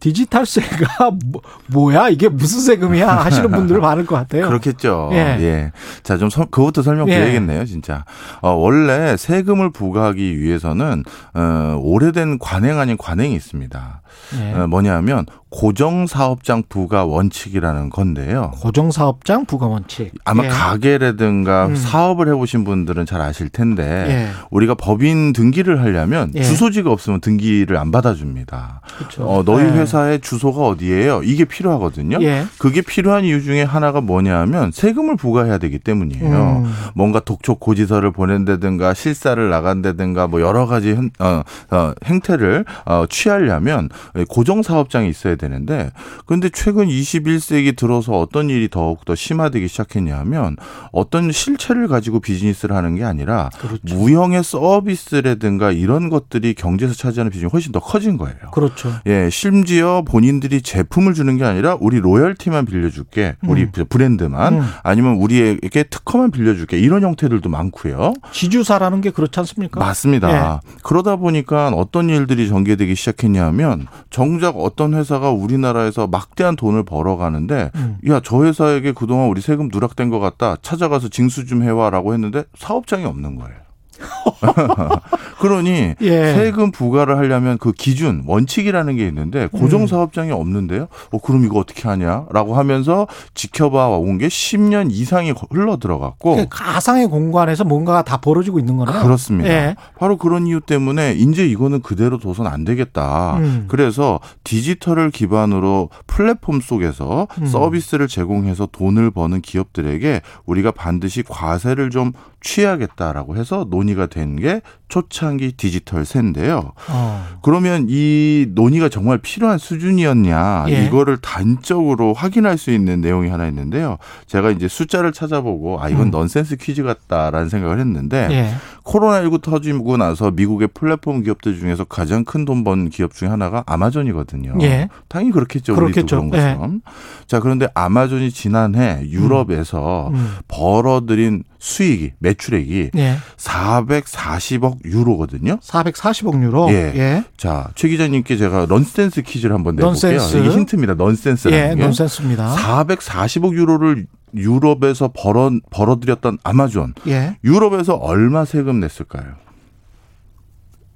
[0.00, 1.12] 디지털세가
[1.68, 4.46] 뭐, 야 이게 무슨 세금이야 하시는 분들 많을 것 같아요.
[4.48, 5.10] 그렇겠죠.
[5.12, 5.16] 예.
[5.16, 5.72] 예.
[6.02, 7.64] 자, 좀 서, 그것부터 설명드려야겠네요, 예.
[7.64, 8.04] 진짜.
[8.42, 14.02] 어, 원래 세금을 부과하기 위해서는 어, 오래된 관행 아닌 관행이 있습니다.
[14.40, 14.52] 예.
[14.52, 15.24] 어, 뭐냐면
[15.54, 18.50] 고정사업장 부가 원칙이라는 건데요.
[18.60, 20.10] 고정사업장 부가 원칙.
[20.24, 20.48] 아마 예.
[20.48, 21.76] 가게라든가 음.
[21.76, 24.28] 사업을 해보신 분들은 잘 아실 텐데 예.
[24.50, 26.42] 우리가 법인 등기를 하려면 예.
[26.42, 28.80] 주소지가 없으면 등기를 안 받아줍니다.
[29.20, 29.70] 어, 너희 예.
[29.70, 31.22] 회사의 주소가 어디예요?
[31.22, 32.18] 이게 필요하거든요.
[32.22, 32.44] 예.
[32.58, 36.62] 그게 필요한 이유 중에 하나가 뭐냐하면 세금을 부과해야 되기 때문이에요.
[36.64, 36.74] 음.
[36.94, 43.88] 뭔가 독촉 고지서를 보낸다든가 실사를 나간다든가 뭐 여러 가지 현- 어, 어, 행태를 어, 취하려면
[44.28, 45.90] 고정 사업장이 있어야 되는데
[46.26, 50.56] 그런데 최근 21세기 들어서 어떤 일이 더욱 더 심화되기 시작했냐면
[50.92, 53.94] 어떤 실체를 가지고 비즈니스를 하는 게 아니라 그렇죠.
[53.94, 58.36] 무형의 서비스라든가 이런 것들이 경제에서 차지하는 비중이 훨씬 더 커진 거예요.
[58.52, 58.90] 그렇죠.
[59.06, 63.36] 예, 심지어 본인들이 제품을 주는 게 아니라 우리 로열티만 빌려줄게.
[63.46, 63.84] 우리 음.
[63.88, 64.54] 브랜드만.
[64.54, 64.62] 음.
[64.82, 66.78] 아니면 우리에게 특허만 빌려줄게.
[66.78, 68.14] 이런 형태들도 많고요.
[68.32, 69.80] 지주사라는 게 그렇지 않습니까?
[69.80, 70.60] 맞습니다.
[70.82, 77.98] 그러다 보니까 어떤 일들이 전개되기 시작했냐면 정작 어떤 회사가 우리나라에서 막대한 돈을 벌어가는데 음.
[78.08, 80.56] 야, 저 회사에게 그동안 우리 세금 누락된 것 같다.
[80.62, 83.63] 찾아가서 징수 좀 해와라고 했는데 사업장이 없는 거예요.
[85.40, 86.34] 그러니 예.
[86.34, 89.86] 세금 부과를 하려면 그 기준 원칙이라는 게 있는데 고정 음.
[89.86, 90.88] 사업장이 없는데요.
[91.12, 97.08] 어 그럼 이거 어떻게 하냐라고 하면서 지켜봐 온 게 10년 이상이 흘러 들어갔고 그 가상의
[97.08, 99.02] 공간에서 뭔가가 다 벌어지고 있는 거네요.
[99.02, 99.50] 그렇습니다.
[99.50, 99.76] 예.
[99.98, 103.36] 바로 그런 이유 때문에 이제 이거는 그대로 둬선 안 되겠다.
[103.38, 103.64] 음.
[103.66, 107.46] 그래서 디지털을 기반으로 플랫폼 속에서 음.
[107.46, 112.12] 서비스를 제공해서 돈을 버는 기업들에게 우리가 반드시 과세를 좀
[112.44, 114.60] 취하겠다라고 해서 논의가 된 게
[114.94, 116.70] 초창기 디지털 세인데요.
[116.88, 117.26] 어.
[117.42, 120.84] 그러면 이 논의가 정말 필요한 수준이었냐 예.
[120.86, 123.98] 이거를 단적으로 확인할 수 있는 내용이 하나 있는데요.
[124.28, 126.10] 제가 이제 숫자를 찾아보고 아 이건 음.
[126.12, 128.54] 넌센스 퀴즈 같다라는 생각을 했는데 예.
[128.84, 134.54] 코로나19 터지고 나서 미국의 플랫폼 기업들 중에서 가장 큰 돈 번 기업 중에 하나가 아마존이거든요.
[134.62, 134.88] 예.
[135.08, 135.74] 당연히 그렇겠죠.
[135.74, 136.18] 그렇겠죠.
[136.18, 136.80] 우리도 그런 것처럼.
[137.26, 140.36] 자, 그런데 아마존이 지난해 유럽에서 음.
[140.46, 143.16] 벌어들인 수익이 매출액이 예.
[143.38, 145.58] 440억 유로거든요.
[145.62, 146.68] 440억 유로.
[146.70, 146.92] 예.
[146.94, 147.24] 예.
[147.36, 150.12] 자, 최 기자님께 제가 넌센스 퀴즈를 한번 내볼게요.
[150.18, 150.36] 넌센스.
[150.36, 150.94] 이게 힌트입니다.
[150.94, 151.82] 넌센스라는 예, 게.
[151.82, 152.54] 넌센스입니다.
[152.56, 156.94] 440억 유로를 유럽에서 벌어 벌어들였던 아마존.
[157.06, 157.36] 예.
[157.44, 159.34] 유럽에서 얼마 세금 냈을까요?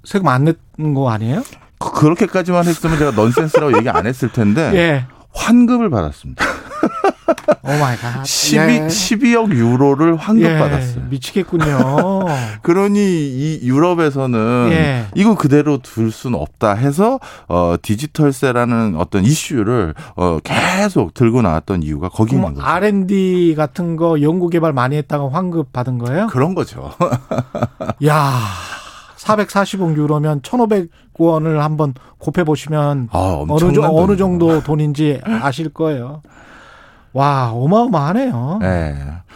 [0.05, 1.43] 세금 안 냈는 거 아니에요?
[1.79, 5.07] 그- 그렇게까지만 했으면 제가 넌센스라고 얘기 안 했을 텐데 예.
[5.33, 6.45] 환급을 받았습니다.
[7.63, 8.25] oh my god.
[8.25, 8.87] 12, 예.
[8.87, 11.05] 12억 유로를 환급 예, 받았어요.
[11.11, 12.25] 미치겠군요.
[12.63, 15.07] 그러니 이 유럽에서는 예.
[15.15, 17.19] 이거 그대로 둘 수는 없다 해서
[17.49, 22.67] 어 디지털세라는 어떤 이슈를 어 계속 들고 나왔던 이유가 거기 있는 그럼 거죠.
[22.67, 26.29] R&D 같은 거 연구 개발 많이 했다가 환급 받은 거예요?
[26.29, 26.91] 그런 거죠.
[28.07, 28.33] 야,
[29.17, 34.17] 440억 유로면 1,500원을 한번 곱해 보시면 아, 어느 어느.
[34.17, 36.23] 정도 돈인지 아실 거예요.
[37.13, 38.59] 와, 어마어마하네요.
[38.61, 38.95] 네.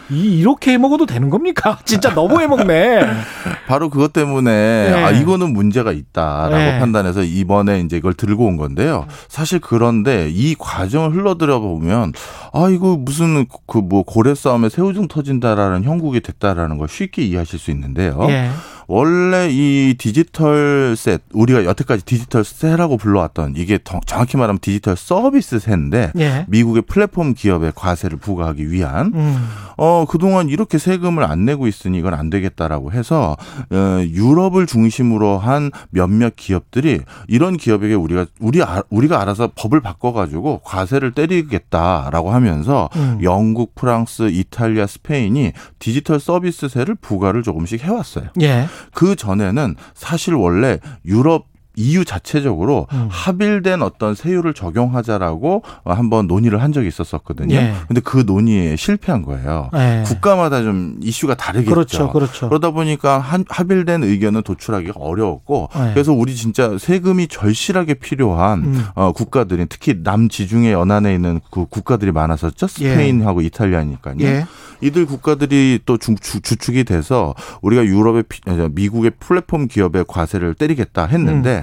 [0.09, 1.79] 이 이렇게 해 먹어도 되는 겁니까?
[1.85, 3.01] 진짜 너무 해 먹네.
[3.67, 4.51] 바로 그것 때문에
[4.91, 4.93] 네.
[5.03, 6.79] 아 이거는 문제가 있다라고 네.
[6.79, 9.07] 판단해서 이번에 이제 이걸 들고 온 건데요.
[9.29, 12.11] 사실 그런데 이 과정을 흘러들어 보면
[12.51, 17.71] 아 이거 무슨 그 뭐 고래 싸움에 새우등 터진다라는 형국이 됐다라는 걸 쉽게 이해하실 수
[17.71, 18.17] 있는데요.
[18.29, 18.49] 예.
[18.93, 26.45] 원래 이 디지털세 우리가 여태까지 디지털세라고 불러왔던 이게 더 정확히 말하면 디지털 서비스세인데 예.
[26.47, 29.47] 미국의 플랫폼 기업에 과세를 부과하기 위한 음.
[29.77, 33.35] 어 그동안 이렇게 세금을 안 내고 있으니 이건 안 되겠다라고 해서
[33.71, 40.13] 어 유럽을 중심으로 한 몇몇 기업들이 이런 기업에게 우리가 우리 아- 우리가 알아서 법을 바꿔
[40.13, 43.17] 가지고 과세를 때리겠다라고 하면서 음.
[43.23, 48.25] 영국, 프랑스, 이탈리아, 스페인이 디지털 서비스세를 부과를 조금씩 해왔어요.
[48.41, 48.67] 예.
[48.93, 53.07] 그 전에는 사실 원래 유럽 EU 자체적으로 음.
[53.09, 57.55] 합일된 어떤 세율을 적용하자라고 한번 논의를 한 적이 있었었거든요.
[57.55, 57.73] 예.
[57.87, 59.69] 근데 그 논의에 실패한 거예요.
[59.75, 60.03] 예.
[60.05, 61.73] 국가마다 좀 이슈가 다르겠죠.
[61.73, 62.11] 그렇죠.
[62.11, 62.49] 그렇죠.
[62.49, 65.91] 그러다 보니까 한, 합일된 의견은 도출하기가 어려웠고 네.
[65.93, 68.85] 그래서 우리 진짜 세금이 절실하게 필요한 음.
[68.95, 72.67] 어, 국가들이 특히 남지중해 연안에 있는 그 국가들이 많았었죠.
[72.67, 74.15] 스페인하고 이탈리아니까요.
[74.21, 74.45] 예.
[74.81, 78.23] 이들 국가들이 또 주, 주, 주 축이 돼서 우리가 유럽의
[78.71, 81.62] 미국의 플랫폼 기업의 과세를 때리겠다 했는데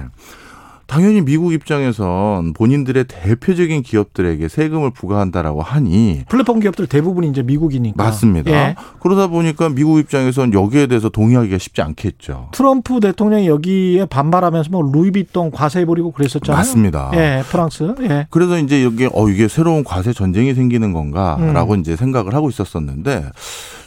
[0.91, 8.03] 당연히 미국 입장에선 본인들의 대표적인 기업들에게 세금을 부과한다라고 하니 플랫폼 기업들 대부분 이제 미국이니까.
[8.03, 8.51] 맞습니다.
[8.51, 8.75] 예.
[8.99, 12.49] 그러다 보니까 미국 입장에선 여기에 대해서 동의하기가 쉽지 않겠죠.
[12.51, 16.57] 트럼프 대통령이 여기에 반발하면서 뭐 루이비통 과세 버리고 그랬었잖아요.
[16.57, 17.11] 맞습니다.
[17.13, 17.95] 예, 프랑스.
[18.01, 18.27] 예.
[18.29, 20.93] 그래서 이제 여기 어 이게 새로운 과세 전쟁이 생기는 음.
[20.93, 23.29] 건가라고 이제 생각을 하고 있었었는데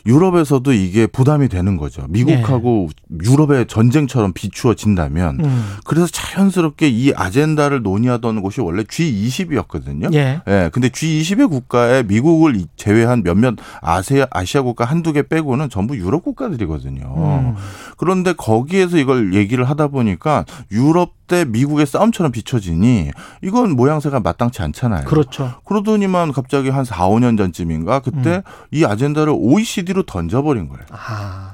[0.07, 2.05] 유럽에서도 이게 부담이 되는 거죠.
[2.09, 2.89] 미국하고
[3.23, 5.77] 유럽의 전쟁처럼 비추어진다면 음.
[5.85, 10.13] 그래서 자연스럽게 이 아젠다를 논의하던 곳이 원래 G20이었거든요.
[10.15, 10.41] 예.
[10.47, 10.71] 예.
[10.73, 17.15] 근데 G20의 국가에 미국을 제외한 몇몇 아시아, 아시아 국가 한두 개 빼고는 전부 유럽 국가들이거든요.
[17.17, 17.55] 음.
[17.97, 23.11] 그런데 거기에서 이걸 얘기를 하다 보니까 유럽 대 미국의 싸움처럼 비춰지니
[23.43, 25.07] 이건 모양새가 마땅치 않잖아요.
[25.07, 25.55] 그렇죠.
[25.65, 28.43] 그러더니만 갑자기 한 4, 5년 전쯤인가 그때 음.
[28.71, 30.85] 이 아젠다를 OECD 로 던져버린 거예요.
[30.91, 31.53] 아.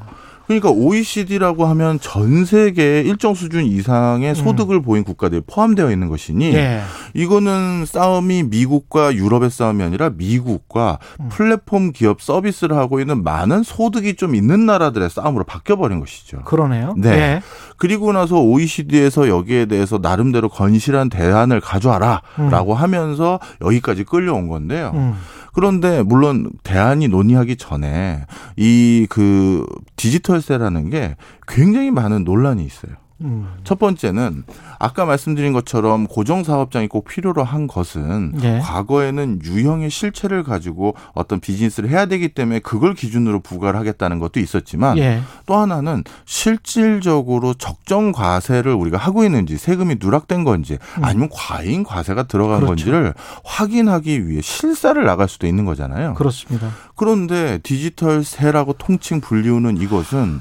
[0.50, 6.54] 그러니까 OECD라고 하면 전 세계의 일정 수준 이상의 소득을 보인 국가들이 포함되어 있는 것이니 음.
[6.54, 6.80] 예.
[7.14, 11.28] 이거는 싸움이 미국과 유럽의 싸움이 아니라 미국과 음.
[11.28, 16.40] 플랫폼 기업 서비스를 하고 있는 많은 소득이 좀 있는 나라들의 싸움으로 바뀌어버린 것이죠.
[16.42, 16.94] 그러네요.
[16.98, 17.10] 네.
[17.10, 17.42] 예.
[17.76, 25.14] 그리고 나서 OECD에서 여기에 대해서 나름대로 건실한 대안을 가져와라라고 하면서 여기까지 끌려온 건데요.
[25.50, 25.54] 음.
[25.54, 28.24] 그런데 물론 대안이 논의하기 전에
[28.56, 29.66] 이 그
[29.96, 31.16] 디지털세라는 게
[31.48, 32.92] 굉장히 많은 논란이 있어요.
[33.22, 33.46] 음.
[33.64, 34.44] 첫 번째는
[34.78, 38.58] 아까 말씀드린 것처럼 고정 사업장이 꼭 필요로 한 것은 예.
[38.60, 44.98] 과거에는 유형의 실체를 가지고 어떤 비즈니스를 해야 되기 때문에 그걸 기준으로 부과를 하겠다는 것도 있었지만
[44.98, 45.20] 예.
[45.46, 52.56] 또 하나는 실질적으로 적정 과세를 우리가 하고 있는지 세금이 누락된 건지 아니면 과잉 과세가 들어간
[52.56, 52.66] 음.
[52.66, 52.70] 그렇죠.
[52.70, 53.14] 건지를
[53.44, 56.14] 확인하기 위해 실사를 나갈 수도 있는 거잖아요.
[56.14, 56.70] 그렇습니다.
[56.96, 60.40] 그런데 디지털 세라고 통칭 불리우는 이것은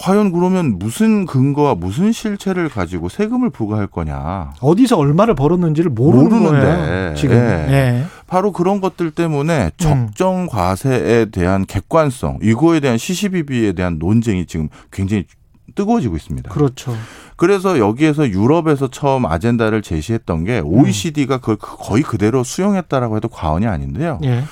[0.00, 4.54] 과연 그러면 무슨 근거와 무슨 실체를 가지고 세금을 부과할 거냐.
[4.60, 7.14] 어디서 얼마를 벌었는지를 모르는 모르는데.
[7.16, 7.36] 지금.
[7.36, 7.66] 예.
[7.70, 8.04] 예.
[8.26, 15.26] 바로 그런 것들 때문에 적정 과세에 대한 객관성, 이거에 대한 시시비비에 대한 논쟁이 지금 굉장히
[15.74, 16.48] 뜨거워지고 있습니다.
[16.50, 16.96] 그렇죠.
[17.36, 24.18] 그래서 여기에서 유럽에서 처음 아젠다를 제시했던 게 OECD가 그걸 거의 그대로 수용했다라고 해도 과언이 아닌데요.
[24.24, 24.44] 예.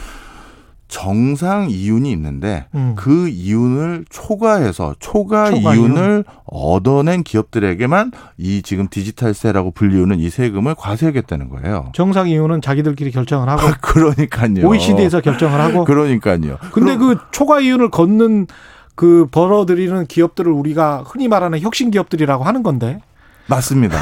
[0.89, 2.95] 정상 이윤이 있는데 음.
[2.97, 11.51] 그 이윤을 초과해서 초과, 초과 이윤을 얻어낸 기업들에게만 이 지금 디지털세라고 불리우는 이 세금을 과세하겠다는
[11.51, 11.93] 거예요.
[11.95, 14.67] 정상 이유는 자기들끼리 결정을 하고 그러니까요.
[14.67, 16.57] OECD에서 결정을 하고 그러니까요.
[16.73, 18.47] 근데 그 초과 이윤을 걷는
[18.95, 23.01] 그 벌어들이는 기업들을 우리가 흔히 말하는 혁신 기업들이라고 하는 건데.
[23.49, 23.99] 맞습니다.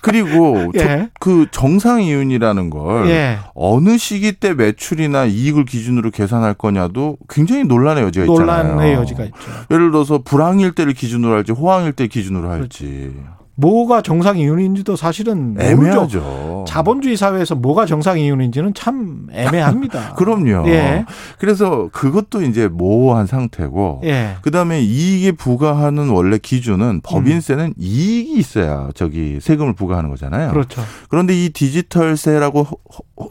[0.00, 0.78] 그리고 예.
[0.78, 3.38] 저- 그 정상 이윤이라는 걸 예.
[3.54, 8.64] 어느 시기 때 매출이나 이익을 기준으로 계산할 거냐도 굉장히 논란의 여지가 있잖아요.
[8.68, 9.36] 논란의 여지가 있죠.
[9.70, 13.12] 예를 들어서 불황일 때를 기준으로 할지 호황일 때 기준으로 할지
[13.60, 15.56] 뭐가 정상 이윤인지도 사실은.
[15.58, 16.64] 애매하죠.
[16.66, 20.14] 자본주의 사회에서 뭐가 정상 이윤인지는 참 애매합니다.
[20.18, 20.68] 그럼요.
[20.68, 21.04] 예.
[21.38, 24.36] 그래서 그것도 이제 모호한 상태고 예.
[24.42, 30.52] 그다음에 이익에 부과하는 원래 기준은 법인세는 이익이 있어야 저기 세금을 부과하는 거잖아요.
[30.52, 30.82] 그렇죠.
[31.08, 32.66] 그런데 이 디지털세라고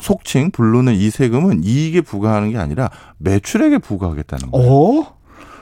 [0.02, 4.70] 속칭 부르는 이 세금은 이익에 부과하는 게 아니라 매출액에 부과하겠다는 거예요.
[4.72, 5.19] 오?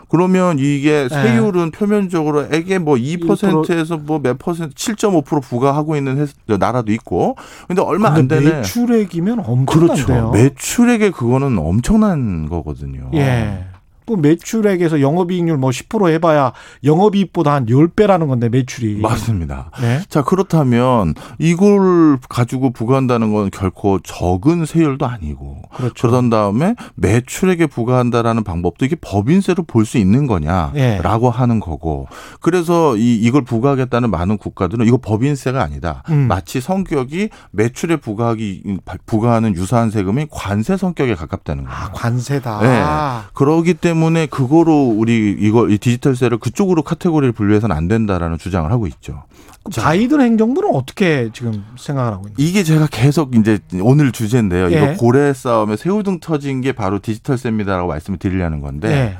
[0.10, 1.10] 그러면 이게 네.
[1.10, 6.18] 세율은 표면적으로 에게 뭐 2%에서 뭐 몇 퍼센트 7.5% 부과하고 있는
[6.48, 7.36] 회- 나라도 있고
[7.68, 8.56] 근데 얼마 안 근데 되네.
[8.58, 9.94] 매출액이면 그렇죠.
[10.04, 10.32] 엄청난데요.
[10.32, 13.12] 매출액에 그거는 엄청난 거거든요.
[13.16, 13.66] 예.
[14.08, 16.54] 그 매출액에서 영업이익률 뭐 10% 해봐야
[16.86, 19.02] 영업이익보다 한 10배라는 건데 매출이.
[19.02, 19.70] 맞습니다.
[19.82, 20.00] 네.
[20.08, 26.08] 자, 그렇다면 이걸 가지고 부과한다는 건 결코 적은 세율도 아니고 그렇죠.
[26.08, 30.28] 그런 다음에 매출액에 부과한다라는 방법도 이게 법인세로 볼 수 있는 예.
[30.28, 32.08] 거냐라고 하는 거고
[32.42, 36.04] 그래서 이 이걸 부과하겠다는 많은 국가들은 이거 법인세가 아니다.
[36.10, 36.28] 음.
[36.28, 41.78] 마치 성격이 매출에 부과하기 부과하는 유사한 세금이 관세 성격에 가깝다는 거예요.
[41.78, 42.60] 아, 관세다.
[42.62, 43.28] 네.
[43.34, 43.97] 그러기 때문에
[44.30, 49.24] 그거로 우리 이걸 이 디지털세를 그쪽으로 카테고리를 분류해서는 안 된다라는 주장을 하고 있죠.
[49.64, 52.36] 그 바이든 행정부는 어떻게 지금 생각을 하고 있나요?
[52.38, 54.72] 이게 제가 계속 이제 오늘 주제인데요.
[54.72, 54.78] 예.
[54.78, 59.18] 이거 고래 싸움에 새우등 터진 게 바로 디지털세입니다라고 말씀을 드리려는 건데 예.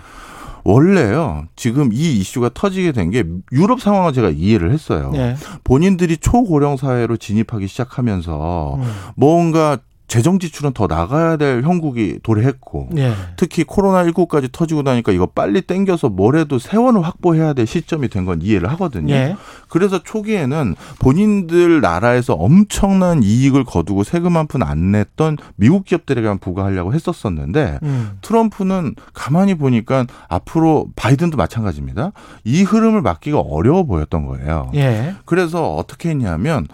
[0.64, 1.46] 원래요.
[1.56, 3.24] 지금 이 이슈가 터지게 된 게
[3.54, 5.12] 유럽 상황을 제가 이해를 했어요.
[5.16, 5.36] 예.
[5.64, 8.84] 본인들이 초고령 사회로 진입하기 시작하면서 음.
[9.16, 9.78] 뭔가
[10.08, 13.14] 재정 지출은 더 나가야 될 형국이 도래했고 예.
[13.36, 18.42] 특히 코로나 19까지 터지고 나니까 이거 빨리 땡겨서 뭐래도 세원을 확보해야 될 시점이 된 건
[18.42, 19.14] 이해를 하거든요.
[19.14, 19.36] 예.
[19.70, 26.94] 그래서 초기에는 본인들 나라에서 엄청난 이익을 거두고 세금 한 푼 안 냈던 미국 기업들에게만 부과하려고
[26.94, 28.18] 했었었는데 음.
[28.22, 32.12] 트럼프는 가만히 보니까 앞으로 바이든도 마찬가지입니다.
[32.46, 34.72] 이 흐름을 막기가 어려워 보였던 거예요.
[34.76, 35.16] 예.
[35.26, 36.68] 그래서 어떻게 했냐면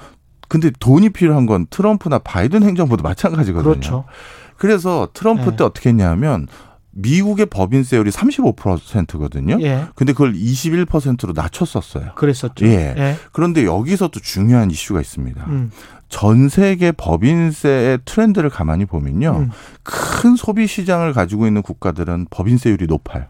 [0.48, 3.72] 근데 돈이 필요한 건 트럼프나 바이든 행정부도 마찬가지거든요.
[3.72, 4.06] 그렇죠.
[4.58, 5.56] 그래서 트럼프 네.
[5.58, 6.48] 때 어떻게 했냐면
[6.92, 9.58] 미국의 법인세율이 35%거든요.
[9.62, 9.86] 예.
[9.96, 12.14] 근데 그걸 21%로 낮췄었어요.
[12.16, 12.66] 그랬었죠.
[12.68, 12.94] 예.
[12.96, 13.16] 예.
[13.32, 15.44] 그런데 여기서 또 중요한 이슈가 있습니다.
[15.48, 15.72] 음.
[16.08, 19.32] 전 세계 법인세의 트렌드를 가만히 보면요.
[19.32, 19.52] 음.
[19.82, 23.26] 큰 소비 시장을 가지고 있는 국가들은 법인세율이 높아요.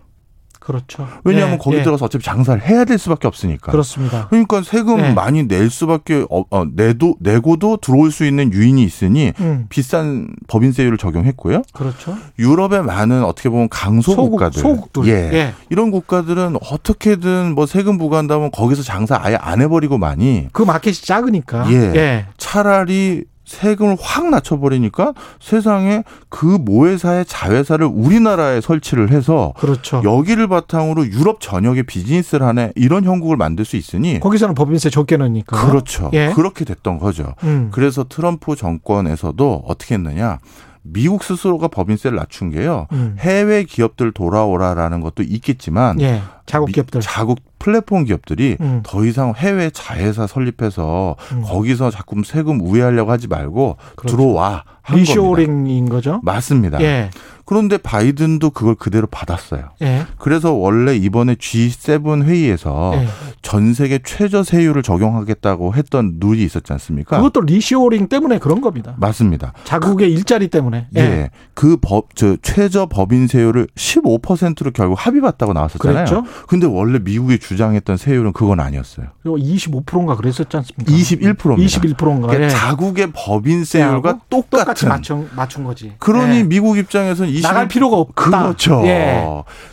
[0.63, 1.05] 그렇죠.
[1.25, 1.83] 왜냐하면 예, 거기 예.
[1.83, 3.71] 들어서 어차피 장사를 해야 될 수밖에 없으니까.
[3.71, 4.27] 그렇습니다.
[4.29, 5.13] 그러니까 세금 예.
[5.13, 9.65] 많이 낼 수밖에 어, 어, 내도 내고도 들어올 수 있는 유인이 있으니 음.
[9.67, 11.63] 비싼 법인세율을 적용했고요.
[11.73, 12.15] 그렇죠.
[12.39, 15.07] 유럽의 많은 어떻게 보면 강소 소국, 국가들, 소국들.
[15.07, 15.11] 예.
[15.33, 15.53] 예.
[15.69, 21.69] 이런 국가들은 어떻게든 뭐 세금 부과한다면 거기서 장사 아예 안 해버리고 많이 그 마켓이 작으니까.
[21.71, 21.75] 예.
[21.95, 22.25] 예.
[22.37, 30.01] 차라리 세금을 확 낮춰버리니까 세상에 그 모회사의 자회사를 우리나라에 설치를 해서 그렇죠.
[30.03, 35.65] 여기를 바탕으로 유럽 전역에 비즈니스를 하네 이런 형국을 만들 수 있으니 거기서는 법인세 적게 넣으니까.
[35.67, 36.09] 그렇죠.
[36.13, 36.31] 예.
[36.35, 37.33] 그렇게 됐던 거죠.
[37.43, 37.69] 음.
[37.71, 40.39] 그래서 트럼프 정권에서도 어떻게 했느냐.
[40.85, 42.87] 미국 스스로가 법인세를 낮춘 게요.
[42.91, 43.15] 음.
[43.19, 46.21] 해외 기업들 돌아오라라는 것도 있겠지만 예.
[46.45, 46.99] 자국 미- 기업들.
[46.99, 48.81] 자국 플랫폼 기업들이 음.
[48.83, 51.43] 더 이상 해외 자회사 설립해서 음.
[51.43, 54.17] 거기서 자꾸 세금 우회하려고 하지 말고 그렇죠.
[54.17, 54.97] 들어와 한.
[54.97, 56.19] 리쇼링인 거죠?
[56.23, 56.81] 맞습니다.
[56.81, 57.09] 예.
[57.45, 59.71] 그런데 바이든도 그걸 그대로 받았어요.
[59.81, 60.05] 예.
[60.17, 63.07] 그래서 원래 이번에 G7 회의에서 예.
[63.41, 67.17] 전 세계 최저 세율을 적용하겠다고 했던 룰이 있었지 않습니까?
[67.17, 68.95] 그것도 리쇼링 때문에 그런 겁니다.
[68.97, 69.53] 맞습니다.
[69.65, 70.87] 자국의 일자리 때문에.
[70.95, 71.29] 예.
[71.53, 76.05] 그 법, 저, 최저 법인 세율을 15%로 결국 합의 봤다고 나왔었잖아요.
[76.05, 76.23] 그랬죠.
[76.47, 79.07] 근데 원래 미국이 주장했던 세율은 그건 아니었어요.
[79.21, 80.91] 그리고 25%인가 그랬었지 않습니까?
[80.91, 81.79] 21%입니다.
[81.79, 82.27] 21%인가.
[82.27, 82.49] 그러니까 예.
[82.49, 84.89] 자국의 법인 세율과 똑같이 똑같은.
[84.89, 85.93] 맞춘, 맞춘 거지.
[85.99, 86.43] 그러니 예.
[86.43, 88.13] 미국 입장에서는 20 나갈 필요가 없다.
[88.21, 88.81] 그렇죠.
[88.85, 89.23] 예.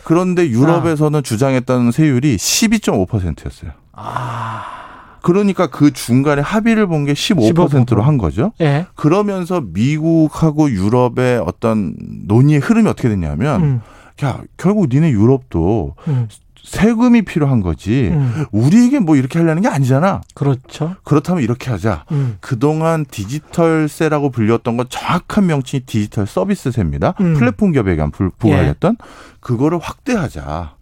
[0.03, 3.71] 그런데 유럽에서는 주장했던 세율이 12.5%였어요.
[3.93, 4.65] 아.
[5.21, 8.51] 그러니까 그 중간에 합의를 본 게 15%로 한 거죠.
[8.61, 8.85] 예.
[8.95, 13.81] 그러면서 미국하고 유럽의 어떤 논의의 흐름이 어떻게 됐냐면 음.
[14.23, 16.27] 야, 결국 니네 유럽도 음.
[16.63, 18.09] 세금이 필요한 거지.
[18.13, 18.45] 음.
[18.51, 20.21] 우리에게 뭐 이렇게 하려는 게 아니잖아.
[20.35, 20.95] 그렇죠.
[21.03, 22.05] 그렇다면 이렇게 하자.
[22.11, 22.37] 음.
[22.39, 27.15] 그동안 디지털세라고 불렸던 건 정확한 명칭이 디지털 서비스세입니다.
[27.21, 27.33] 음.
[27.35, 28.97] 플랫폼 기업에게 부- 부과했던
[29.39, 30.75] 그거를 확대하자.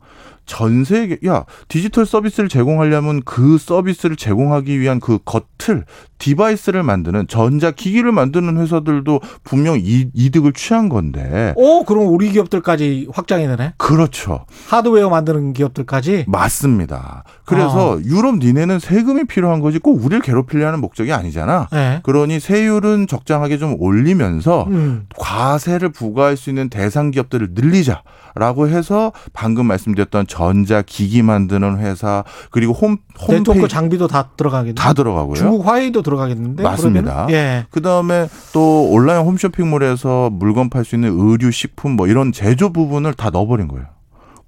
[0.50, 5.86] 전 세계 야 디지털 서비스를 제공하려면 그 서비스를 제공하기 위한 그 겉을
[6.18, 13.10] device를 만드는 전자 기기를 만드는 회사들도 분명 이, 이득을 취한 건데 오, 그럼 우리 기업들까지
[13.14, 13.74] 확장이 되네.
[13.78, 16.26] 그렇죠 하드웨어 만드는 기업들까지.
[16.28, 18.02] 맞습니다 그래서 아.
[18.04, 22.00] 유럽 니네는 세금이 필요한 거지 꼭 우리를 괴롭히려 하는 목적이 아니잖아 예.
[22.04, 25.06] 그러니 세율은 적당하게 좀 올리면서 음.
[25.16, 28.02] 과세를 부과할 수 있는 대상 기업들을 늘리자
[28.40, 34.76] 라고 해서 방금 말씀드렸던 전자 기기 만드는 회사 그리고 홈 홈페이지 장비도 다 들어가겠네.
[34.76, 35.36] 다 들어가고요.
[35.36, 36.64] 중국 화웨이도 들어가겠는데.
[36.64, 37.26] 맞습니다.
[37.28, 37.34] 그러면은?
[37.34, 37.66] 예.
[37.70, 43.30] 그다음에 또 온라인 홈쇼핑몰에서 물건 팔 수 있는 의류, 식품 뭐 이런 제조 부분을 다
[43.30, 43.86] 넣어버린 거예요.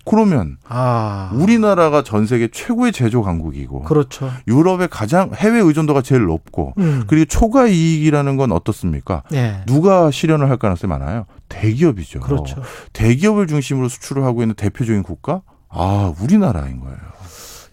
[0.06, 1.32] 그러면 아.
[1.34, 4.32] 우리나라가 전 세계 최고의 제조 강국이고 그렇죠.
[4.48, 7.04] 유럽의 가장 해외 의존도가 제일 높고 음.
[7.08, 9.24] 그리고 초과 이익이라는 건 어떻습니까?
[9.34, 9.62] 예.
[9.66, 11.26] 누가 실현을 할 가능성이 많아요?
[11.50, 12.22] 대기업이죠.
[12.22, 12.62] 그렇죠.
[12.94, 15.42] 대기업을 중심으로 수출을 하고 있는 대표적인 국가?
[15.70, 16.98] 아, 우리나라인 거예요.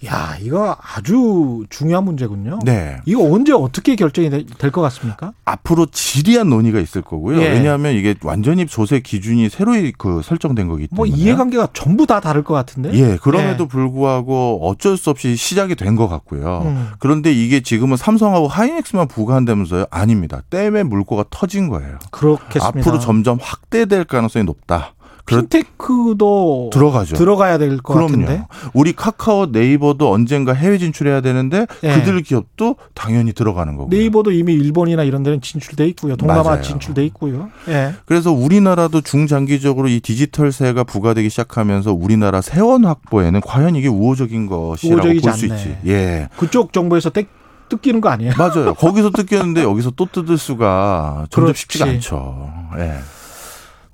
[0.06, 2.60] 야, 이거 아주 중요한 문제군요.
[2.64, 2.98] 네.
[3.04, 5.32] 이거 언제 어떻게 결정이 될 것 같습니까?
[5.44, 7.40] 앞으로 지리한 논의가 있을 거고요.
[7.42, 7.48] 예.
[7.48, 11.20] 왜냐하면 이게 완전히 조세 기준이 새로이 그 설정된 거기 뭐 때문에.
[11.22, 12.92] 이해관계가 전부 다 다를 것 같은데.
[12.92, 16.62] 예, 그럼에도 불구하고 어쩔 수 없이 시작이 된 것 같고요.
[16.64, 16.88] 음.
[17.00, 19.86] 그런데 이게 지금은 삼성하고 하이닉스만 부과한다면서요?
[19.90, 20.42] 아닙니다.
[20.50, 21.98] 댐의 물꼬가 터진 거예요.
[22.12, 22.66] 그렇겠습니다.
[22.68, 24.92] 앞으로 점점 확대될 가능성이 높다.
[25.28, 27.16] 핀테크도 들어가죠.
[27.16, 28.06] 들어가야 될것 그럼요.
[28.08, 28.44] 같은데.
[28.74, 31.92] 우리 카카오 네이버도 언젠가 해외 진출해야 되는데 예.
[31.94, 33.96] 그들 기업도 당연히 들어가는 거고요.
[33.96, 36.16] 네이버도 이미 일본이나 이런 데는 진출돼 있고요.
[36.16, 36.62] 동남아 맞아요.
[36.62, 37.50] 진출돼 있고요.
[37.68, 37.94] 예.
[38.06, 45.32] 그래서 우리나라도 중장기적으로 이 디지털세가 부과되기 시작하면서 우리나라 세원 확보에는 과연 이게 우호적인 것이라고 볼
[45.32, 45.46] 수.
[45.46, 45.76] 있지.
[45.86, 46.28] 예.
[46.36, 47.26] 그쪽 정부에서 떼,
[47.68, 48.32] 뜯기는 거 아니에요?
[48.38, 48.74] 맞아요.
[48.74, 51.60] 거기서 뜯겼는데 여기서 또 뜯을 수가 점점 그렇지.
[51.62, 52.50] 쉽지가 않죠.
[52.78, 52.94] 예.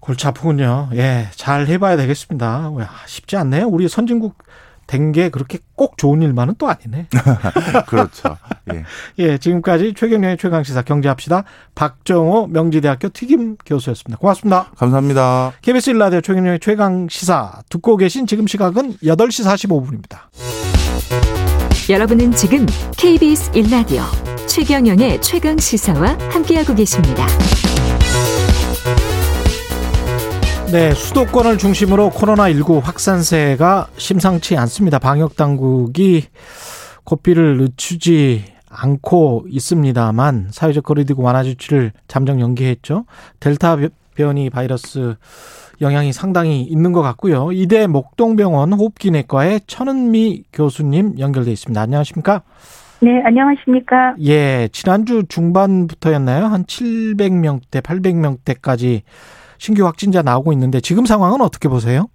[0.05, 0.91] 골치 아프군요.
[0.93, 2.69] 예, 잘 해봐야 되겠습니다.
[2.71, 3.67] 와, 쉽지 않네요.
[3.69, 4.37] 우리 선진국
[4.87, 7.07] 된 게 그렇게 꼭 좋은 일만은 또 아니네.
[7.89, 8.37] 그렇죠.
[8.75, 8.85] 예.
[9.19, 11.45] 예, 지금까지 최경련의 최강시사 경제합시다.
[11.75, 14.19] 박정호 명지대학교 특임 교수였습니다.
[14.19, 14.71] 고맙습니다.
[14.77, 15.53] 감사합니다.
[15.63, 20.19] KBS 일라디오 최경련의 최강시사 듣고 계신 지금 시각은 8시 45분입니다.
[21.89, 22.67] 여러분은 지금
[22.99, 24.03] KBS 1라디오
[24.47, 27.27] 최경영의 최강 시사와 함께하고 계십니다.
[30.75, 34.99] 네, 수도권을 중심으로 코로나19 확산세가 심상치 않습니다.
[34.99, 36.25] 방역 당국이
[37.05, 43.05] 고삐를 늦추지 않고 있습니다만 사회적 거리두기 완화 조치를 잠정 연기했죠.
[43.39, 43.77] 델타
[44.17, 45.15] 변이 바이러스
[45.81, 47.53] 영향이 상당히 있는 것 같고요.
[47.53, 51.81] 이대 목동병원 호흡기내과의 천은미 교수님 연결돼 있습니다.
[51.81, 52.43] 안녕하십니까?
[53.01, 54.17] 네, 안녕하십니까?
[54.25, 56.47] 예, 지난주 중반부터였나요?
[56.47, 59.03] 한 700명대, 800명대까지
[59.65, 62.09] 신규 확진자 나오고 있는데 지금 상황은 어떻게 보세요?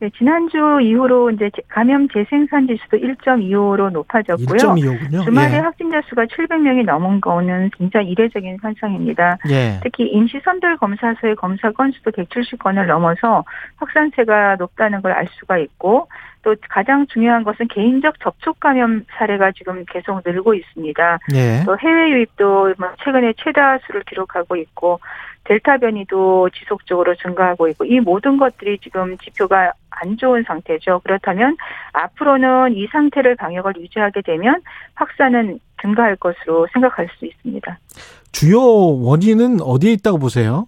[0.00, 4.46] 네, 지난주 이후로 이제 감염 재생산 지수도 1.25로 높아졌고요.
[4.46, 5.24] 1.25군요.
[5.24, 5.58] 주말에 예.
[5.58, 9.38] 확진자 수가 700명이 넘은 거는 굉장히 이례적인 현상입니다.
[9.50, 9.80] 예.
[9.82, 13.42] 특히 임시 선별 검사소의 검사 건수도 170건을 넘어서
[13.78, 16.06] 확산세가 높다는 걸 알 수가 있고
[16.48, 21.18] 또 가장 중요한 것은 개인적 접촉 감염 사례가 지금 계속 늘고 있습니다.
[21.34, 21.62] 예.
[21.66, 24.98] 또 해외 유입도 뭐 최근에 최다 수를 기록하고 있고
[25.44, 31.00] 델타 변이도 지속적으로 증가하고 있고 이 모든 것들이 지금 지표가 안 좋은 상태죠.
[31.04, 31.56] 그렇다면
[31.92, 34.62] 앞으로는 이 상태를 방역을 유지하게 되면
[34.94, 37.78] 확산은 증가할 것으로 생각할 수 있습니다.
[38.32, 40.66] 주요 원인은 어디에 있다고 보세요?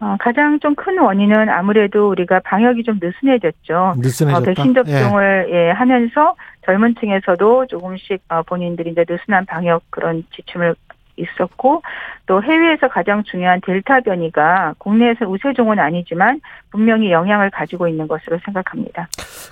[0.00, 3.94] 어, 가장 좀 큰 원인은 아무래도 우리가 방역이 좀 느슨해졌죠.
[3.98, 4.38] 느슨해졌다.
[4.38, 10.76] 어, 백신 접종을 예, 하면서 젊은 층에서도 조금씩 어, 본인들이 이제 느슨한 방역 그런 지침을
[11.16, 11.82] 있었고
[12.26, 19.08] 또 해외에서 가장 중요한 델타 변이가 국내에서 우세종은 아니지만 분명히 영향을 가지고 있는 것으로 생각합니다.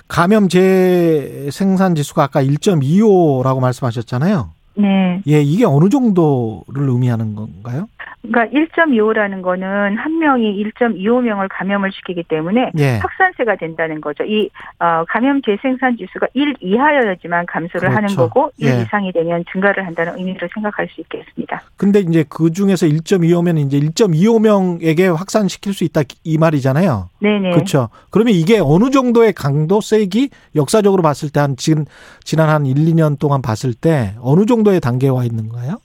[0.07, 4.56] 감염 재생산 지수가 아까 1.25라고 말씀하셨잖아요.
[4.77, 5.21] 네.
[5.27, 7.87] 예, 이게 어느 정도를 의미하는 건가요?
[8.21, 12.97] 그러니까 1.25라는 거는 한 명이 1.25명을 감염을 시키기 때문에 예.
[12.97, 14.23] 확산세가 된다는 거죠.
[14.25, 14.49] 이
[14.79, 18.29] 어, 감염 재생산 지수가 1 이하여야지만 감소를 하는 그렇죠.
[18.29, 18.81] 거고 1 예.
[18.81, 21.61] 이상이 되면 증가를 한다는 의미로 생각할 수 있겠습니다.
[21.77, 27.09] 근데 이제 그 중에서 1.25면 이제 1.25명에게 확산시킬 수 있다 이 말이잖아요.
[27.19, 27.51] 네네.
[27.51, 27.89] 그렇죠.
[28.09, 31.85] 그러면 이게 어느 정도의 강도 세기 역사적으로 봤을 때 한 지금
[32.23, 35.79] 지난 한 1, 2년 동안 봤을 때 어느 정도 의 단계에 와 있는가요?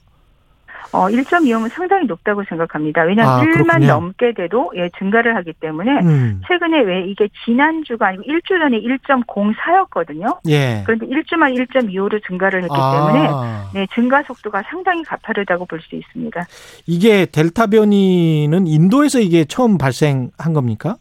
[0.91, 3.01] 어, 1.25면 상당히 높다고 생각합니다.
[3.01, 3.87] 왜냐하면 아, 1만 그렇군요.
[3.87, 6.39] 넘게 돼도 예, 증가를 하기 때문에 음.
[6.47, 10.37] 최근에 왜 이게 지난주가 아니고 일주 전에 1.04였거든요.
[10.49, 10.83] 예.
[10.85, 13.71] 그런데 일주만 1.25로 증가를 했기 아.
[13.73, 16.45] 때문에 네, 증가 속도가 상당히 가파르다고 볼 수 있습니다.
[16.85, 20.97] 이게 델타 변이는 인도에서 이게 처음 발생한 겁니까?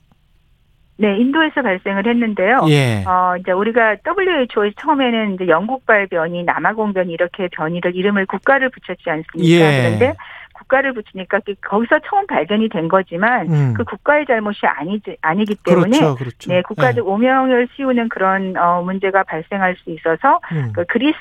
[1.03, 2.61] 네, 인도에서 발생을 했는데요.
[2.69, 3.03] 예.
[3.05, 9.11] 어, 이제 우리가 WHO 처음에는 이제 영국발 변이, 남아공 변이 이렇게 변이를 이름을 국가를 붙였지
[9.11, 9.45] 않습니까?
[9.45, 9.83] 예.
[9.83, 10.15] 그런데
[10.55, 13.75] 국가를 붙이니까 그- 거기서 처음 발견이 된 거지만 음.
[13.77, 16.53] 그 국가의 잘못이 아니지 아니기 때문에 그렇죠, 그렇죠.
[16.53, 20.71] 네, 국가적 오명을 씌우는 그런 어, 문제가 발생할 수 있어서 음.
[20.73, 21.17] 그 그리스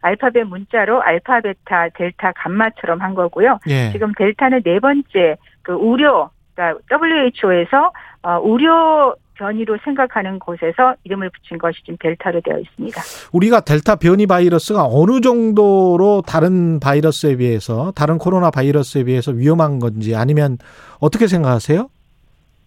[0.00, 3.58] 알파벳 문자로 알파, 베타, 델타, 감마처럼 한 거고요.
[3.66, 3.90] 예.
[3.90, 11.58] 지금 델타는 네 번째 그 우려, 그러니까 WHO에서 어, 우려 변이로 생각하는 곳에서 이름을 붙인
[11.58, 13.00] 것이 지금 델타로 되어 있습니다.
[13.32, 20.16] 우리가 델타 변이 바이러스가 어느 정도로 다른 바이러스에 비해서 다른 코로나 바이러스에 비해서 위험한 건지
[20.16, 20.58] 아니면
[20.98, 21.88] 어떻게 생각하세요?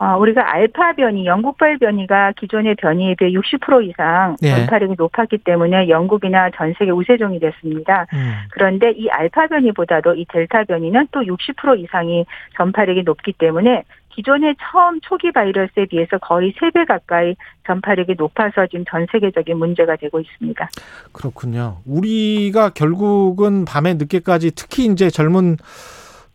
[0.01, 4.49] 어, 우리가 알파 변이, 영국발 변이가 기존의 변이에 비해 60% 이상 예.
[4.49, 8.07] 전파력이 높았기 때문에 영국이나 전 세계 우세종이 됐습니다.
[8.11, 8.33] 음.
[8.49, 12.25] 그런데 이 알파 변이보다도 이 델타 변이는 또 60% 이상이
[12.57, 17.35] 전파력이 높기 때문에 기존의 처음 초기 바이러스에 비해서 거의 3배 가까이
[17.67, 20.67] 전파력이 높아서 지금 전 세계적인 문제가 되고 있습니다.
[21.11, 21.77] 그렇군요.
[21.85, 25.57] 우리가 결국은 밤에 늦게까지 특히 이제 젊은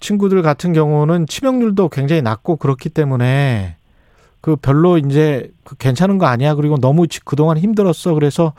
[0.00, 3.76] 친구들 같은 경우는 치명률도 굉장히 낮고 그렇기 때문에
[4.40, 6.54] 그 별로 이제 그 괜찮은 거 아니야.
[6.54, 8.14] 그리고 너무 지- 그동안 힘들었어.
[8.14, 8.52] 그래서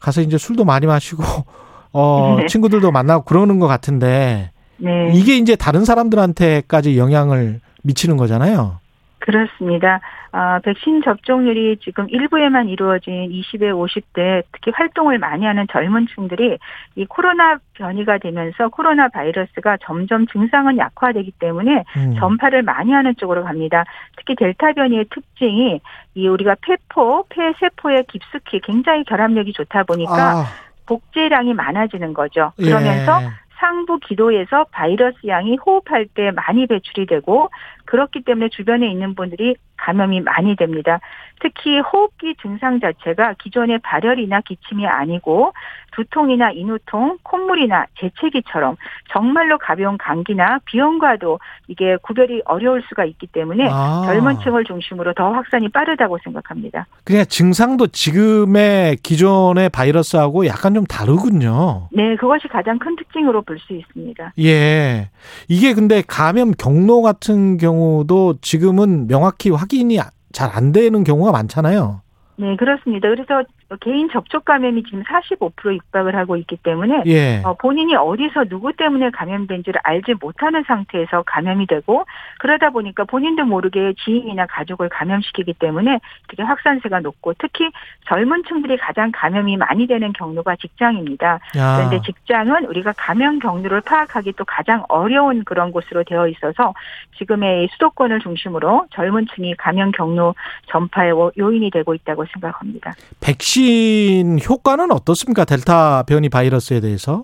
[0.00, 1.22] 가서 이제 술도 많이 마시고
[1.92, 2.46] 어 네.
[2.46, 5.10] 친구들도 만나고 그러는 것 같은데 네.
[5.14, 8.78] 이게 이제 다른 사람들한테까지 영향을 미치는 거잖아요.
[9.20, 10.00] 그렇습니다.
[10.32, 16.58] 아, 백신 접종률이 지금 일부에만 이루어진 20대, 50대 특히 활동을 많이 하는 젊은 층들이
[16.96, 22.14] 이 코로나 변이가 되면서 코로나 바이러스가 점점 증상은 약화되기 때문에 음.
[22.18, 23.84] 전파를 많이 하는 쪽으로 갑니다.
[24.16, 25.80] 특히 델타 변이의 특징이
[26.14, 30.44] 이 우리가 폐포, 폐세포에 깊숙이 굉장히 결합력이 좋다 보니까 아,
[30.86, 32.52] 복제량이 많아지는 거죠.
[32.58, 32.64] 예.
[32.64, 33.20] 그러면서
[33.60, 37.50] 상부 기도에서 바이러스 양이 호흡할 때 많이 배출이 되고
[37.90, 41.00] 그렇기 때문에 주변에 있는 분들이 감염이 많이 됩니다.
[41.40, 45.52] 특히 호흡기 증상 자체가 기존의 발열이나 기침이 아니고
[45.92, 48.76] 두통이나 인후통, 콧물이나 재채기처럼
[49.12, 54.02] 정말로 가벼운 감기나 비염과도 이게 구별이 어려울 수가 있기 때문에 아.
[54.06, 56.86] 젊은 층을 중심으로 더 확산이 빠르다고 생각합니다.
[57.04, 61.88] 그냥 증상도 지금의 기존의 바이러스하고 약간 좀 다르군요.
[61.90, 64.32] 네, 그것이 가장 큰 특징으로 볼 수 있습니다.
[64.38, 65.10] 예.
[65.48, 69.98] 이게 근데 감염 경로 같은 경우 도 지금은 명확히 확인이
[70.32, 72.02] 잘 안 되는 경우가 많잖아요.
[72.36, 73.08] 네, 그렇습니다.
[73.08, 73.42] 그래서
[73.78, 77.40] 개인 접촉 감염이 지금 45% 육박을 하고 있기 때문에 예.
[77.44, 82.04] 어, 본인이 어디서 누구 때문에 감염된지를 알지 못하는 상태에서 감염이 되고
[82.40, 87.70] 그러다 보니까 본인도 모르게 지인이나 가족을 감염시키기 때문에 되게 확산세가 높고 특히
[88.08, 91.38] 젊은 층들이 가장 감염이 많이 되는 경로가 직장입니다.
[91.56, 91.76] 야.
[91.76, 96.74] 그런데 직장은 우리가 감염 경로를 파악하기 또 가장 어려운 그런 곳으로 되어 있어서
[97.18, 100.34] 지금의 이 수도권을 중심으로 젊은 층이 감염 경로
[100.66, 102.94] 전파의 요인이 되고 있다고 생각합니다.
[103.20, 103.59] 백신
[104.48, 105.44] 효과는 어떻습니까?
[105.44, 107.22] 델타 변이 바이러스에 대해서?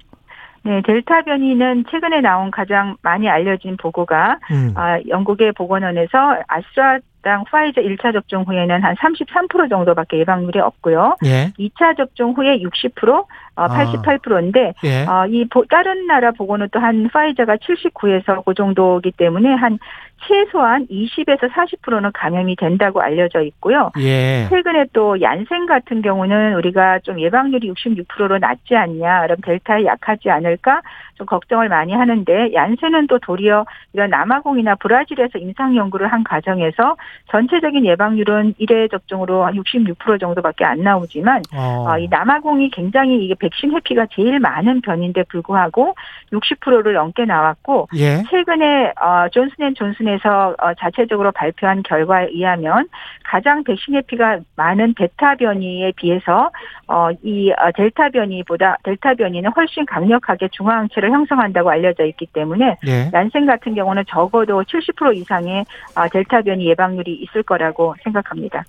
[0.67, 4.73] 네, 델타 변이는 최근에 나온 가장 많이 알려진 보고가 음.
[4.75, 11.19] 아, 영국의 보건원에서 아스트라당 파이저 1차 접종 후에는 한 33% 정도밖에 예방률이 없고요.
[11.25, 11.53] 예.
[11.57, 13.27] 2차 접종 후에 60%,
[13.57, 15.05] 어, 88%인데 예.
[15.07, 19.78] 어, 이 보- 다른 나라 보고는 또 한 파이저가 79에서 그 정도이기 때문에 한
[20.27, 23.91] 최소한 20에서 40%는 감염이 된다고 알려져 있고요.
[23.99, 24.47] 예.
[24.49, 30.81] 최근에 또 얀센 같은 경우는 우리가 좀 예방률이 66%로 낮지 않냐, 그럼 델타에 약하지 않을까
[31.16, 36.97] 좀 걱정을 많이 하는데 얀센은 또 도리어 이런 남아공이나 브라질에서 임상 연구를 한 과정에서
[37.31, 41.87] 전체적인 예방률은 1회 접종으로 한 66% 정도밖에 안 나오지만 어.
[41.89, 45.94] 어, 이 남아공이 굉장히 이게 백신 회피가 제일 많은 변인데 불구하고
[46.32, 48.23] 60%를 넘게 나왔고 예.
[48.28, 52.89] 최근에 어, 존슨앤존슨에서 어, 자체적으로 발표한 결과에 의하면
[53.24, 56.51] 가장 백신 회피가 많은 베타 변이에 비해서
[56.89, 63.10] 어, 이 어, 델타 변이보다 델타 변이는 훨씬 강력하게 중화항체를 형성한다고 알려져 있기 때문에 예.
[63.14, 65.64] 얀센 같은 경우는 적어도 70% 이상의
[65.97, 68.64] 어, 델타 변이 예방률이 있을 거라고 생각합니다.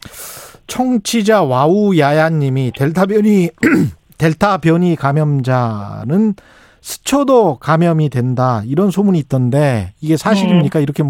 [0.68, 3.50] 청취자 와우 야야님이 델타 변이
[4.18, 6.34] 델타 변이 감염자는
[6.82, 10.80] 스쳐도 감염이 된다 이런 소문이 있던데 이게 사실입니까?
[10.80, 11.04] 이렇게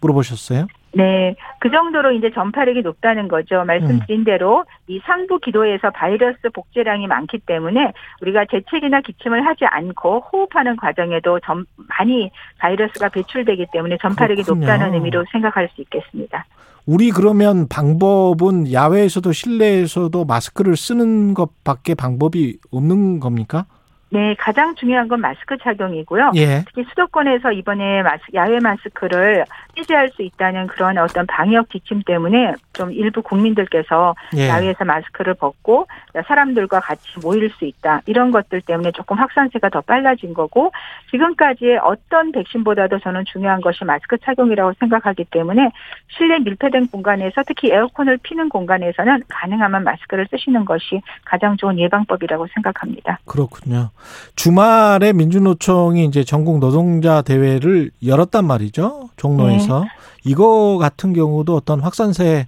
[0.00, 0.66] 물어보셨어요.
[0.96, 3.64] 네, 그 정도로 이제 전파력이 높다는 거죠.
[3.64, 7.92] 말씀드린 대로 이 상부 기도에서 바이러스 복제량이 많기 때문에
[8.22, 11.66] 우리가 재채기나 기침을 하지 않고 호흡하는 과정에도 전,
[11.98, 14.66] 많이 바이러스가 배출되기 때문에 전파력이 그렇군요.
[14.66, 16.46] 높다는 의미로 생각할 수 있겠습니다.
[16.86, 23.66] 우리 그러면 방법은 야외에서도 실내에서도 마스크를 쓰는 것밖에 방법이 없는 겁니까?
[24.14, 26.30] 네, 가장 중요한 건 마스크 착용이고요.
[26.36, 26.62] 예.
[26.66, 29.44] 특히 수도권에서 이번에 마스, 야외 마스크를
[29.76, 34.48] 해제할 수 있다는 그런 어떤 방역 지침 때문에 좀 일부 국민들께서 예.
[34.48, 35.88] 야외에서 마스크를 벗고
[36.28, 38.02] 사람들과 같이 모일 수 있다.
[38.06, 40.70] 이런 것들 때문에 조금 확산세가 더 빨라진 거고
[41.10, 45.70] 지금까지의 어떤 백신보다도 저는 중요한 것이 마스크 착용이라고 생각하기 때문에
[46.16, 53.18] 실내 밀폐된 공간에서 특히 에어컨을 피는 공간에서는 가능하면 마스크를 쓰시는 것이 가장 좋은 예방법이라고 생각합니다.
[53.26, 53.90] 그렇군요.
[54.36, 59.10] 주말에 민주노총이 이제 전국 노동자 대회를 열었단 말이죠.
[59.16, 59.84] 종로에서.
[60.24, 62.46] 이거 같은 경우도 어떤 확산세에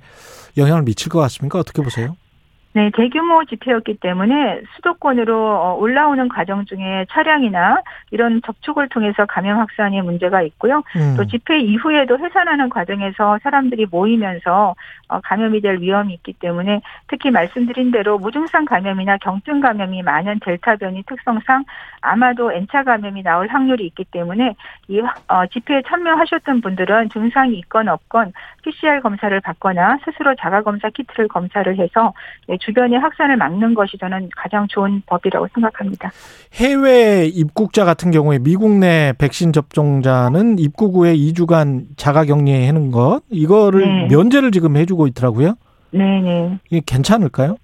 [0.56, 1.58] 영향을 미칠 것 같습니까?
[1.58, 2.16] 어떻게 보세요?
[2.76, 7.80] 네, 대규모 집회였기 때문에 수도권으로 어, 올라오는 과정 중에 차량이나
[8.10, 10.82] 이런 접촉을 통해서 감염 확산의 문제가 있고요.
[10.94, 11.14] 음.
[11.16, 14.74] 또 집회 이후에도 해산하는 과정에서 사람들이 모이면서
[15.08, 20.76] 어, 감염이 될 위험이 있기 때문에 특히 말씀드린 대로 무증상 감염이나 경증 감염이 많은 델타
[20.76, 21.64] 변이 특성상
[22.06, 24.54] 아마도 N차 감염이 나올 확률이 있기 때문에
[24.88, 31.28] 이 어, 집회에 참여하셨던 분들은 증상이 있건 없건 PCR 검사를 받거나 스스로 자가 검사 키트를
[31.28, 32.12] 검사를 해서
[32.48, 36.10] 네, 주변의 확산을 막는 것이 저는 가장 좋은 법이라고 생각합니다.
[36.54, 43.20] 해외 입국자 같은 경우에 미국 내 백신 접종자는 입국 후에 2주간 자가 격리해 하는 것
[43.30, 44.14] 이거를 네.
[44.14, 45.54] 면제를 지금 해주고 있더라고요.
[45.90, 46.58] 네네.
[46.70, 47.56] 이게 괜찮을까요?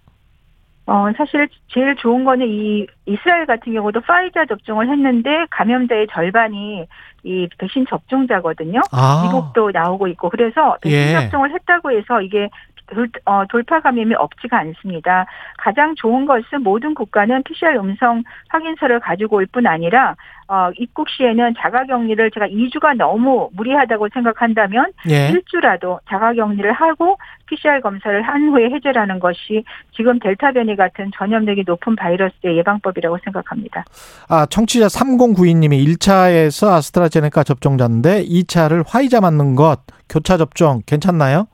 [0.87, 6.87] 어, 사실 제일 좋은 거는 이 이스라엘 같은 경우도 파이자 접종을 했는데 감염자의 절반이
[7.25, 8.81] 이 백신 접종자거든요.
[8.91, 9.23] 아.
[9.25, 11.13] 미국도 나오고 있고 그래서 백신 예.
[11.13, 12.51] 접종을 했다고 해서 이게
[12.93, 15.27] 돌, 어, 돌파 감염이 없지가 않습니다.
[15.59, 20.16] 가장 좋은 것은 모든 국가는 PCR 음성 확인서를 가지고 올 뿐 아니라
[20.48, 25.28] 어, 입국 시에는 자가격리를 제가 2주가 너무 무리하다고 생각한다면 예.
[25.31, 27.16] 일주라도 자가격리를 하고
[27.47, 29.64] PCR 검사를 한 후에 해제라는 것이
[29.94, 33.85] 지금 델타 변이 같은 전염력이 높은 바이러스의 예방법이라고 생각합니다.
[34.28, 41.47] 아, 청취자 3092님이 1차에서 아스트라제네카 접종자인데 2차를 화이자 맞는 것 교차 접종 괜찮나요?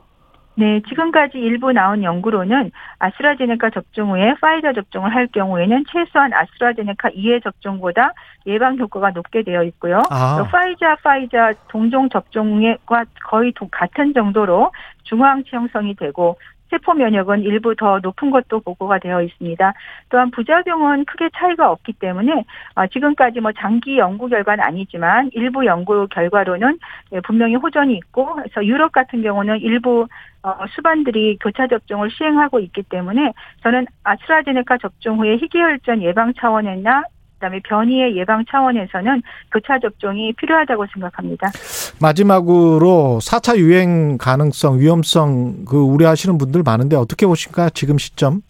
[0.59, 7.45] 네, 지금까지 일부 나온 연구로는 아스트라제네카 접종 후에 파이자 접종을 할 경우에는 최소한 아스트라제네카 2회
[7.45, 8.13] 접종보다
[8.45, 10.03] 예방 효과가 높게 되어 있고요.
[10.11, 10.37] 아.
[10.37, 14.73] 또 파이자, 파이자 동종 접종과 거의 도- 같은 정도로
[15.05, 16.37] 중화항체 형성이 되고
[16.71, 19.73] 세포 면역은 일부 더 높은 것도 보고가 되어 있습니다.
[20.11, 26.07] 또한 부작용은 크게 차이가 없기 때문에 어, 지금까지 뭐 장기 연구 결과는 아니지만 일부 연구
[26.09, 26.79] 결과로는
[27.13, 30.07] 예, 분명히 호전이 있고 그래서 유럽 같은 경우는 일부
[30.43, 33.33] 어, 수반들이 교차 접종을 시행하고 있기 때문에
[33.63, 37.03] 저는 아스트라제네카 접종 후에 희귀혈전 예방 차원이나
[37.39, 41.49] 그다음에 변이의 예방 차원에서는 교차 접종이 필요하다고 생각합니다.
[42.01, 47.71] 마지막으로 4차 유행 가능성, 위험성 그 우려하시는 분들 많은데 어떻게 보십니까?
[47.71, 48.43] 지금 시점?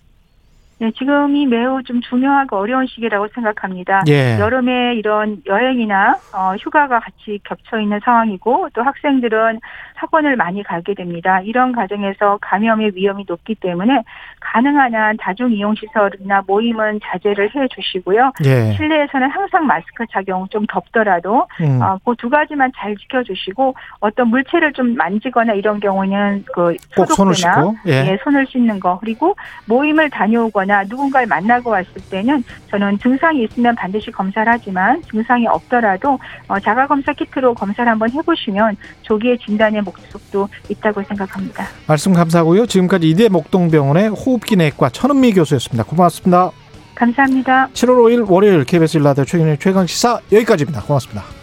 [0.80, 4.02] 네, 지금이 매우 좀 중요하고 어려운 시기라고 생각합니다.
[4.08, 4.38] 예.
[4.38, 9.58] 여름에 이런 여행이나 어, 휴가가 같이 겹쳐 있는 상황이고 또 학생들은
[9.96, 11.40] 학원을 많이 가게 됩니다.
[11.40, 14.04] 이런 과정에서 감염의 위험이 높기 때문에
[14.40, 18.32] 가능한 한 다중 이용 시설이나 모임은 자제를 해 주시고요.
[18.44, 18.72] 예.
[18.74, 21.82] 실내에서는 항상 마스크 착용 좀 덥더라도 음.
[21.82, 26.76] 어, 그두 가지만 잘 지켜 주시고 어떤 물체를 좀 만지거나 이런 경우는 그꼭
[27.10, 28.12] 손을 소독제나 씻고, 예.
[28.12, 29.34] 예, 손을 씻는 거 그리고
[29.66, 36.18] 모임을 다녀오거나 누군가를 만나고 왔을 때는 저는 증상이 있으면 반드시 검사를 하지만 증상이 없더라도
[36.48, 41.66] 어, 자가 검사 키트로 검사를 한번 해보시면 조기에 진단의 목적도 있다고 생각합니다.
[41.86, 42.66] 말씀 감사하고요.
[42.66, 45.84] 지금까지 이대 목동병원의 호흡기 내과 천은미 교수였습니다.
[45.84, 46.50] 고맙습니다.
[46.94, 47.68] 감사합니다.
[47.72, 50.82] 7월 5일 월요일 KBS 일라디오 최근의 최강 시사 여기까지입니다.
[50.82, 51.37] 고맙습니다.